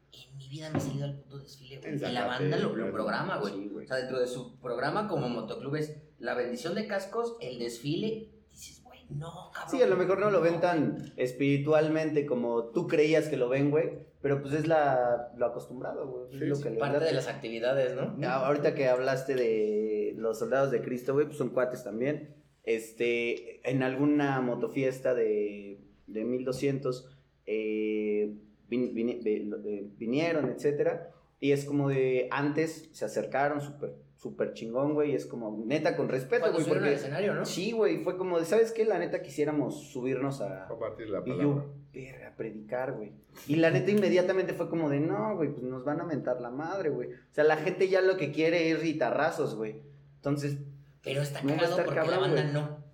[0.51, 1.95] Vida me he salido al puto desfile, güey.
[1.95, 3.53] Y la banda lo, programa, güey.
[3.53, 3.71] Sí.
[3.73, 8.33] O sea, dentro de su programa como motoclub es la bendición de cascos, el desfile.
[8.51, 9.71] Dices, güey, no, cabrón.
[9.71, 13.71] Sí, a lo mejor no lo ven tan espiritualmente como tú creías que lo ven,
[13.71, 14.11] güey.
[14.23, 16.35] Pero pues es la, lo acostumbrado, güey.
[16.35, 18.17] Es Sí, lo sí, que le Parte de las actividades, ¿no?
[18.27, 22.35] Ah, Ahorita que hablaste de los soldados de Cristo, güey, pues son cuates también.
[22.65, 27.09] Este, en alguna motofiesta de, de 1200,
[27.47, 28.37] eh,
[28.71, 31.11] vin- eh, vinieron, etcétera.
[31.41, 35.13] Y es como de, antes se acercaron súper super chingón, güey.
[35.13, 36.63] y Es como, neta, con respeto, güey.
[36.63, 37.47] subieron al Porque, escenario, ¿no?
[37.47, 38.85] sí, güey, fue como de, ¿sabes qué?
[38.85, 40.67] La neta quisiéramos subirnos a...
[40.69, 41.43] Compartir la Y palabra.
[41.43, 43.13] yo, verga, a predicar, güey.
[43.49, 46.51] Y la neta inmediatamente fue como de, no, güey, pues nos van a mentar la
[46.51, 47.09] madre, güey.
[47.09, 49.81] O sea, la gente ya lo que quiere es guitarrazos, güey.
[50.17, 50.59] Entonces,
[51.03, 52.85] Pero está No va a cagado estar porque cabrón, la banda no.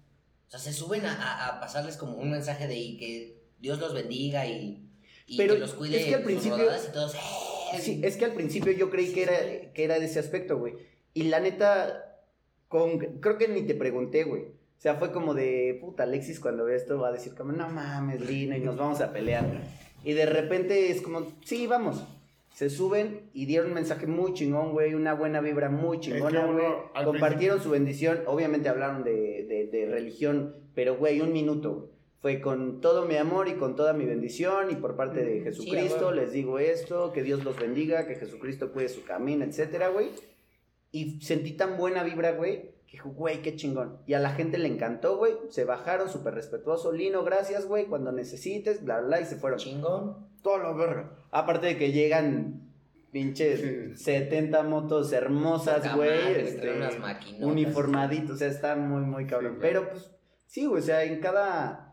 [0.47, 3.81] O sea, se suben a, a- a pasarles como un mensaje de y que Dios
[3.81, 4.86] los bendiga y,
[5.27, 7.15] y Pero que los cuide es que al principio- rodadas y todos.
[7.15, 7.79] ¡eh!
[7.81, 10.75] sí, es que al principio yo creí que era, que era de ese aspecto, güey.
[11.15, 12.21] Y la neta,
[12.69, 14.43] con, creo que ni te pregunté, güey.
[14.43, 17.69] O sea, fue como de, puta, Alexis cuando ve esto va a decir como, no
[17.69, 19.45] mames, Lina, y nos vamos a pelear.
[20.05, 22.05] Y de repente es como, sí, vamos.
[22.55, 26.65] Se suben y dieron un mensaje muy chingón, güey, una buena vibra muy chingona, güey.
[27.05, 31.96] Compartieron su bendición, obviamente hablaron de, de- de religión, pero, güey, un minuto, güey.
[32.21, 35.45] Fue con todo mi amor y con toda mi bendición y por parte de Sí,
[35.45, 40.09] Jesucristo les digo esto, que Dios los bendiga, que Jesucristo cuide su camino, etcétera, güey.
[40.93, 43.99] Y sentí tan buena vibra, güey, que dije, güey, qué chingón.
[44.07, 45.35] Y a la gente le encantó, güey.
[45.51, 46.91] Se bajaron súper respetuoso.
[46.91, 49.59] Lino, gracias, güey, cuando necesites, bla, bla, y se fueron.
[49.59, 50.27] Chingón.
[50.43, 51.11] Todo lo verga.
[51.31, 52.63] Aparte de que llegan
[53.13, 54.05] pinches Sí.
[54.05, 56.41] 70 motos hermosas, güey.
[56.41, 56.97] este, unas
[57.41, 59.55] uniformaditos, o sea, está muy, muy cabrón.
[59.55, 60.11] Sí, Pero pues,
[60.47, 61.86] sí, güey, o sea, en cada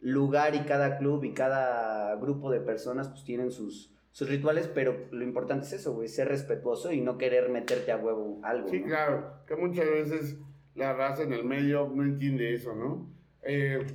[0.00, 5.06] lugar y cada club y cada grupo de personas, pues tienen sus, sus rituales, pero
[5.10, 8.68] lo importante es eso, güey, ser respetuoso y no querer meterte a huevo algo.
[8.68, 8.86] Sí, ¿no?
[8.86, 10.38] claro, que muchas veces
[10.74, 13.08] la raza en el medio no entiende eso, ¿no?
[13.42, 13.86] Eh,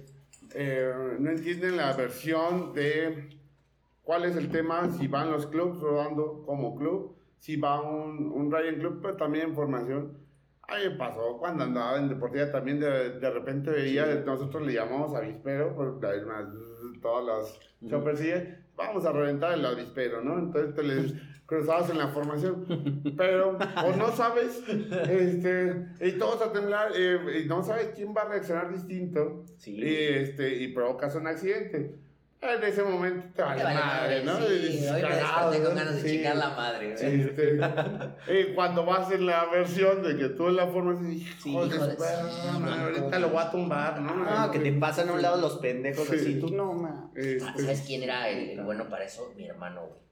[0.54, 3.30] eh, no entienden la versión de
[4.04, 8.52] cuál es el tema, si van los clubs rodando como club, si va un, un
[8.52, 10.25] Ryan Club, pero también en formación.
[10.68, 15.76] Ahí pasó cuando andaba en Deportiva también de, de repente veía, nosotros le llamamos avispero,
[15.76, 16.46] porque además
[17.02, 17.60] todas las
[17.90, 20.40] choppers siguen, vamos a reventar el avispero, ¿no?
[20.40, 21.14] Entonces te les
[21.46, 22.66] cruzabas en la formación,
[23.16, 23.50] pero
[23.86, 28.30] o no sabes, este, y todos a temblar, eh, y no sabes quién va a
[28.30, 29.76] reaccionar distinto, Sí.
[29.78, 31.94] y, este, y provocas un accidente.
[32.54, 34.38] En ese momento te vale vale madre, ¿no?
[34.38, 34.44] Sí,
[34.84, 35.80] Y hoy me "Cagado, desperté con ¿no?".
[35.82, 36.08] ganas de Sí.
[36.16, 36.94] chingar la madre.
[36.94, 37.22] güey.
[37.22, 37.60] Este,
[38.50, 41.54] y cuando vas en la versión de que tú en la forma así, Sí, sí,
[41.54, 41.62] no,
[42.74, 43.20] ahorita no.
[43.20, 44.26] lo voy a tumbar, ¿no?
[44.28, 46.16] Ah, que te pasan a un lado los pendejos Sí.
[46.18, 47.12] así, tú no.
[47.16, 49.34] Este, ¿Sabes quién era el, el bueno para eso?
[49.36, 50.06] Mi hermano, güey.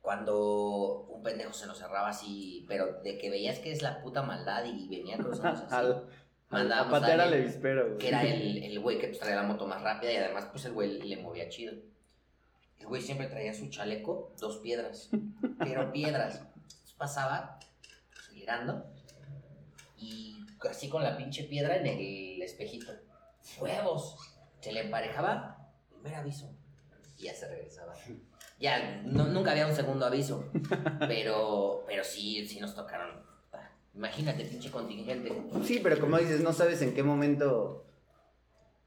[0.00, 4.22] Cuando un pendejo se nos cerraba así, pero de que veías que es la puta
[4.22, 5.86] maldad y venía cruzándose así.
[6.52, 7.98] Mandábamos patear a al alguien avispero, güey.
[7.98, 10.64] que era el, el güey que pues, traía la moto más rápida y además pues
[10.66, 11.72] el güey le movía chido.
[12.78, 15.08] El güey siempre traía su chaleco dos piedras,
[15.58, 16.42] pero piedras.
[16.56, 17.58] Entonces pasaba
[18.18, 18.84] acelerando
[19.96, 20.36] y
[20.68, 22.92] así con la pinche piedra en el espejito.
[23.60, 24.16] ¡Huevos!
[24.60, 26.48] Se le emparejaba, primer aviso,
[27.18, 27.94] y ya se regresaba.
[28.60, 30.50] Ya, no- nunca había un segundo aviso,
[31.08, 33.22] pero, pero sí, sí nos tocaron.
[33.94, 35.30] Ah, Imagínate, pinche contingente.
[35.64, 37.84] Sí, pero como dices, no sabes en qué momento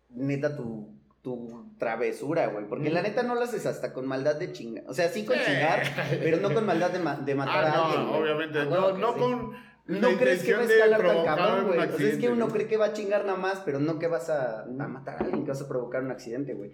[0.09, 0.89] neta tu,
[1.21, 2.67] tu travesura, güey.
[2.67, 4.83] Porque la neta no lo haces hasta con maldad de chingar.
[4.87, 5.43] O sea, sí con Sí.
[5.45, 5.83] chingar,
[6.21, 8.21] pero no con maldad de, ma- de matar ah, a no, alguien.
[8.21, 9.19] obviamente, Ah, no, huevo que no sí.
[9.19, 9.51] con
[9.87, 11.79] No crees que va a escalar tan provocar cabrón, un güey.
[11.89, 12.51] O sea, es que uno ¿no?
[12.53, 15.25] cree que va a chingar nada más, pero no que vas a, a matar a
[15.25, 16.71] alguien, que vas a provocar un accidente, güey.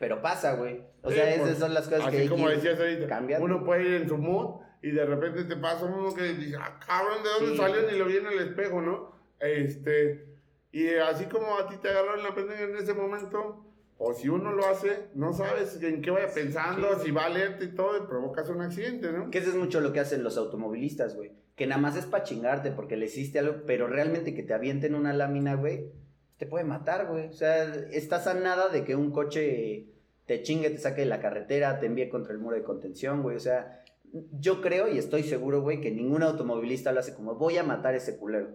[0.00, 0.80] Pero pasa, güey.
[1.02, 3.44] O Sí, sea, pues, esas son las cosas que Así hay como decías ahorita, cambiando.
[3.44, 6.78] uno puede ir en su mood y de repente te pasa uno que dice, ah,
[6.86, 7.56] cabrón, ¿de dónde Sí.
[7.56, 7.90] salió?
[7.90, 9.12] Ni lo vi en el espejo, ¿no?
[9.40, 10.26] Este,
[10.72, 13.64] y así como a ti te agarraron la pendeja en ese momento,
[13.98, 17.68] o si uno lo hace, no sabes en qué vaya pensando, si va alerta y
[17.74, 19.30] todo, y provocas un accidente, ¿no?
[19.30, 21.32] Que eso es mucho lo que hacen los automovilistas, güey.
[21.56, 24.94] Que nada más es para chingarte porque le hiciste algo, pero realmente que te avienten
[24.96, 25.92] una lámina, güey,
[26.38, 27.28] te puede matar, güey.
[27.28, 29.86] O sea, estás a nada de que un coche
[30.26, 33.36] te chingue, te saque de la carretera, te envíe contra el muro de contención, güey.
[33.36, 33.83] O sea,
[34.38, 37.94] yo creo y estoy seguro, güey, que ningún automovilista lo hace como voy a matar
[37.94, 38.48] a ese culero.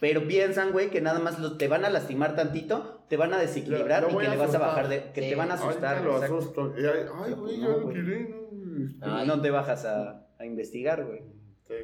[0.00, 3.38] Pero piensan, güey, que nada más lo- te van a lastimar tantito, te van a
[3.38, 4.60] desequilibrar Lo- lo y que le vas a asustar.
[4.68, 5.12] bajar de.
[5.12, 5.28] que Sí.
[5.28, 5.98] te van a asustar.
[5.98, 6.74] Ahorita lo asusto.
[6.78, 7.94] Y ay, ay, güey, No, ya lo güey.
[7.96, 8.86] tiré, ¿no?
[8.86, 9.26] Este, Ay.
[9.26, 11.20] No te bajas a, a investigar, güey.
[11.68, 11.74] Sí,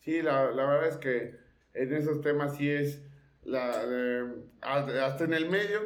[0.00, 1.34] Sí, la, la verdad es que
[1.74, 3.02] en esos temas sí es,
[3.44, 4.32] la, de-
[4.62, 5.80] hasta en el medio,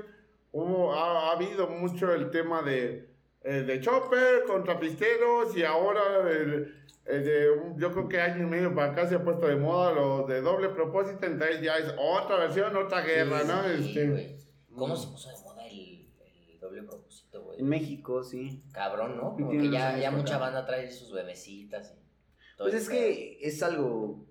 [0.52, 3.08] hubo, ha, ha habido mucho el tema de,
[3.44, 6.74] eh, de chopper contra pisteros y ahora el-
[7.06, 9.56] el de un- yo creo que año y medio para acá se ha puesto de
[9.56, 13.62] moda lo de doble propósito, entonces ya es otra versión, otra guerra, ¿no?
[13.64, 14.38] Sí, Este.
[14.74, 16.08] ¿Cómo se puso de moda el,
[16.52, 17.58] el doble propósito, güey?
[17.60, 18.62] En México, sí.
[18.72, 19.32] Cabrón, ¿no?
[19.34, 21.92] Como que ya, ya mucha banda trae sus bebecitas.
[21.92, 24.24] y todo Pues el es que es algo.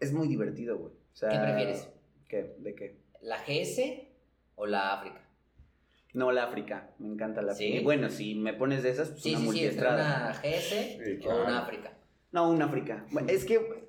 [0.00, 0.92] Es muy divertido, güey.
[0.94, 1.88] O sea, ¿Qué prefieres?
[2.28, 2.56] ¿Qué?
[2.58, 2.98] ¿De qué?
[3.20, 4.08] ¿La GS
[4.56, 5.20] o la África?
[6.14, 6.90] No, la África.
[6.98, 7.64] Me encanta la ¿Sí?
[7.64, 7.80] África.
[7.80, 10.04] Y bueno, si me pones de esas, pues Sí, una sí, sí, multiestrada.
[10.04, 10.68] una GS
[11.04, 11.92] Sí, o una África.
[12.32, 13.04] No, una África.
[13.10, 13.84] Bueno, Es que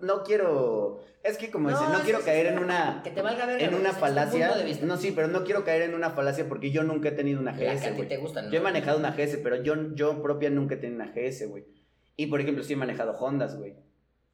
[0.00, 1.00] no quiero.
[1.24, 2.52] Es que como dicen, no sí, quiero sí, caer sí.
[2.54, 3.00] en una.
[3.02, 4.46] Que te valga ver En una falacia.
[4.48, 4.86] Punto de vista.
[4.86, 7.52] No, sí, pero no quiero caer en una falacia porque yo nunca he tenido una
[7.52, 8.50] la que a GS, te gusta, ¿no?
[8.50, 11.64] Yo he manejado una GS, pero yo, yo propia nunca he tenido una GS, güey.
[12.16, 13.74] Y por ejemplo, sí he manejado Hondas, güey.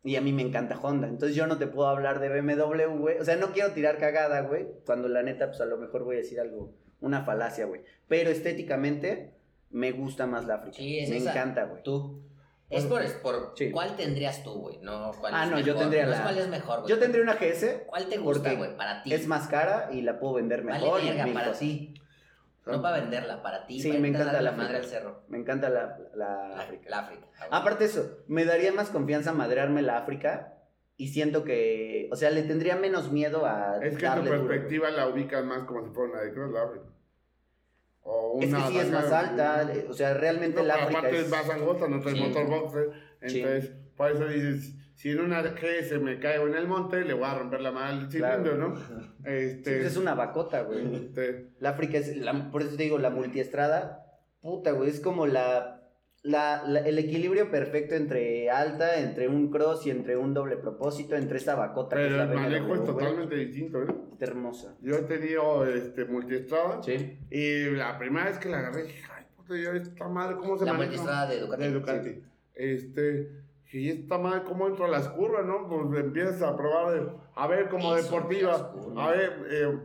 [0.07, 1.09] Y a mí me encanta Honda.
[1.09, 3.19] Entonces yo no te puedo hablar de BMW, güey.
[3.19, 4.67] O sea, no quiero tirar cagada, güey.
[4.85, 7.81] Cuando la neta, pues a lo mejor voy a decir algo, una falacia, güey.
[8.07, 9.33] Pero estéticamente,
[9.71, 10.77] me gusta más la África.
[10.77, 11.31] Sí, es me esa.
[11.33, 11.83] encanta, güey.
[11.83, 12.21] Tú.
[12.71, 13.71] Es por, es por Sí.
[13.71, 15.81] cuál tendrías tú, güey, no cuál Ah, es no, yo mejor.
[15.81, 16.91] tendría no la- cuál es mejor, güey.
[16.91, 19.13] Yo tendría una GS, ¿Cuál te gusta, güey, para ti?
[19.15, 21.03] es más cara y la puedo vender Vale mejor.
[21.05, 21.95] verga, mil para ti.
[22.67, 23.81] No para venderla, para ti.
[23.81, 25.23] Sí, para me encanta la madre al cerro.
[25.29, 26.91] Me encanta la, la La África.
[26.91, 27.27] La África.
[27.41, 27.59] ah.
[27.59, 30.55] Aparte eso, me daría más confianza madrearme la África
[30.97, 34.47] y siento que, o sea, le tendría menos miedo a es que tu duro.
[34.47, 36.87] perspectiva la ubicas más como si fuera una de Cross la África.
[38.07, 40.99] O Es que una sí es más alta, eh, o sea, realmente No, la África
[41.01, 41.25] aparte es...
[41.25, 42.21] es más angosta, no trae Sí.
[42.21, 42.91] motor boxer.
[43.27, 43.41] Sí.
[43.41, 47.25] Entonces, por eso dices, si en una GS me caigo en el monte, le voy
[47.25, 48.57] a romper la mano al cilindro, Claro.
[48.57, 48.75] ¿no?
[49.25, 50.95] Sí, Este, pues es una bacota, güey.
[50.95, 54.07] este, La África es, la- por eso te digo, la multiestrada,
[54.41, 55.81] puta, güey, es como la,
[56.23, 61.17] la, la- el equilibrio perfecto entre alta, entre un cross y entre un doble propósito,
[61.17, 62.93] entre esta bacota que pero la el manejo es güey.
[62.93, 63.87] totalmente distinto, ¿eh?
[64.13, 64.75] Está hermosa.
[64.81, 67.19] Yo he tenido este, multiestrada Sí.
[67.31, 70.65] y la primera vez que la agarré, dije, ay, puta, ya esta madre, ¿cómo se
[70.67, 70.91] La maneja?
[70.93, 71.63] multistrada de Ducati.
[71.63, 72.23] De Ducati.
[72.55, 73.31] Este,
[73.75, 75.67] y esta madre, ¿cómo entro a las curvas, no?
[75.69, 79.79] Pues empiezas a probar, de- a ver, como deportiva, a ver, eh,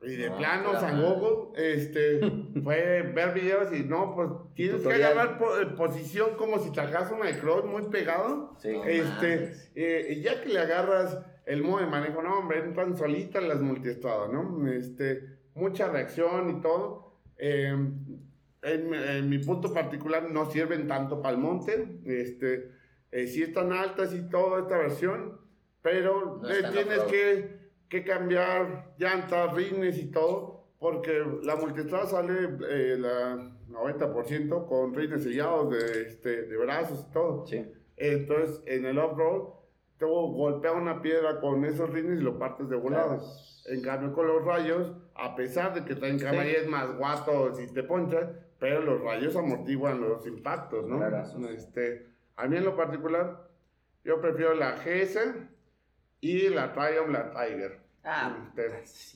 [0.00, 0.80] Y de No, plano, claro.
[0.86, 2.20] San Goku, este,
[2.62, 7.10] fue ver videos y no, pues tienes que agarrar po- eh, posición como si trajeras
[7.10, 8.54] una de cross muy pegado.
[8.58, 8.68] Sí.
[8.86, 13.60] Este, eh, ya que le agarras el modo de manejo, no, hombre, entran solitas las
[13.60, 14.68] multiestadas, ¿no?
[14.70, 15.20] Este,
[15.56, 17.14] mucha reacción y todo.
[17.36, 17.74] Eh,
[18.62, 22.70] en, en mi punto particular no sirven tanto para el monte, este,
[23.10, 25.40] eh, sí están altas y toda esta versión,
[25.82, 32.34] pero No están tienes que, que cambiar llantas, rines y todo, porque la multiestrada sale
[32.68, 37.46] eh, la 90% con rines sellados de, este, de brazos y todo.
[37.46, 37.64] Sí.
[37.96, 39.54] Entonces, en el off-road,
[39.98, 43.18] tú golpeas una piedra con esos rines y lo partes de volada.
[43.66, 47.82] En cambio, con los rayos, a pesar de que traen caballos más guatos y te
[47.82, 50.98] ponchas, pero los rayos amortiguan los impactos, ¿no?
[50.98, 51.22] Claro.
[51.50, 52.06] Este,
[52.38, 53.48] a mí en lo particular,
[54.04, 55.18] yo prefiero la GS
[56.20, 57.80] y la Triumph, la Tiger.
[58.04, 58.50] Ah.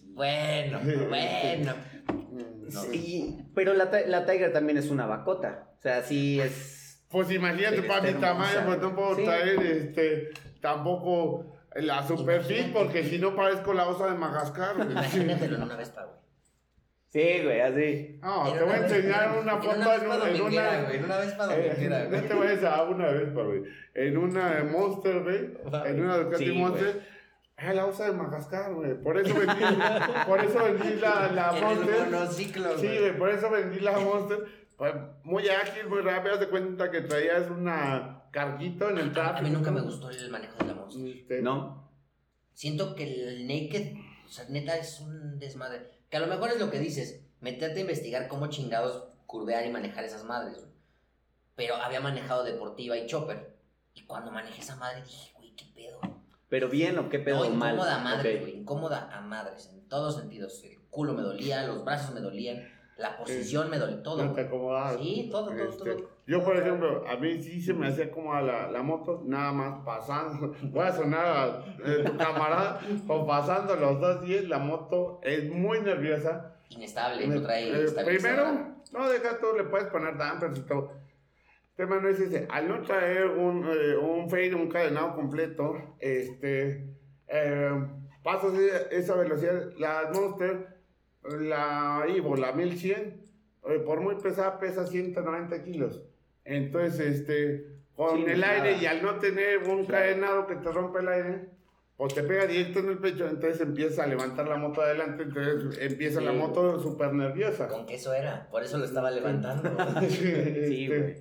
[0.09, 1.75] Bueno, bueno.
[2.31, 2.81] No.
[2.83, 5.71] Sí, pero la, la Tiger también es una bacota.
[5.79, 7.05] O sea, sí es.
[7.09, 9.25] Pues imagínate, para mi tamaño, pues no puedo Sí.
[9.25, 14.77] traer este, tampoco la superfit, porque si no parezco la osa de Madagascar.
[14.79, 16.19] Imagínatelo en una Vespa, güey.
[17.13, 18.19] Sí, güey, así.
[18.23, 20.83] No, te voy a una enseñar una en foto una en, Vespa un- en una.
[20.83, 22.29] güey, En una Vespa Eh, dominguera, no güey.
[22.29, 23.63] te vayas a una vez, güey.
[23.95, 25.51] En una Monster, güey.
[25.87, 27.07] En una Ducati Sí, Monster.
[27.59, 28.95] Ah, la osa de Madagascar, güey.
[29.03, 29.63] Por eso vendí,
[30.27, 32.05] por eso vendí la, la Monster.
[32.11, 33.19] monociclo, Sí, güey.
[33.19, 34.39] por eso vendí la Monster.
[34.79, 36.39] Pues, muy ágil, muy rápido.
[36.39, 39.39] De cuenta que traías una carguito en el tráfico.
[39.39, 41.07] A mí nunca me gustó el manejo de la Monster.
[41.15, 41.93] Este, ¿No?
[42.55, 43.93] Siento que el Naked,
[44.25, 45.92] o sea, neta es un desmadre.
[46.13, 49.71] Que a lo mejor es lo que dices, meterte a investigar cómo chingados curvear y
[49.71, 50.71] manejar esas madres, güey.
[51.57, 53.57] Pero había manejado Deportiva y Chopper.
[53.95, 56.01] Y cuando manejé esa madre dije, güey, qué pedo.
[56.51, 57.73] ¿Pero bien o qué pedo no, mal?
[57.73, 58.41] incómoda a madres, Ok.
[58.43, 58.57] güey.
[58.59, 60.63] Incómoda a madres, en todos sentidos.
[60.65, 62.63] El culo me dolía, los brazos me dolían,
[62.99, 64.23] la posición me dolía, todo.
[64.23, 64.47] no te.
[64.99, 66.11] Sí, todo, todo, Este, todo.
[66.27, 69.53] Yo, por ejemplo, a mí sí se me hacía como a la, la moto, nada
[69.53, 70.55] más pasando.
[70.63, 75.51] Voy a sonar a eh, tu camarada, o pasando los dos días, la moto es
[75.51, 76.55] muy nerviosa.
[76.71, 78.45] Inestable, Me- no trae eh, primero,
[78.93, 80.93] no deja todo, le puedes poner dampers y todo.
[81.77, 82.47] El tema no es ese.
[82.51, 86.87] Al no traer un, eh, un fade, un cadenado completo, este,
[87.27, 87.87] eh,
[88.23, 88.53] pasas
[88.91, 89.71] esa- velocidad.
[89.79, 90.69] La Monster,
[91.41, 93.21] la Ivo, la 1100,
[93.69, 96.03] eh, por muy pesada, pesa 190 kilos.
[96.45, 97.67] Entonces, este,
[97.97, 98.55] con Sí, el nada.
[98.65, 100.05] aire y al no tener un Claro.
[100.05, 101.49] cadenado que te rompe el aire,
[101.97, 105.79] pues te pega directo en el pecho, entonces empieza a levantar la moto adelante, entonces
[105.81, 106.39] empieza la Sí.
[106.39, 107.69] moto súper nerviosa.
[107.69, 109.71] Con que eso era, por eso lo estaba levantando.
[110.09, 111.15] Sí, Este, güey.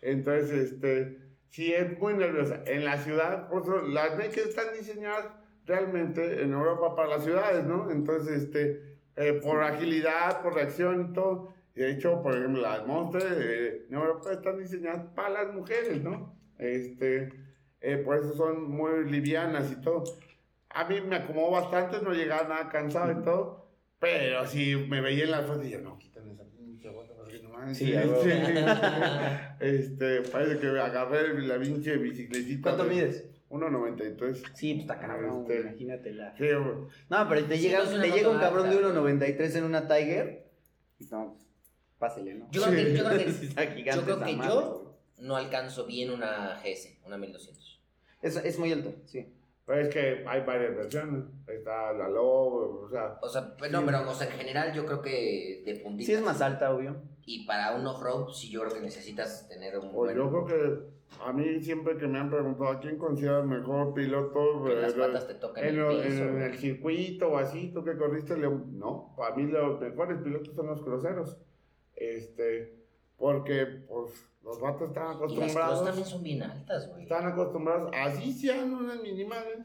[0.00, 1.18] Entonces, este,
[1.50, 2.62] sí es muy nerviosa.
[2.66, 5.26] En la ciudad, por eso, las Naked están diseñadas
[5.66, 7.90] realmente en Europa para las ciudades, ¿no?
[7.90, 11.52] Entonces, este, eh, por agilidad, por reacción y todo.
[11.74, 16.02] Y de hecho, por ejemplo, las Monster eh, en Europa están diseñadas para las mujeres,
[16.02, 16.36] ¿no?
[16.58, 17.30] Este,
[17.80, 20.04] eh, por eso son muy livianas y todo.
[20.70, 23.62] A mí me acomodó bastante, no llegaba nada cansado y todo.
[23.98, 27.40] Pero si me veía en la foto y yo, no, quítame esa pinche bota porque
[27.42, 27.88] no manches".
[28.22, 28.30] Sí.
[29.60, 32.62] Este, parece que agarré la pinche bicicletita.
[32.74, 33.28] ¿Cuánto de mides?
[33.50, 34.34] 1.93.
[34.54, 36.34] Sí, pues está cabrón, Este- imagínatela.
[36.36, 36.88] Sí, güey.
[37.10, 40.46] No, pero te Sí, llega, no te llega un cabrón de 1.93 en una Tiger.
[40.98, 41.36] y No,
[42.02, 42.48] pásele, ¿no?
[42.50, 45.86] Yo creo que, yo creo que, Sí, está gigante yo creo que yo- no alcanzo
[45.86, 47.80] bien una GS, una 1200.
[48.22, 49.32] Es, es muy alto, sí.
[49.64, 51.24] Pero es que hay varias versiones.
[51.46, 53.18] Está la Lobo, o sea.
[53.22, 56.06] O sea, pues, no, pero o sea, en general yo creo que de puntita.
[56.06, 56.96] Sí es más alta, obvio.
[57.24, 60.16] Y para un off-road, sí yo creo que necesitas tener un Pues buen...
[60.16, 60.92] yo creo que
[61.24, 64.98] a mí siempre que me han preguntado a quién consideras mejor piloto que las eh,
[64.98, 66.24] patas te tocan en, el piso.
[66.24, 70.52] en el circuito o así, tú que corriste, le- no, para mí los mejores pilotos
[70.56, 71.36] son los cruceros.
[72.10, 72.74] Este,
[73.16, 75.54] porque pues los vatos están Y las acostumbrados.
[75.78, 77.02] cross también son bien altas, güey.
[77.04, 79.58] Están acostumbrados, así sean unas minimales,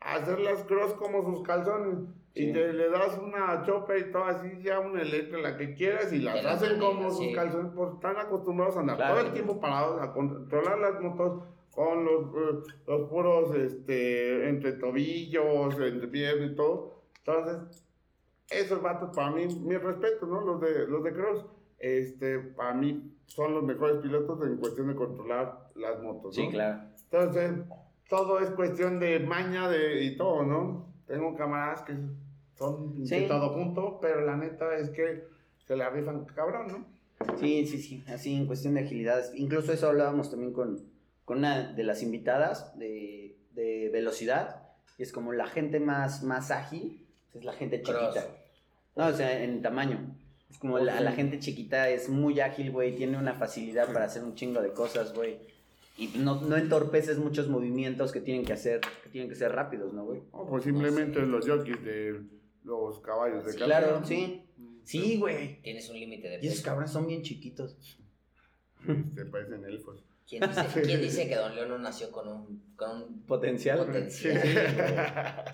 [0.00, 1.98] a hacer las cross como sus calzones.
[2.34, 2.48] Sí.
[2.48, 6.12] Y te le das una chopa y todo así, ya una eléctrica, la que quieras,
[6.12, 7.32] y las hacen como sus sí.
[7.32, 9.14] calzones, pues están acostumbrados a andar Claro.
[9.16, 11.42] todo el tiempo parados, a controlar las motos
[11.74, 17.02] con los, eh, los puros, este, entre tobillos, entre piernas y todo.
[17.24, 17.84] Entonces,
[18.50, 20.40] esos vatos, para mí, mi respeto, ¿no?
[20.40, 21.46] Los de, los de cross,
[21.80, 26.50] este, para mí, son los mejores pilotos en cuestión de controlar las motos, ¿no?
[26.50, 26.82] claro.
[27.10, 27.52] Entonces,
[28.08, 30.86] todo es cuestión de maña de, y todo, ¿no?
[31.06, 31.94] Tengo camaradas que
[32.56, 33.20] son Sí.
[33.20, 35.24] de todo junto, pero la neta es que
[35.66, 37.36] se la rifan cabrón, ¿no?
[37.38, 38.04] Sí, sí, sí.
[38.08, 39.22] Así en cuestión de agilidad.
[39.34, 40.80] Incluso eso hablábamos también con,
[41.24, 44.62] con una de las invitadas de, de velocidad.
[44.98, 48.14] Y es como la gente más, más ágil, es la gente Cross.
[48.14, 48.26] chiquita.
[48.96, 49.98] No, o sea, en tamaño.
[50.50, 54.24] Es como la, la gente chiquita es muy ágil, güey, tiene una facilidad para hacer
[54.24, 55.38] un chingo de cosas, güey.
[55.96, 59.92] Y no, no entorpeces muchos movimientos que tienen que hacer, que tienen que ser rápidos,
[59.92, 60.22] ¿no, güey?
[60.32, 62.20] O pues simplemente los jockeys de
[62.64, 63.80] los caballos de Sí, carrera.
[63.80, 64.42] Claro, sí.
[64.84, 65.60] Sí, güey.
[65.62, 66.64] Tienes un límite de Y esos peso.
[66.64, 67.76] cabrones son bien chiquitos.
[68.88, 70.02] Este, parecen elfos.
[70.26, 73.78] ¿Quién dice, quién dice que Don León no nació con un, con un Potencial.
[73.78, 74.36] potencial?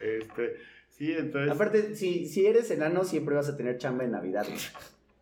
[0.00, 0.56] este,
[0.98, 1.50] sí, entonces.
[1.52, 4.58] Aparte, si, si eres enano, siempre vas a tener chamba en Navidad, güey.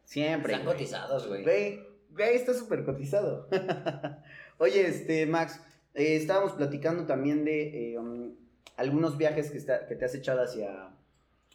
[0.05, 0.53] Siempre.
[0.55, 0.77] Están güey.
[0.77, 1.43] cotizados, güey.
[1.45, 3.49] Güey, güey, está súper cotizado.
[4.59, 5.61] Oye, este, Max,
[5.95, 8.35] eh, estábamos platicando también de eh, um,
[8.77, 10.89] algunos viajes que, está- que te has echado hacia,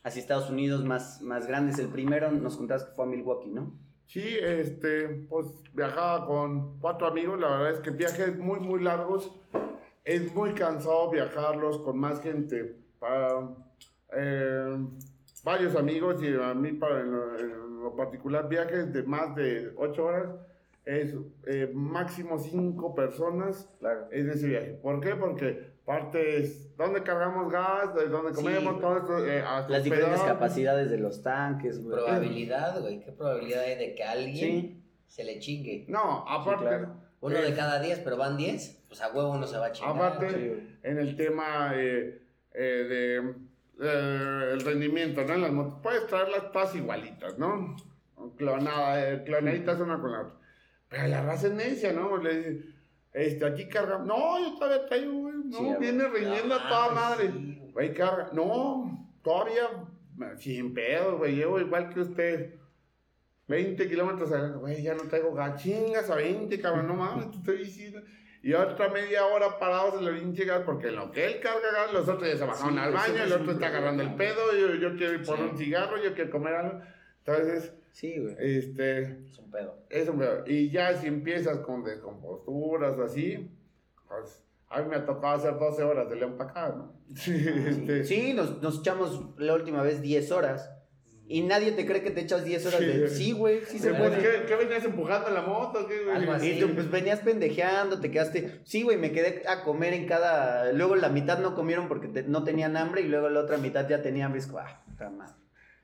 [0.03, 1.79] hacia Estados Unidos más, más grandes.
[1.79, 3.73] El primero nos contabas que fue a Milwaukee, ¿no?
[4.07, 7.39] Sí, este, pues viajaba con cuatro amigos.
[7.39, 9.31] La verdad es que viajes muy, muy largos.
[10.03, 12.75] Es muy cansado viajarlos con más gente.
[12.99, 13.47] Para
[14.15, 14.77] eh,
[15.43, 19.71] varios amigos y a mí, para en lo, en lo particular, viajes de más de
[19.77, 20.29] ocho horas
[20.85, 21.13] es
[21.45, 24.07] eh, máximo cinco personas Claro.
[24.11, 24.73] en ese viaje.
[24.81, 25.15] ¿Por qué?
[25.15, 28.81] Porque parte es dónde cargamos gas, de dónde Sí, comemos, güey.
[28.81, 29.25] todo esto.
[29.27, 30.35] eh, hasta Las diferentes hospedar.
[30.35, 31.97] capacidades de los tanques, güey.
[31.97, 32.99] Probabilidad, güey.
[32.99, 34.83] ¿Qué probabilidad hay de que alguien Sí.
[35.07, 35.85] se le chingue?
[35.87, 36.65] No, aparte.
[36.65, 36.95] claro.
[37.21, 37.41] Uno Eh.
[37.43, 39.95] de cada diez, pero van diez, pues a huevo uno se va a chingar.
[39.95, 42.19] Aparte, Sí, en el tema eh,
[42.53, 43.33] eh, de
[43.81, 45.33] eh, el rendimiento, ¿no?
[45.33, 47.75] En las motos, puedes traerlas todas igualitas, ¿no?
[48.37, 50.39] Clonada, eh, clonaditas una con la otra.
[50.87, 52.17] Pero la raza es necia, ¿no?
[52.17, 52.65] Le dice,
[53.13, 53.97] este, aquí carga.
[53.99, 55.35] No, yo todavía traigo, güey.
[55.45, 57.31] No, Sí, viene riñendo a toda madre.
[57.31, 57.93] sí, güey.
[57.93, 58.29] Carga.
[58.33, 59.63] No, todavía
[60.37, 61.35] sin pedo, güey.
[61.35, 62.55] Llevo igual que usted.
[63.47, 64.29] 20 kilómetros,
[64.61, 68.01] güey, ya no traigo gachingas a 20, cabrón, no mames, te estoy diciendo.
[68.43, 71.71] Y otra media hora parados en la pinche gas, porque en lo que él carga
[71.71, 74.01] gas, los otros ya se bajaron Sí, al baño, es el un otro está agarrando
[74.03, 75.43] el pedo, yo, yo quiero ir por Sí.
[75.43, 76.81] un cigarro, yo quiero comer algo.
[77.23, 78.35] Entonces, Sí, güey.
[78.39, 79.77] este, Es un pedo.
[79.89, 80.25] eso me...
[80.47, 83.51] Y ya si empiezas con descomposturas o así,
[84.07, 86.93] pues a mí me ha tocado hacer 12 horas de león para acá, ¿no?
[87.09, 90.71] Este, Sí, nos, nos echamos la última vez 10 horas.
[91.27, 93.07] Y nadie te cree que te echas 10 horas de...
[93.07, 93.23] Sí.
[93.25, 94.17] Sí, güey, sí se pues, puede.
[94.21, 95.87] ¿qué, ¿Qué venías empujando en la moto?
[95.87, 96.15] ¿Qué, güey?
[96.17, 96.51] Algo así.
[96.51, 98.59] Y tú pues venías pendejeando, te quedaste.
[98.65, 100.73] Sí, güey, me quedé a comer en cada.
[100.73, 103.87] Luego la mitad no comieron porque te- no tenían hambre y luego la otra mitad
[103.87, 104.39] ya tenían hambre.
[104.39, 105.35] Y es como, ah, puta madre.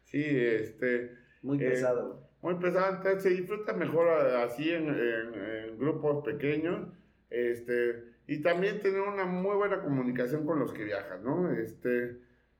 [0.03, 1.11] Sí, este...
[1.43, 2.19] Muy Eh, pesado, güey.
[2.41, 5.33] Muy pesado, entonces se disfruta mejor así en, en-
[5.69, 6.87] en grupos pequeños,
[7.29, 11.51] este, y también tener una muy buena comunicación con los que viajan, ¿no?
[11.51, 12.17] Este,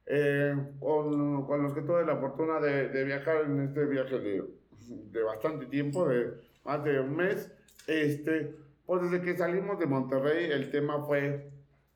[0.08, 4.44] eh, con, con los que tuve la fortuna de, de viajar en este viaje de,
[4.88, 6.34] de bastante tiempo, de
[6.64, 7.52] más de un mes,
[7.88, 8.56] este,
[8.86, 11.50] pues desde que salimos de Monterrey el tema fue,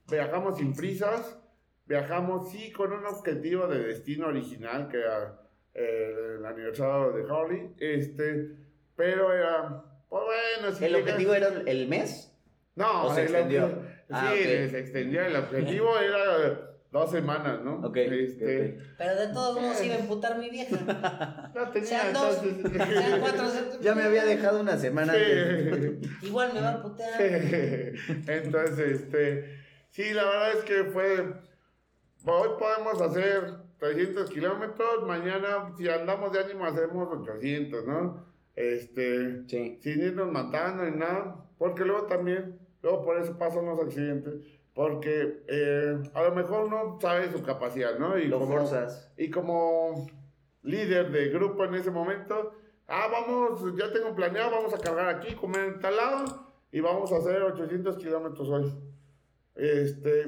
[0.09, 1.37] viajamos sin prisas,
[1.85, 5.39] viajamos sí con un objetivo de destino original, que era
[5.73, 8.55] eh, el aniversario de Harley, este,
[8.95, 12.27] pero era, pues bueno, si ¿El llegas- objetivo era el mes?
[12.75, 13.69] No, o se extendió?
[14.09, 14.69] Ah, sí, ok.
[14.69, 17.75] se extendió, el objetivo era dos semanas, ¿no?
[17.87, 21.51] Ok, Este, ok, Pero de todos modos iba a emputar mi vieja.
[21.55, 23.43] No tenía, Sean dos, entonces- sean cuatro.
[23.81, 25.13] Ya me había dejado una semana.
[25.13, 26.01] Sí.
[26.23, 27.21] Igual me va a putear.
[28.27, 31.33] Entonces, este, sí, la verdad es que fue,
[32.25, 38.25] hoy podemos hacer 300 kilómetros, mañana si andamos de ánimo hacemos 800, ¿no?
[38.55, 39.79] Este, Sí.
[39.81, 44.33] sin irnos matando ni nada, porque luego también, luego por eso pasan los accidentes,
[44.81, 48.17] porque eh, a lo mejor no sabe su capacidad, ¿no?
[48.17, 49.13] Y Lo como- forzas.
[49.15, 50.07] y como
[50.63, 52.53] líder de grupo en ese momento,
[52.87, 57.11] ah, vamos, ya tengo planeado, vamos a cargar aquí, comer en tal lado y vamos
[57.13, 58.73] a hacer 800 kilómetros hoy.
[59.55, 60.25] Este,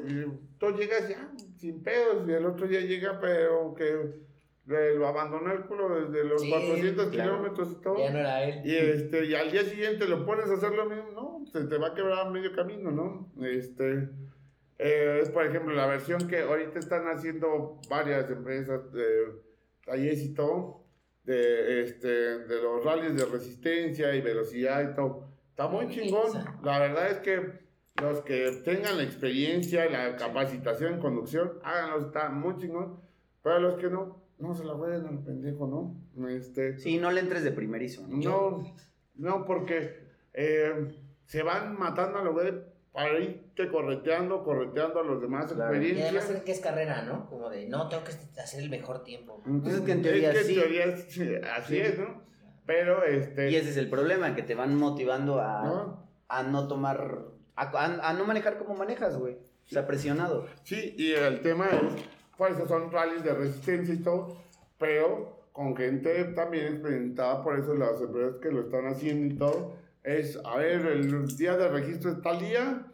[0.59, 4.21] tú llegas ya sin pedos y el otro día llega, pero que
[4.65, 7.31] lo abandonó el culo desde los Sí, 400 claro.
[7.31, 7.97] kilómetros y todo.
[7.97, 8.61] Ya no era él.
[8.65, 11.77] Y, este, y al día siguiente lo pones a hacer lo mismo, no, se te
[11.77, 13.31] va a quebrar medio camino, ¿no?
[13.45, 14.09] Este,
[14.85, 19.41] eh, es por ejemplo la versión que ahorita están haciendo varias empresas, de
[19.85, 20.83] talleres y todo,
[21.23, 25.29] de, este, de los rallies de resistencia y velocidad y todo.
[25.51, 26.33] Está muy chingón.
[26.63, 27.63] La verdad es que
[28.01, 32.99] los que tengan la experiencia, la capacitación en conducción, háganlo, está muy chingón.
[33.41, 36.27] Pero los que no, no se la jueguen al pendejo, ¿no?
[36.27, 38.05] Este, Sí, no le entres de primerizo.
[38.05, 38.17] ¿no?
[38.17, 38.75] no,
[39.15, 39.97] no, porque
[40.33, 40.93] eh,
[41.25, 42.55] se van matando a los güeyes
[42.93, 45.73] para irte correteando, correteando a los demás Claro.
[45.75, 46.43] Y además experiencias.
[46.43, 47.27] que es carrera, ¿no?
[47.27, 49.41] Como de, no, tengo que hacer el mejor tiempo.
[49.61, 50.55] Pues es que en teoría Es que en sí.
[50.55, 51.81] teoría es- sí, así Sí.
[51.81, 52.21] es, ¿no?
[52.65, 53.49] Pero este.
[53.51, 56.07] Y ese es el problema, que te van motivando a ¿no?
[56.29, 57.25] a no tomar,
[57.55, 59.33] a, a- a no manejar como manejas, güey.
[59.35, 60.45] O sea, presionado.
[60.63, 62.03] Sí, y el tema es,
[62.37, 64.37] pues son rallies de resistencia y todo.
[64.77, 69.73] pero con gente también experimentada, por eso las empresas que lo están haciendo y todo,
[70.03, 72.85] es, a ver, el día de registro está el día,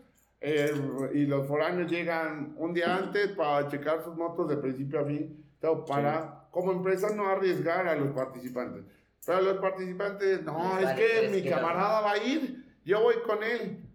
[0.41, 0.71] eh,
[1.13, 5.45] y los foráneos llegan un día antes para checar sus motos de principio a fin,
[5.59, 8.85] todo para, como empresa, no arriesgar a los participantes.
[9.25, 13.88] Pero los participantes, no, es que mi camarada va a ir, yo voy con él.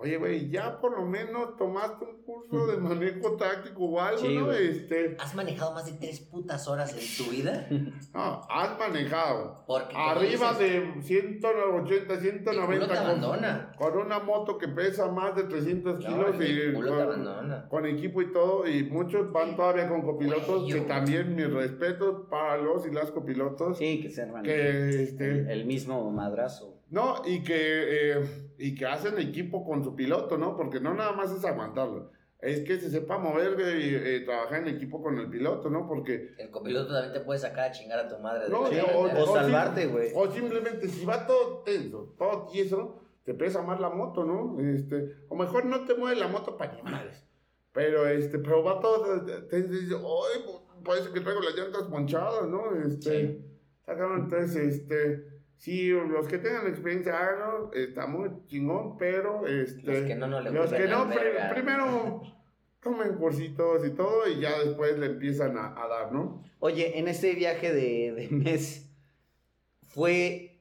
[0.00, 4.36] Oye, güey, ya por lo menos tomaste un curso de manejo táctico o algo, Sí,
[4.36, 4.52] ¿no?
[4.52, 7.66] Este, ¿Has manejado más de tres putas horas en tu vida?
[8.14, 13.72] no, has manejado Porque arriba dices, de 180, el 190 culo te con, abandona.
[13.76, 17.02] con una moto que pesa más de 300 No, kilos y el culo te con,
[17.02, 17.68] abandona.
[17.68, 22.56] con equipo y todo, y muchos van todavía con copilotos, que también mis respetos para
[22.58, 26.77] los y las copilotos, Sí, que se arman que este, el, el mismo madrazo.
[26.90, 28.24] No, y que, eh,
[28.58, 30.56] y que hacen equipo con su piloto, ¿no?
[30.56, 32.10] Porque no nada más es aguantarlo.
[32.40, 35.86] Es que se sepa mover y eh, trabajar en equipo con el piloto, ¿no?
[35.88, 36.30] Porque...
[36.38, 38.44] El copiloto también te puede sacar a chingar a tu madre.
[38.44, 38.94] de No, carretera.
[38.96, 40.10] o sim- salvarte, güey.
[40.14, 44.56] O simplemente si va todo tenso, todo tieso, te pesa más la moto, ¿no?
[44.60, 47.24] Este, o mejor no te mueve la moto para animales.
[47.72, 50.42] Pero, este, pero va todo tenso y dice, ¡ay!
[50.46, 52.72] pues, Parece que traigo las llantas ponchadas, ¿no?
[52.86, 53.44] Este, Sí.
[53.84, 55.37] sacaron, entonces, este...
[55.58, 60.70] Sí, los que tengan experiencia, háganlo, está muy chingón, pero este, Los que no, los
[60.70, 60.88] que
[61.52, 62.22] primero
[62.80, 66.44] tomen cursitos y todo y ya después le empiezan a, a dar, ¿no?
[66.60, 68.88] Oye, en este viaje de, de mes,
[69.88, 70.60] ¿fue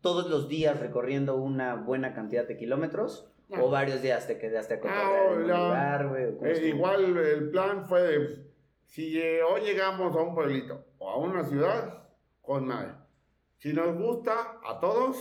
[0.00, 3.30] todos los días recorriendo una buena cantidad de kilómetros?
[3.50, 3.64] No.
[3.64, 6.26] ¿O varios días te quedaste a Ah, güey?
[6.26, 8.44] ¿O cómo Eh, igual el plan fue de,
[8.86, 12.04] si eh, hoy llegamos a un pueblito o a una ciudad,
[12.40, 12.92] con madre.
[13.58, 15.16] Si nos gusta a todos,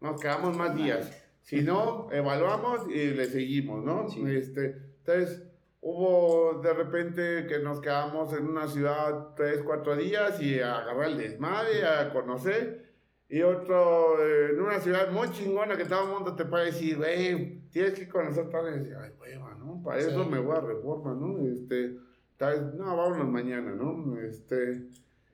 [0.00, 1.10] nos quedamos más días.
[1.42, 4.08] Si no, evaluamos y le seguimos, ¿no?
[4.08, 4.22] Sí.
[4.26, 5.42] Este, entonces,
[5.80, 11.10] hubo de repente que nos quedamos en una ciudad tres, cuatro días y a agarrar
[11.10, 12.90] el desmadre, a conocer.
[13.28, 16.96] Y otro, eh, en una ciudad muy chingona que todo el mundo te puede decir,
[16.96, 18.68] güey, tienes que conocer tal.
[18.74, 19.80] Y decir, ay, hueva, ¿no?
[19.84, 20.28] Para eso Sí.
[20.30, 21.38] me voy a reforma, ¿no?
[21.46, 21.96] Este,
[22.36, 24.18] tal vez, no, vámonos mañana, ¿no?
[24.20, 24.88] Este,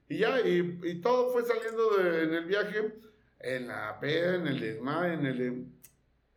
[0.09, 2.95] y ya, y, y todo fue saliendo de- en el viaje,
[3.41, 5.67] en la peda, en el desmadre, en el...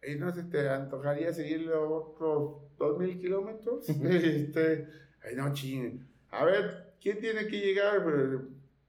[0.01, 3.87] Y no sé, ¿te antojaría seguir otros dos mil kilómetros?
[3.89, 4.87] este,
[5.23, 6.05] ay, no, ching.
[6.31, 8.03] A ver, ¿quién tiene que llegar?
[8.03, 8.15] Pues,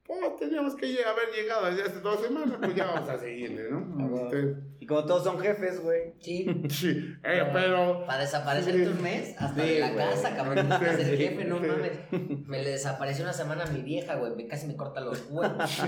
[0.06, 4.24] pues teníamos que haber llegado desde hace dos semanas, pues ya vamos a seguirle, ¿no?
[4.30, 4.56] Este,
[4.90, 6.12] como todos son jefes, güey.
[6.20, 6.46] Sí.
[6.68, 8.04] sí, eh, pero...
[8.06, 10.06] Para desaparecerte un mes, hasta Sí, de la güey.
[10.10, 10.70] casa, cabrón.
[10.82, 11.66] Eres el Sí, jefe, no sí.
[11.66, 12.46] mames.
[12.46, 14.34] Me le desapareció una semana a mi vieja, güey.
[14.34, 15.82] me- Casi me corta los huevos.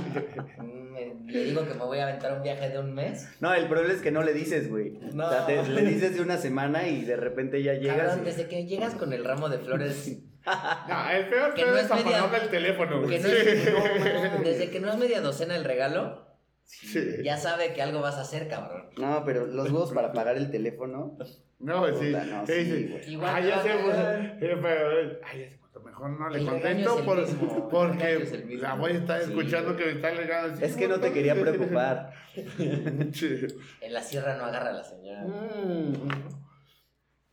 [0.63, 3.29] Me- le digo que me voy a aventar un viaje de un mes.
[3.41, 4.99] No, el problema es que no le dices, güey.
[5.13, 5.27] No.
[5.27, 7.99] O sea, te- le dices de una semana y de repente ya llegas.
[7.99, 11.77] Cabrón, y- desde que llegas con el ramo de flores, No, el peor Que no
[11.77, 13.21] es es media- el teléfono, que güey.
[13.21, 16.27] no es- no, mames, desde que no es media docena el regalo,
[16.65, 17.23] Sí.
[17.23, 18.87] ya sabe que algo vas a hacer, cabrón.
[18.97, 21.17] No, pero los huevos para pagar el teléfono.
[21.59, 22.07] No, sí.
[22.07, 23.11] Puta, no, sí, sí.
[23.13, 26.39] Igual Ah, te ya a sé, pues, eh, ay, ya sé, pues, mejor no le
[26.41, 30.55] El contesto por- mismo, porque la voy a estar Sí, escuchando que me está legando.
[30.55, 32.13] así, Es que no te quería preocupar.
[32.37, 35.27] En la sierra no agarra la señal.
[35.29, 36.42] Mm.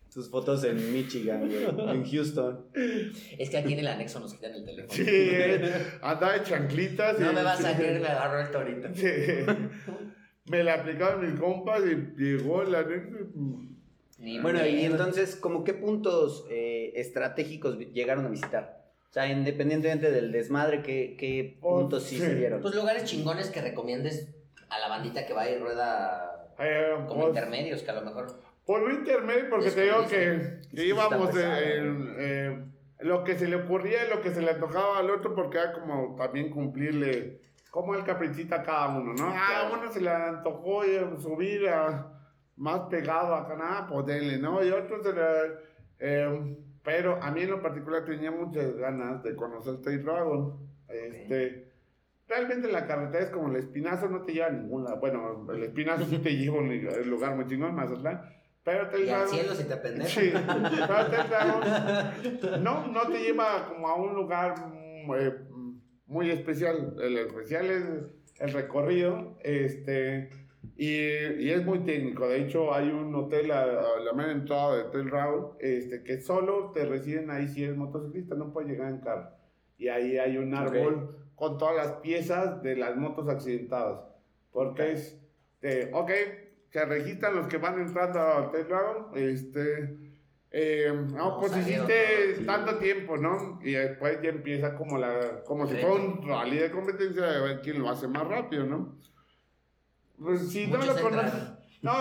[0.10, 1.64] Sus fotos en Michigan, güey.
[1.96, 2.66] En Houston.
[3.38, 4.92] Es que aquí en el anexo nos quitan el teléfono.
[4.94, 5.30] Sí,
[6.02, 7.20] andaba de chanclitas.
[7.20, 8.88] No y- me vas a creer, me agarró el torito.
[8.94, 9.06] Sí.
[10.46, 13.08] Me la aplicaron mis compas y llegó la neta.
[14.18, 18.84] Ni Bueno, y entonces, ¿como qué puntos eh, estratégicos llegaron a visitar?
[19.10, 22.22] O sea, independientemente del desmadre, ¿qué, qué Oh, puntos sí sí.
[22.22, 22.62] se dieron?
[22.62, 24.28] Pues lugares chingones que recomiendes
[24.70, 28.49] a la bandita que va y rueda Eh, como pues, intermedios, que a lo mejor.
[28.70, 32.66] Por lo intermedio, porque te digo que, Es que que íbamos en, en, eh,
[33.00, 35.74] lo que se le ocurría y lo que se le antojaba al otro, porque era
[35.74, 37.42] como también cumplirle
[37.72, 39.26] como el caprichito a cada uno, ¿no?
[39.28, 40.84] Ah, a uno se le antojó
[41.18, 42.14] subir a,
[42.58, 44.64] más pegado a nada, pues denle, ¿no?
[44.64, 45.22] Y otro se le...
[45.98, 50.60] eh, pero a mí en lo particular tenía muchas ganas de conocer State Dragon.
[50.88, 51.66] Este,
[52.28, 54.98] Realmente la carretera es como el espinazo, no te lleva a ningún lado.
[55.00, 58.22] Bueno, el espinazo sí te lleva a un lugar- lugar muy chingón, Mazatlán.
[58.64, 60.12] Pero te Y al lleva- cielo si te pendejas.
[60.12, 65.34] Sí, pero te lleva- no, no te lleva como a un lugar mm, eh,
[66.08, 66.96] muy especial.
[67.02, 67.84] El especial es
[68.40, 70.30] el recorrido, este,
[70.76, 72.28] y, y es muy técnico.
[72.28, 76.20] De hecho, hay un hotel a, a la mera entrada de Hotel Raúl, este, que
[76.22, 79.30] solo te reciben ahí si eres motociclista, no puedes llegar en carro.
[79.78, 84.02] Y ahí hay un árbol con todas las piezas de las motos accidentadas.
[84.52, 85.18] Porque es,
[85.62, 86.12] de, ok,
[86.72, 89.98] se registran los que van entrando a Hotel Dragon, este,
[90.52, 93.60] Eh, no, No, pues hiciste tanto tiempo, ¿no?
[93.64, 95.88] Y después ya empieza como la, como si Reto.
[95.88, 98.98] fuera un rally de competencia de ver quién lo hace más rápido, ¿no?
[100.20, 101.34] Pues si no Muchos lo conoces,
[101.82, 101.92] no,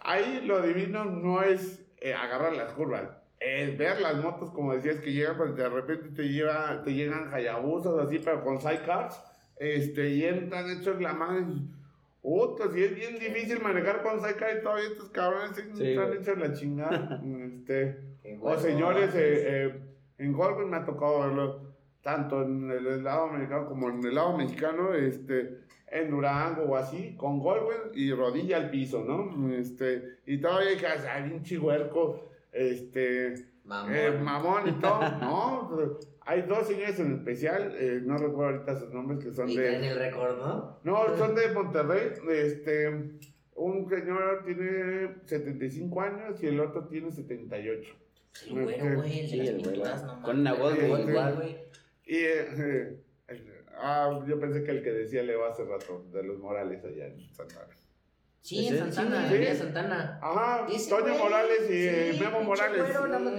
[0.00, 5.00] ahí lo divino no es eh, agarrar las curvas, es ver las motos, como decías,
[5.00, 9.20] que llegan, pues de repente te, lleva, te llegan Hayabusas así, pero con sidecars,
[9.56, 11.44] este, y entran hechos la madre.
[12.22, 16.38] Puta, si es bien difícil manejar con sidecar y todavía estos cabrones Sí, están hechos
[16.38, 17.22] la chingada.
[17.46, 17.98] este,
[18.40, 19.80] o señores, eh, eh,
[20.18, 24.36] en Goldwyn me ha tocado verlo, tanto en el lado americano como en el lado
[24.36, 25.60] mexicano, este,
[25.90, 29.50] en Durango o así, con Goldwyn y rodilla al piso, ¿no?
[29.54, 33.94] Este, y todavía que hay un chihuerco, este, Mamón.
[33.94, 35.98] eh, mamón y todo, ¿no?
[36.30, 39.88] Hay dos señores en especial, eh, no recuerdo ahorita sus nombres, que son y de...
[39.88, 40.78] el récord, ¿no?
[40.84, 42.12] No, son de Monterrey.
[42.30, 42.88] Este,
[43.56, 47.96] un señor tiene 75 años y el otro tiene 78.
[48.46, 51.36] El güero, güey, el Sí, de las pinturas, no Con una voz, güey, igual, sí.
[51.36, 51.56] güey.
[52.04, 56.38] Y eh, eh, ah, yo pensé que el que decía Leo hace rato, de los
[56.38, 57.66] Morales allá en Santana.
[58.42, 59.36] Sí, en Santana, Sí.
[59.36, 60.18] Villa Santana.
[60.22, 62.84] Ajá, Toño Morales y sí, Memo Morales.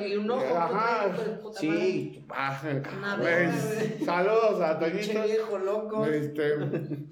[0.07, 1.59] y un ojo, Ajá, puta madre.
[1.59, 2.61] Sí, Ah,
[3.19, 5.23] pues, saludos a Toñito.
[5.23, 6.05] viejo loco.
[6.05, 6.53] Este,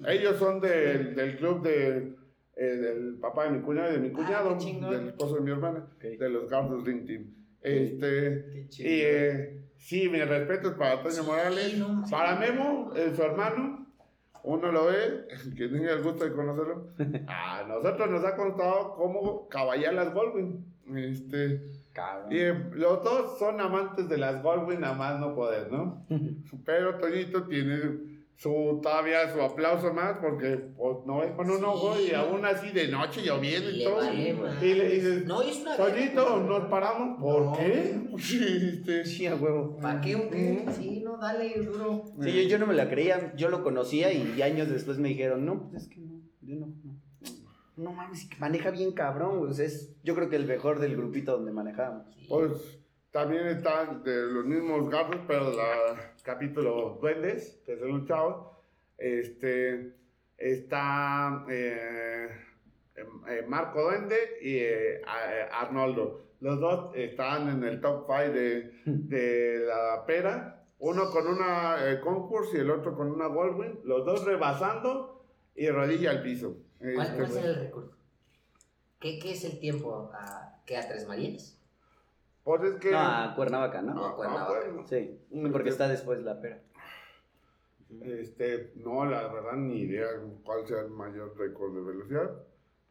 [0.06, 2.14] ellos son del, del club de,
[2.56, 4.56] eh, del papá de mi cuñado y de mi Ah, cuñado,
[4.90, 7.34] del esposo de mi hermana, de los Gardos Dream Team.
[7.60, 13.12] Este, Qué y eh, sí, mis respetos para Toño Sí, Morales, no para Memo, eh,
[13.14, 13.86] su hermano,
[14.44, 15.26] uno lo ve,
[15.56, 16.88] que tenga el gusto de conocerlo.
[17.28, 20.64] A nosotros nos ha contado cómo caballar las Goldwyn.
[20.96, 22.32] Este, cabrón.
[22.32, 26.04] y eh, los dos son amantes de las Goldwyn a más no poder, ¿no?
[26.64, 31.64] Pero Toñito tiene su todavía su aplauso más porque pues, no es con un Sí.
[31.66, 33.96] ojo y aún así de noche lloviendo Y y le todo.
[33.96, 34.36] vale.
[34.62, 37.52] Y le dices, No, y es una verga, nos paramos, ¿por No.
[37.52, 38.00] qué?
[38.16, 39.76] Este, Sí, a huevo.
[39.76, 40.64] ¿Para qué o qué?
[40.74, 42.02] Sí, no, dale, duro.
[42.22, 45.44] Sí, yo, yo no me la creía, yo lo conocía y años después me dijeron,
[45.44, 46.98] no, pues es que no, yo no, no.
[47.76, 51.32] No mames, que maneja bien cabrón, sea, es yo creo que el mejor del grupito
[51.32, 52.06] donde manejábamos.
[52.14, 52.26] Sí.
[52.28, 52.79] Pues
[53.10, 58.46] también están de los mismos gatos, pero la capítulo Duendes, que son los chavos.
[58.98, 59.94] Este,
[60.36, 62.28] está eh,
[62.96, 65.02] eh, Marco Duende y eh,
[65.52, 66.26] Arnoldo.
[66.40, 70.64] Los dos están en el top 5 de, de la pera.
[70.78, 73.80] Uno con una concurso y el otro con una Goldwyn.
[73.84, 75.22] Los dos rebasando
[75.54, 76.56] y rodilla al piso.
[76.78, 77.90] ¿Cuál, Este, cuál será el récord?
[78.98, 80.10] ¿Qué, ¿Qué es el tiempo?
[80.14, 81.59] ¿A, ¿Qué a Tres Marías?
[82.44, 82.90] Pues es que...
[82.90, 83.94] No, a Cuernavaca, ¿no?
[83.94, 84.60] No, Ah, Cuernavaca.
[84.66, 84.86] bueno.
[84.86, 85.18] Sí,
[85.52, 86.62] porque está después la pera.
[88.02, 90.06] Este, no, la verdad ni idea
[90.44, 92.30] cuál sea el mayor récord de velocidad.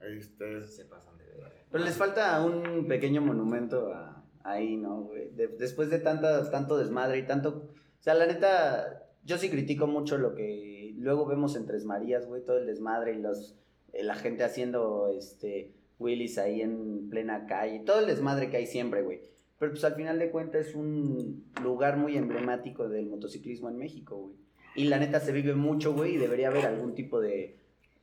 [0.02, 1.66] Este, Se pasan de ver.
[1.72, 5.30] Pero les falta un pequeño monumento a- ahí, ¿no, güey?
[5.32, 7.70] De- después de tanta, tanto desmadre y tanto...
[8.00, 12.28] O sea, la neta, yo sí critico mucho lo que luego vemos en Tres Marías,
[12.28, 13.58] güey, todo el desmadre y los,
[13.94, 18.68] eh, la gente haciendo, este, Willis ahí en plena calle, todo el desmadre que hay
[18.68, 19.22] siempre, güey.
[19.60, 24.16] Pero pues al final de cuentas es un lugar muy emblemático del motociclismo en México,
[24.18, 24.36] güey.
[24.76, 27.58] Y la neta se vive mucho, güey, y debería haber algún tipo de...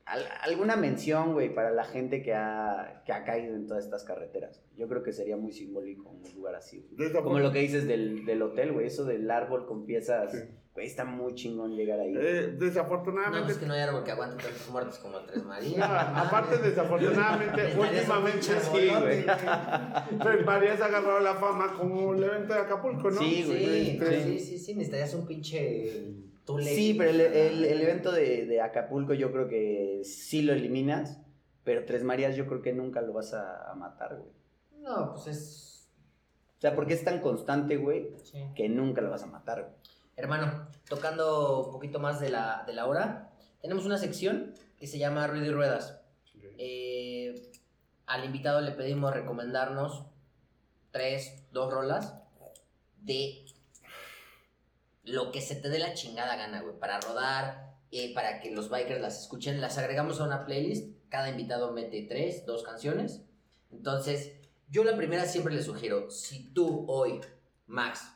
[0.05, 4.05] al- alguna mención, güey, para la gente que ha, que ha caído en todas estas
[4.05, 4.63] carreteras.
[4.77, 6.87] Yo creo que sería muy simbólico un lugar así.
[7.23, 10.33] Como lo que dices del, del hotel, güey, eso del árbol con piezas.
[10.33, 10.39] Sí.
[10.77, 12.13] Güey, está muy chingón llegar ahí.
[12.17, 15.79] eh, No, desafortunadamente, es que no hay árbol que aguante tantas muertes como Tres Marías.
[15.79, 19.25] no, aparte desafortunadamente, últimamente sí, güey.
[20.23, 23.19] Tres Marías ha agarrado la fama como el evento de Acapulco, ¿no?
[23.19, 23.65] Sí, güey.
[23.65, 26.13] Sí, Este, sí, sí, sí, necesitarías un pinche
[26.45, 26.65] tule.
[26.75, 31.19] Sí, pero el, el- el evento de, de Acapulco yo creo que sí lo eliminas,
[31.65, 34.31] pero Tres Marías yo creo que nunca lo vas a, a matar, güey.
[34.83, 35.89] No, pues es.
[36.59, 38.39] O sea, porque es tan constante, güey, sí.
[38.55, 39.75] que nunca lo vas a matar, güey.
[40.17, 43.31] Hermano, tocando un poquito más de la, de la hora,
[43.61, 46.01] tenemos una sección que se llama Ruido y Ruedas.
[46.59, 47.53] Eh,
[48.07, 50.07] al invitado le pedimos recomendarnos
[50.91, 52.15] tres, dos rolas
[53.03, 53.45] de
[55.05, 58.71] lo que se te dé la chingada gana, güey, para rodar, eh, para que los
[58.71, 59.61] bikers las escuchen.
[59.61, 60.97] Las agregamos a una playlist.
[61.09, 63.23] Cada invitado mete tres, dos canciones.
[63.71, 64.33] Entonces,
[64.69, 67.21] yo la primera siempre le sugiero, si tú hoy,
[67.67, 68.16] Max,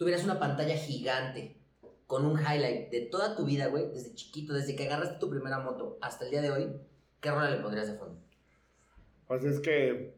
[0.00, 1.58] tuvieras una pantalla gigante
[2.06, 5.58] con un highlight de toda tu vida, güey, desde chiquito, desde que agarraste tu primera
[5.58, 6.72] moto hasta el día de hoy,
[7.20, 8.18] ¿qué rola le pondrías de fondo?
[9.28, 10.14] Pues es que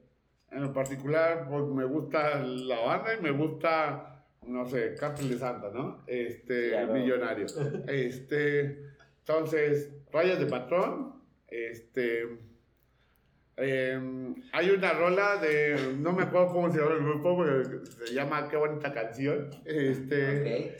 [0.53, 5.39] en lo particular pues me gusta la banda y me gusta, no sé, Cártel de
[5.39, 6.05] Santa, ¿no?
[6.07, 7.47] Este, millonario.
[7.89, 12.39] Este, entonces, Rayas de Patrón, este,
[13.57, 13.99] Eh,
[14.53, 17.62] hay una rola de, no me acuerdo cómo se llama el grupo, pero
[18.07, 19.51] se llama Qué bonita canción.
[19.65, 20.77] Este, Ok.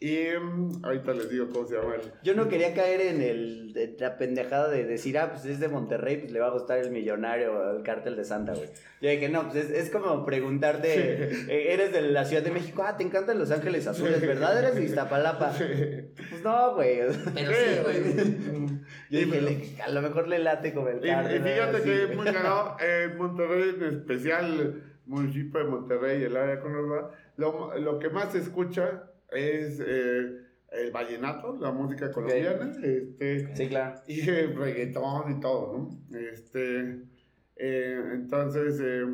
[0.00, 1.94] Y mm, ahorita les digo cómo se llama.
[1.94, 5.60] el- Yo no quería caer en el, de- la pendejada de decir, ah, pues es
[5.60, 8.68] de Monterrey, pues le va a gustar el millonario o el cártel de Santa, güey.
[9.00, 12.82] Yo dije, no, pues es, es como preguntarte, eh, eres de la Ciudad de México,
[12.86, 14.58] ah, te encantan Los Ángeles Azules, ¿verdad?
[14.58, 15.52] Eres de Iztapalapa.
[15.56, 16.98] Pues no, güey.
[17.34, 18.73] Pero sí, güey.
[19.14, 20.74] Le- a lo mejor le late el
[21.04, 21.84] Y, y fíjate así.
[21.84, 27.76] que es muy cagado, en Monterrey, en especial, municipio de Monterrey, el área conurbada, lo,
[27.78, 30.38] lo que más se escucha es eh,
[30.72, 34.00] el vallenato, la música colombiana, este, Sí, claro.
[34.06, 35.78] y el reggaetón y todo,
[36.10, 36.18] ¿no?
[36.18, 37.00] Este,
[37.56, 39.04] eh, entonces, eh,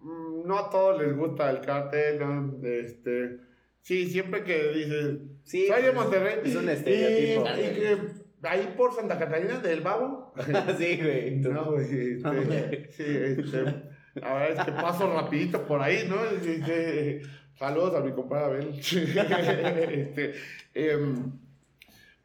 [0.00, 2.58] mm, no a todos les gusta el cartel, ¿no?
[2.62, 3.38] Este,
[3.80, 7.44] sí, siempre que dices, Sí, soy de pues, Monterrey, es un y- estereotipo.
[7.60, 10.32] y que ahí por Santa Catarina del Babo,
[10.78, 11.40] sí, güey.
[11.40, 13.62] tú- no, güey, este, sí, este,
[14.14, 16.16] la verdad es que paso rapidito por ahí, ¿no?
[16.24, 17.22] Este,
[17.58, 18.70] saludos a mi compadre Abel.
[18.80, 20.34] Este,
[20.74, 21.32] em,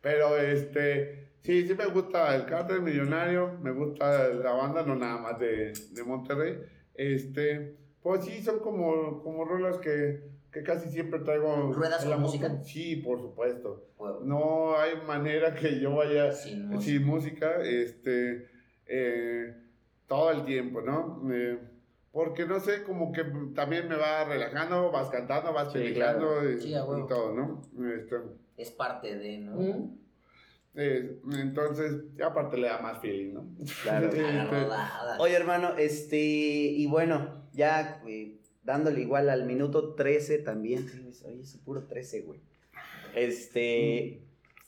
[0.02, 5.18] pero, este, sí, sí me gusta el cártel millonario, me gusta la banda, no nada
[5.18, 6.58] más de, de Monterrey.
[6.96, 10.22] Este, pues sí, son como, como rolas que,
[10.52, 11.72] que casi siempre traigo.
[11.74, 12.22] ¿Ruedas con moto.
[12.22, 12.64] música?
[12.64, 13.88] Sí, por supuesto.
[14.24, 16.82] No hay manera que yo vaya Sin música.
[16.92, 18.48] sin música, este,
[18.88, 19.56] eh,
[20.08, 21.22] todo el tiempo, ¿no?
[21.32, 21.60] Eh,
[22.12, 23.24] porque no sé, como que
[23.54, 26.50] también me va relajando, vas cantando, vas Sí, claro.
[26.52, 26.74] y, Sí,
[27.08, 27.62] todo, ¿no?
[27.96, 28.16] Este,
[28.58, 29.56] Es parte de, ¿no?
[29.56, 29.98] mm,
[30.76, 31.94] eh, entonces,
[32.26, 33.46] aparte le da más feeling, ¿no?
[33.84, 34.08] Claro.
[34.12, 34.24] Este.
[35.20, 40.86] Oye, hermano, este, y bueno, ya eh, dándole igual al minuto 13 también.
[41.26, 42.40] Oye, es puro 13, güey.
[43.15, 44.22] Este,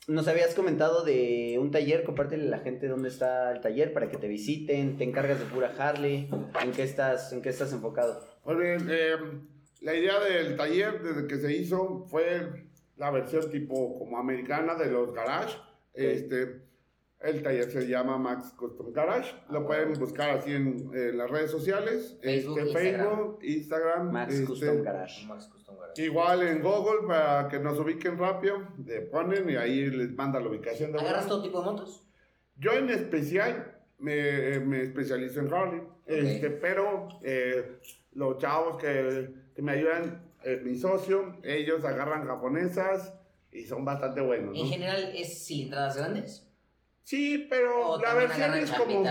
[0.08, 4.10] nos habías comentado de un taller, compártele a la gente dónde está el taller para
[4.10, 6.28] que te visiten, te encargas de pura Harley,
[6.62, 8.26] ¿en qué estás, en qué estás enfocado?
[8.42, 9.16] Pues bien, eh,
[9.80, 12.66] la idea del taller desde que se hizo fue
[12.96, 15.56] la versión tipo como americana de los garage.
[15.94, 16.62] Este,
[17.22, 19.32] el taller se llama Max Custom Garage.
[19.50, 22.18] Lo pueden buscar así en, en las redes sociales.
[22.22, 23.08] Facebook, este, Instagram.
[23.08, 24.12] Facebook, Instagram.
[24.12, 25.26] Max este, Custom Garage.
[25.26, 26.02] Max Custom Garage.
[26.02, 28.58] Igual en Google para que nos ubiquen rápido.
[28.84, 32.06] Le ponen y ahí les manda la ubicación de ¿Agarras todo tipo de motos?
[32.56, 37.78] Yo en especial me, me especializo en Harley, este, pero eh,
[38.12, 43.14] los chavos que, que me ayudan, eh, mi socio, ellos agarran japonesas
[43.52, 44.56] y son bastante buenos.
[44.56, 44.68] En ¿no?
[44.68, 46.51] general, ¿es cilindradas grandes?
[47.02, 49.04] Sí, pero ¿O la versión es como...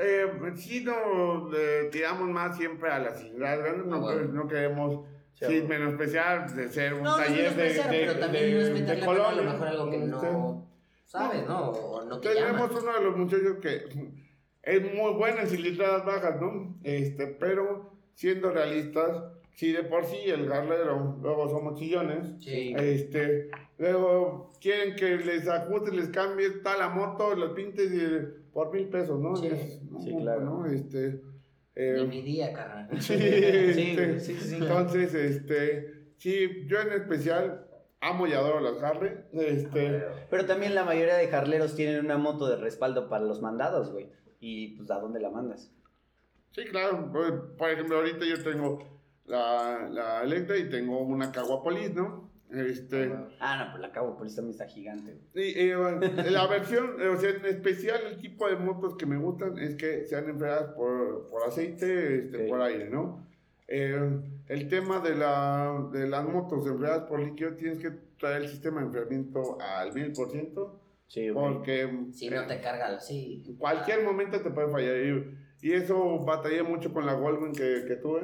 [0.00, 0.26] Eh,
[0.56, 4.32] sí, no, le tiramos más siempre a las cilindradas grandes, no, Ah, bueno.
[4.32, 5.04] no queremos
[5.34, 8.60] Sí, menospreciar de ser un No, no es taller de, de, pero también de- no
[8.60, 10.68] es de mano a lo mejor algo que Este, no
[11.04, 11.70] sabes, ¿no?
[11.70, 12.46] O no te llama.
[12.66, 13.84] Tenemos uno de los muchachos que
[14.62, 16.76] es muy bueno en cilindradas bajas, ¿no?
[16.82, 19.22] Este, pero siendo realistas,
[19.58, 22.72] si de por sí el garlero, luego somos chillones, Sí.
[22.78, 28.72] este, luego quieren que les ajuste, les cambie tal la moto, los pintes y por
[28.72, 29.34] mil pesos, ¿no?
[29.34, 29.48] Sí.
[29.48, 30.44] Es, no, Sí, claro.
[30.44, 30.66] ¿no?
[30.66, 31.20] Este,
[31.74, 32.88] eh, mi día, carnal.
[33.02, 34.54] sí, Sí, este, sí, sí, sí.
[34.60, 37.66] entonces, este, sí, yo en especial
[38.00, 42.48] amo y adoro las Harley, este, Pero también la mayoría de jarleros tienen una moto
[42.48, 44.08] de respaldo para los mandados, güey.
[44.38, 45.72] Y pues, ¿a dónde la mandas?
[46.52, 47.10] Sí, claro.
[47.58, 48.97] Por ejemplo, ahorita yo tengo
[49.28, 52.28] la, la Electra y tengo una Caguapolis, ¿no?
[52.50, 55.76] Este, Ah, no, pues la Cabo Polis también está gigante, y, eh,
[56.30, 60.06] la versión, o sea, en especial el tipo de motos que me gustan es que
[60.06, 62.48] sean enfriadas por, por aceite, este, Sí.
[62.50, 63.22] por aire, ¿no?
[63.66, 64.18] Eh,
[64.48, 68.80] el tema de, la, de las motos enfriadas por líquido, tienes que traer el sistema
[68.80, 70.72] de enfriamiento al 1000%,
[71.06, 71.34] Sí, güey.
[71.52, 73.44] porque Si no te carga así.
[73.46, 74.96] en cualquier momento te puede fallar.
[74.96, 78.22] Y, y eso batallé mucho con la Goldwyn que, que tuve.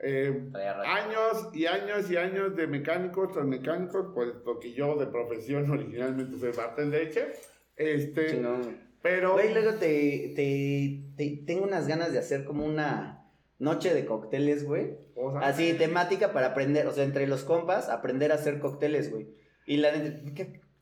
[0.00, 0.50] Eh,
[0.86, 6.38] años y años y años de mecánicos tras mecánicos, pues porque yo de profesión originalmente
[6.38, 7.36] soy bartender, chef.
[7.76, 8.76] Este, güey.
[9.02, 13.24] pero Güey, luego te, te, te- tengo unas ganas de hacer como una
[13.58, 14.96] noche de cócteles, güey.
[15.16, 19.10] o sea, Así, temática para aprender, o sea, entre los compas, aprender a hacer cócteles,
[19.10, 19.28] güey.
[19.66, 20.20] Y la neta,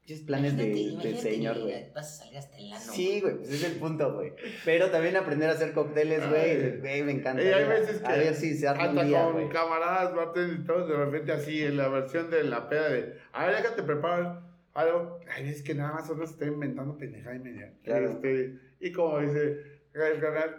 [0.06, 1.90] ¿qué, qué planes de, del señor, güey?
[1.94, 2.92] Vas a salir hasta el ano.
[2.92, 4.32] Sí, güey, pues es el punto, güey.
[4.64, 6.78] Pero también aprender a hacer cócteles, güey.
[6.78, 7.42] Güey, me encanta.
[7.42, 9.48] y hay veces que A ver si se arma hasta un día, con güey.
[9.48, 13.46] camaradas bartenders y todo, de repente así en la versión de la peda de, a
[13.46, 14.40] ver, déjate preparar
[14.74, 15.18] algo.
[15.34, 17.72] Ay, es que nada más solo se está inventando pendejada y media.
[17.82, 18.10] Claro.
[18.10, 19.75] Este, y como dice,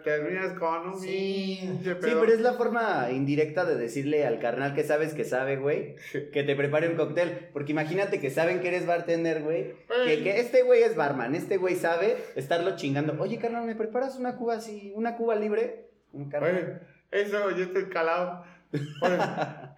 [0.02, 1.58] terminas con un Sí.
[1.60, 5.56] pinche Sí, pero es la forma indirecta de decirle al carnal que sabes que sabe,
[5.56, 5.94] güey,
[6.32, 7.48] que te prepare un cóctel.
[7.52, 9.74] Porque imagínate que saben que eres bartender, güey.
[10.06, 13.16] Que, que este güey es barman, este güey sabe estarlo chingando.
[13.20, 15.86] Oye, carnal, ¿me preparas una cuba así, una cuba libre?
[16.12, 16.82] Un carnal.
[17.10, 18.44] Eso, yo estoy calado.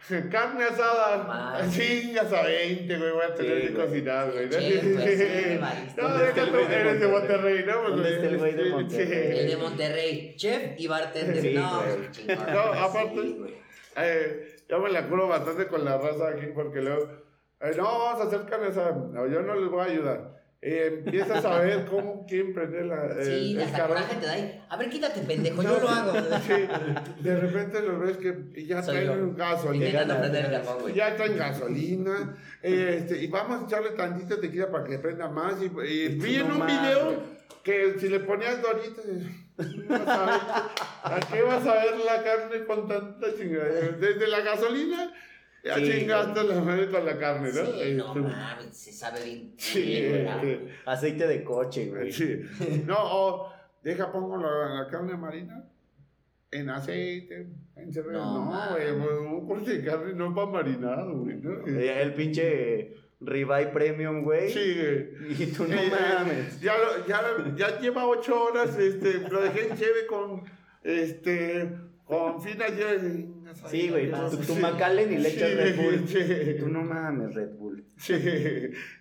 [0.31, 3.87] carne asada, chingas a 20, güey, voy a tener Sí, que güey.
[3.87, 4.49] cocinar, güey.
[4.49, 4.81] Pues, sí.
[5.97, 7.65] No, ¿Dónde está deja tú, eres de Monterrey?
[7.67, 7.81] ¿no?
[7.81, 9.39] Pues, ¿Dónde está el güey de Monterrey?
[9.41, 11.41] El de Monterrey, chef y bartender.
[11.43, 12.53] Sí, no, chingón.
[12.53, 13.55] No, aparte-.
[13.97, 17.05] Eh, yo me la curo bastante con la raza aquí porque luego,
[17.61, 18.93] eh, no, vamos a hacer carne asada.
[19.13, 20.40] No, yo no les voy a ayudar.
[20.63, 24.33] Eh, empiezas a ver cómo quién prende la, el, Sí, el hasta coraje te da
[24.35, 24.63] ahí.
[24.69, 26.13] A ver, quítate, pendejo, yo lo hago.
[26.47, 26.69] Sí,
[27.23, 29.25] de repente los ves que ya Soy traen yo.
[29.25, 30.05] un gasolina.
[30.05, 30.95] Prender.
[30.95, 35.55] Ya traen gasolina, eh, este, y vamos a echarle tantito tequila para que prenda más.
[35.63, 36.81] Y, y vi en No un mames.
[36.81, 37.23] video
[37.63, 39.27] que si le ponías doritos, eh,
[39.89, 43.97] vas a ver, ¿a qué vas a ver la carne con tanta chingadera?
[43.97, 45.11] Desde la gasolina,
[45.65, 47.67] ya Sí, chingaste la madre con la carne, ¿no?
[47.67, 49.55] Sí, no Este, mames, se sabe bien.
[49.59, 50.11] Sí, bien,
[50.41, 50.53] güey.
[50.53, 52.11] este, Aceite de coche, güey.
[52.13, 52.43] sí.
[52.87, 55.65] No, o deja, pongo la, la carne marina
[56.51, 57.47] en aceite,
[57.77, 58.19] en cerveza.
[58.19, 59.05] No, No, güey, mames.
[59.07, 61.67] pues, un corte de carne no va marinado, güey, ¿no?
[61.67, 64.51] Eh, El pinche ribeye premium, güey.
[64.51, 65.35] Sí, güey.
[65.43, 66.61] Y tú no Eh, mames.
[66.61, 70.43] Ya, lo- ya, lo- ya lleva ocho horas, este, lo dejé en cheve con,
[70.83, 71.71] este,
[72.07, 72.73] con finas.
[73.69, 76.09] Sí, güey, tu, tu Macallen y le echas Sí, Red Bull.
[76.09, 76.57] sí.
[76.61, 77.85] Tú no mames, Red Bull.
[77.97, 78.15] Sí,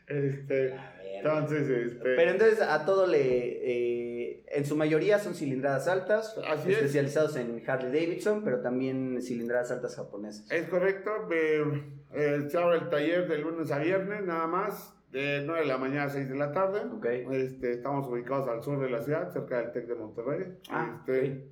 [0.07, 0.75] este,
[1.17, 2.15] entonces, este.
[2.15, 3.19] Pero entonces a todo le.
[3.21, 6.77] eh, en su mayoría son cilindradas altas, Así es.
[6.77, 10.49] especializados en Harley Davidson, pero también cilindradas altas japonesas.
[10.51, 15.61] Es correcto, eh, se abre el taller de lunes a viernes, nada más, de 9
[15.61, 16.81] de la mañana a 6 de la tarde.
[16.91, 17.05] Ok.
[17.31, 20.45] Este, estamos ubicados al sur de la ciudad, cerca del TEC de Monterrey.
[20.71, 21.45] Ah, Este,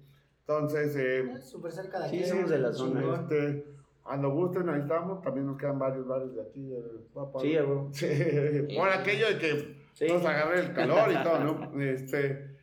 [0.48, 2.30] Entonces, eh, Súper cerca de Sí, aquí.
[2.30, 3.16] somos de la zona.
[3.16, 3.66] Este,
[4.02, 5.22] cuando gusten, ahí estamos.
[5.22, 6.72] También nos quedan varios bares de aquí.
[6.74, 6.82] eh,
[7.14, 7.40] papá.
[7.42, 7.80] Sí, güey.
[7.92, 10.08] Sí, por aquello de que Sí.
[10.08, 11.82] nos agarre el calor y todo, ¿no?
[11.82, 12.56] Este,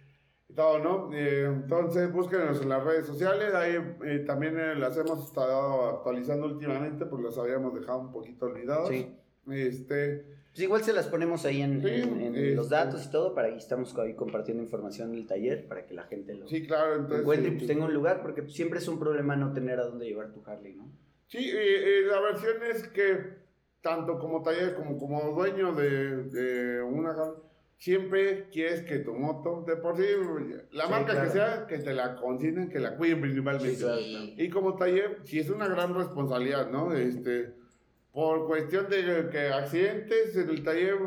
[0.49, 1.11] y todo, ¿no?
[1.13, 3.53] Eh, entonces, búsquenos en las redes sociales.
[3.55, 8.47] Ahí eh, también eh, las hemos estado actualizando últimamente, pues las habíamos dejado un poquito
[8.47, 8.89] olvidados.
[8.89, 9.15] Sí.
[9.51, 10.25] Este,
[10.55, 13.35] Pues igual se las ponemos ahí en, Sí, en- en este- los datos y todo,
[13.35, 16.95] para que estamos ahí compartiendo información del taller, para que la gente lo sí, claro,
[16.95, 17.21] entonces.
[17.23, 19.85] encuentre y eh, pues tenga un lugar, porque siempre es un problema no tener a
[19.87, 20.89] dónde llevar tu Harley, ¿no?
[21.27, 23.43] Sí, eh, la versión es que
[23.81, 27.35] tanto como taller como como dueño de, de una gal-
[27.77, 30.05] siempre quieres que tu moto, de por sí,
[30.71, 31.27] la Sí, marca claro.
[31.27, 33.75] que sea, que te la consignen, que la cuiden principalmente.
[33.75, 33.99] Sí, claro.
[34.01, 34.35] Sí.
[34.39, 36.93] Y como taller, sí es una gran responsabilidad, ¿no?
[36.95, 37.53] Este,
[38.15, 40.99] por cuestión de que accidentes en el taller,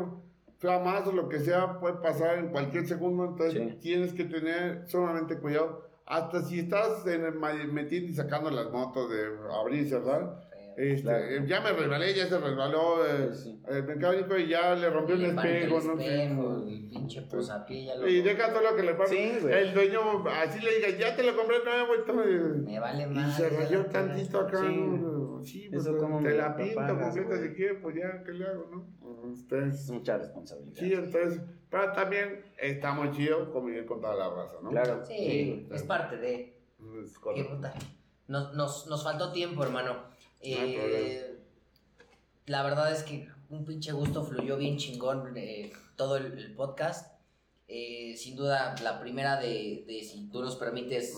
[0.60, 3.78] sea más o lo que sea, puede pasar en cualquier segundo, entonces Sí.
[3.80, 5.88] tienes que tener sumamente cuidado.
[6.04, 7.34] Hasta si estás en el
[7.72, 9.26] metiendo y sacando las motos de
[9.58, 11.44] abrir y cerrar, este, Claro.
[11.46, 15.24] ya me resbalé, ya se resbaló eh, Sí, el mecánico y ya le rompió el
[15.24, 16.00] el espejo, ¿no?
[16.00, 18.06] espejo, el pinche posapié ya lo.
[18.06, 19.12] Y deja todo lo que le pasa.
[19.12, 22.30] Sí, el dueño así le diga, ya te lo compré nuevo y todo.
[22.30, 23.36] y- Me vale y más.
[23.36, 24.76] se rayó tantito acá, Sí.
[24.76, 25.17] ¿no?
[25.44, 27.48] Sí, pues Eso como te la pinto pagas, completa güey.
[27.48, 29.32] si quieres, pues ya, ¿qué le hago, no?
[29.32, 30.74] Este, Es mucha responsabilidad.
[30.80, 31.40] sí, entonces,
[31.70, 34.70] pero también está muy chido convivir con toda la raza, ¿no?
[34.70, 35.04] Claro.
[35.06, 36.60] Sí, es parte de.
[37.04, 37.74] Es Qué puta.
[38.26, 39.96] Nos, nos, nos faltó tiempo, hermano.
[40.40, 41.38] Eh,
[42.46, 47.18] la verdad es que un pinche gusto fluyó bien chingón eh, todo el, el podcast.
[47.70, 51.14] Eh, sin duda, la primera de, de, si tú nos permites,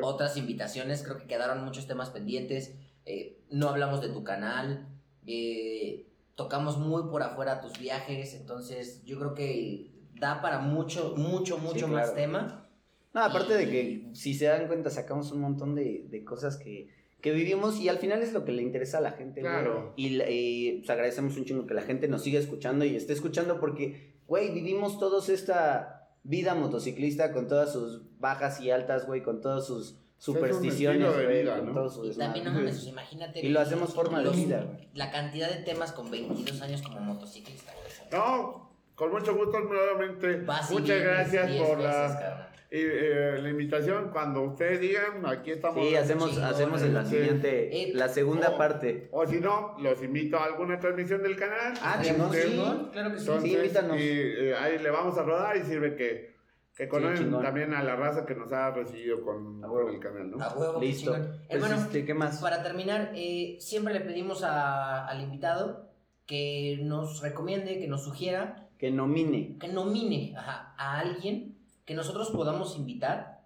[0.00, 1.02] No, otras invitaciones.
[1.02, 2.76] Creo que quedaron muchos temas pendientes.
[3.08, 4.86] Eh, no hablamos de tu canal.
[5.26, 6.04] eh,
[6.34, 8.34] tocamos muy por afuera tus viajes.
[8.34, 9.90] Entonces, yo creo que
[10.20, 12.68] da para mucho, mucho, mucho Sí, más tema.
[13.12, 16.90] No, aparte de que, si se dan cuenta, sacamos un montón de, de cosas que,
[17.20, 19.52] que vivimos y al final es lo que le interesa a la gente, güey.
[19.52, 19.94] Claro.
[19.96, 23.58] Y eh, pues agradecemos un chingo que la gente nos siga escuchando y esté escuchando
[23.58, 29.40] porque, güey, vivimos todos esta vida motociclista con todas sus bajas y altas, güey, con
[29.40, 31.72] todas sus supersticiones, de güey, vida, con ¿no?
[31.74, 33.40] todo su Y también, no mames, sea, imagínate.
[33.40, 34.88] Y lo hacemos forma de los- vida, güey.
[34.94, 37.88] La cantidad de temas con 22 años como motociclista, güey.
[38.12, 40.40] No, con mucho gusto nuevamente.
[40.40, 42.46] Vas y Muchas vienes gracias 10 por veces, la, cabrón.
[42.70, 44.10] y, eh, la invitación.
[44.10, 45.86] Cuando ustedes digan, aquí estamos.
[45.86, 47.10] Sí, hacemos, chingón, hacemos en la sí.
[47.16, 48.58] siguiente, Eh, la segunda oh.
[48.58, 49.08] parte.
[49.12, 51.74] O si no, los invito a alguna transmisión del canal.
[51.80, 52.60] Ah, chingón, sí.
[52.92, 53.24] claro que sí.
[53.26, 53.96] Entonces, Sí, invítanos.
[53.98, 56.37] Y eh, ahí le vamos a rodar y sirve que,
[56.78, 57.42] que conozcan chingón.
[57.42, 59.86] también a la raza que nos ha recibido con, A huevo.
[59.86, 60.42] con el canal, ¿no?
[60.42, 61.12] A huevo, Listo.
[61.12, 61.28] chingón.
[61.28, 62.40] Pues, Hermano, este, ¿qué más?
[62.40, 65.88] para terminar, eh, siempre le pedimos a- al invitado
[66.26, 69.56] que nos recomiende, que nos sugiera, Que nomine.
[69.58, 73.38] que nomine ajá, a alguien que nosotros podamos invitar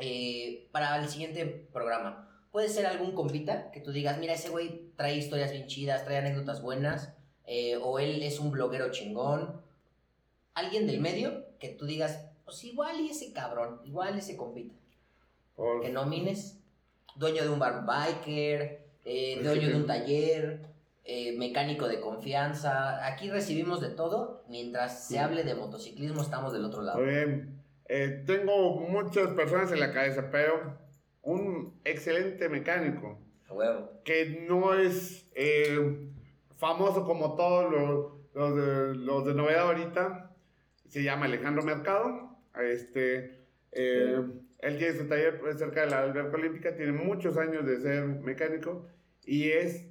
[0.00, 4.92] eh, para el siguiente programa, puede ser algún compita que tú digas, mira, ese güey
[4.96, 7.12] trae historias bien chidas, trae anécdotas buenas,
[7.46, 9.60] eh, o él es un bloguero chingón.
[10.54, 14.74] Alguien del medio que tú digas, pues igual y ese cabrón, igual ese compita.
[15.56, 16.58] Por- Que nomines,
[17.16, 20.60] dueño de un bar biker, eh, Pues dueño de un taller,
[21.04, 23.04] eh, mecánico de confianza.
[23.06, 24.44] Aquí recibimos de todo.
[24.48, 26.98] Mientras se hable de motociclismo, estamos del otro lado.
[27.90, 30.76] Eh, tengo muchas personas en la cabeza, pero
[31.22, 33.18] un excelente mecánico
[33.48, 33.90] A huevo.
[34.04, 36.10] que no es eh,
[36.58, 40.27] famoso como todos los, los de, los de novedad ahorita.
[40.88, 42.36] Se llama Alejandro Mercado.
[42.60, 44.22] Este, eh,
[44.60, 48.04] Él tiene su taller pues, cerca de la alberca olímpica, tiene muchos años de ser
[48.04, 48.86] mecánico
[49.24, 49.86] y es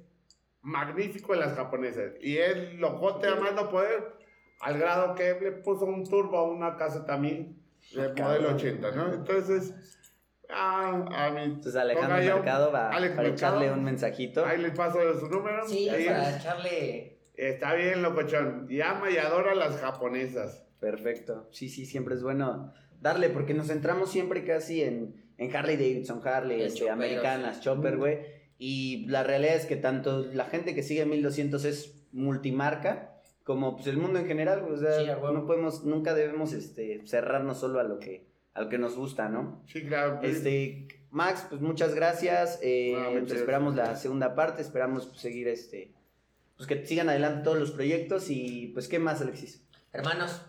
[0.60, 2.12] magnífico en las japonesas.
[2.20, 4.12] Y es locote a más no poder,
[4.60, 7.56] al grado que le puso un turbo a una casa también
[7.94, 8.54] de Ah, modelo cabrón.
[8.54, 9.14] 80, ¿no?
[9.14, 9.74] Entonces,
[10.50, 14.44] ah, a mi Entonces Alejandro tocayo, Mercado va Alex para Mercado, echarle un mensajito.
[14.44, 15.66] Ahí les paso su número.
[15.66, 17.18] Sí, Ahí para echarle.
[17.34, 18.66] Está bien, locochón.
[18.68, 20.64] Y ama y adora a las japonesas.
[20.80, 21.48] Perfecto.
[21.50, 26.20] Sí, sí, siempre es bueno darle, porque nos centramos siempre casi en, en Harley Davidson,
[26.26, 27.62] Harley, Es este, americanas, sí.
[27.62, 28.18] chopper, güey.
[28.58, 33.86] Y la realidad es que tanto la gente que sigue 1200 es multimarca, como pues
[33.86, 34.74] el mundo en general, güey.
[34.74, 35.32] O sea, Sí, a huevo.
[35.32, 39.28] no podemos, nunca debemos este, cerrarnos solo a lo que, a lo que nos gusta,
[39.28, 39.62] ¿no?
[39.66, 40.18] Sí, claro.
[40.20, 42.58] pues, Este, Max, pues muchas gracias.
[42.62, 45.92] eh, No, pues, esperamos la segunda parte, esperamos pues, seguir este.
[46.56, 49.64] Pues que sigan adelante todos los proyectos y pues qué más, Alexis.
[49.92, 50.42] Hermanos,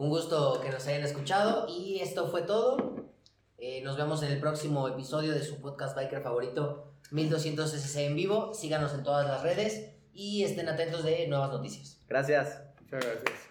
[0.00, 2.96] un gusto que nos hayan escuchado y esto fue todo.
[3.58, 8.16] Eh, nos vemos en el próximo episodio de su podcast biker favorito, 1200 SC en
[8.16, 8.54] vivo.
[8.54, 12.00] Síganos en todas las redes y estén atentos de nuevas noticias.
[12.08, 12.62] Gracias.
[12.80, 13.49] Muchas gracias.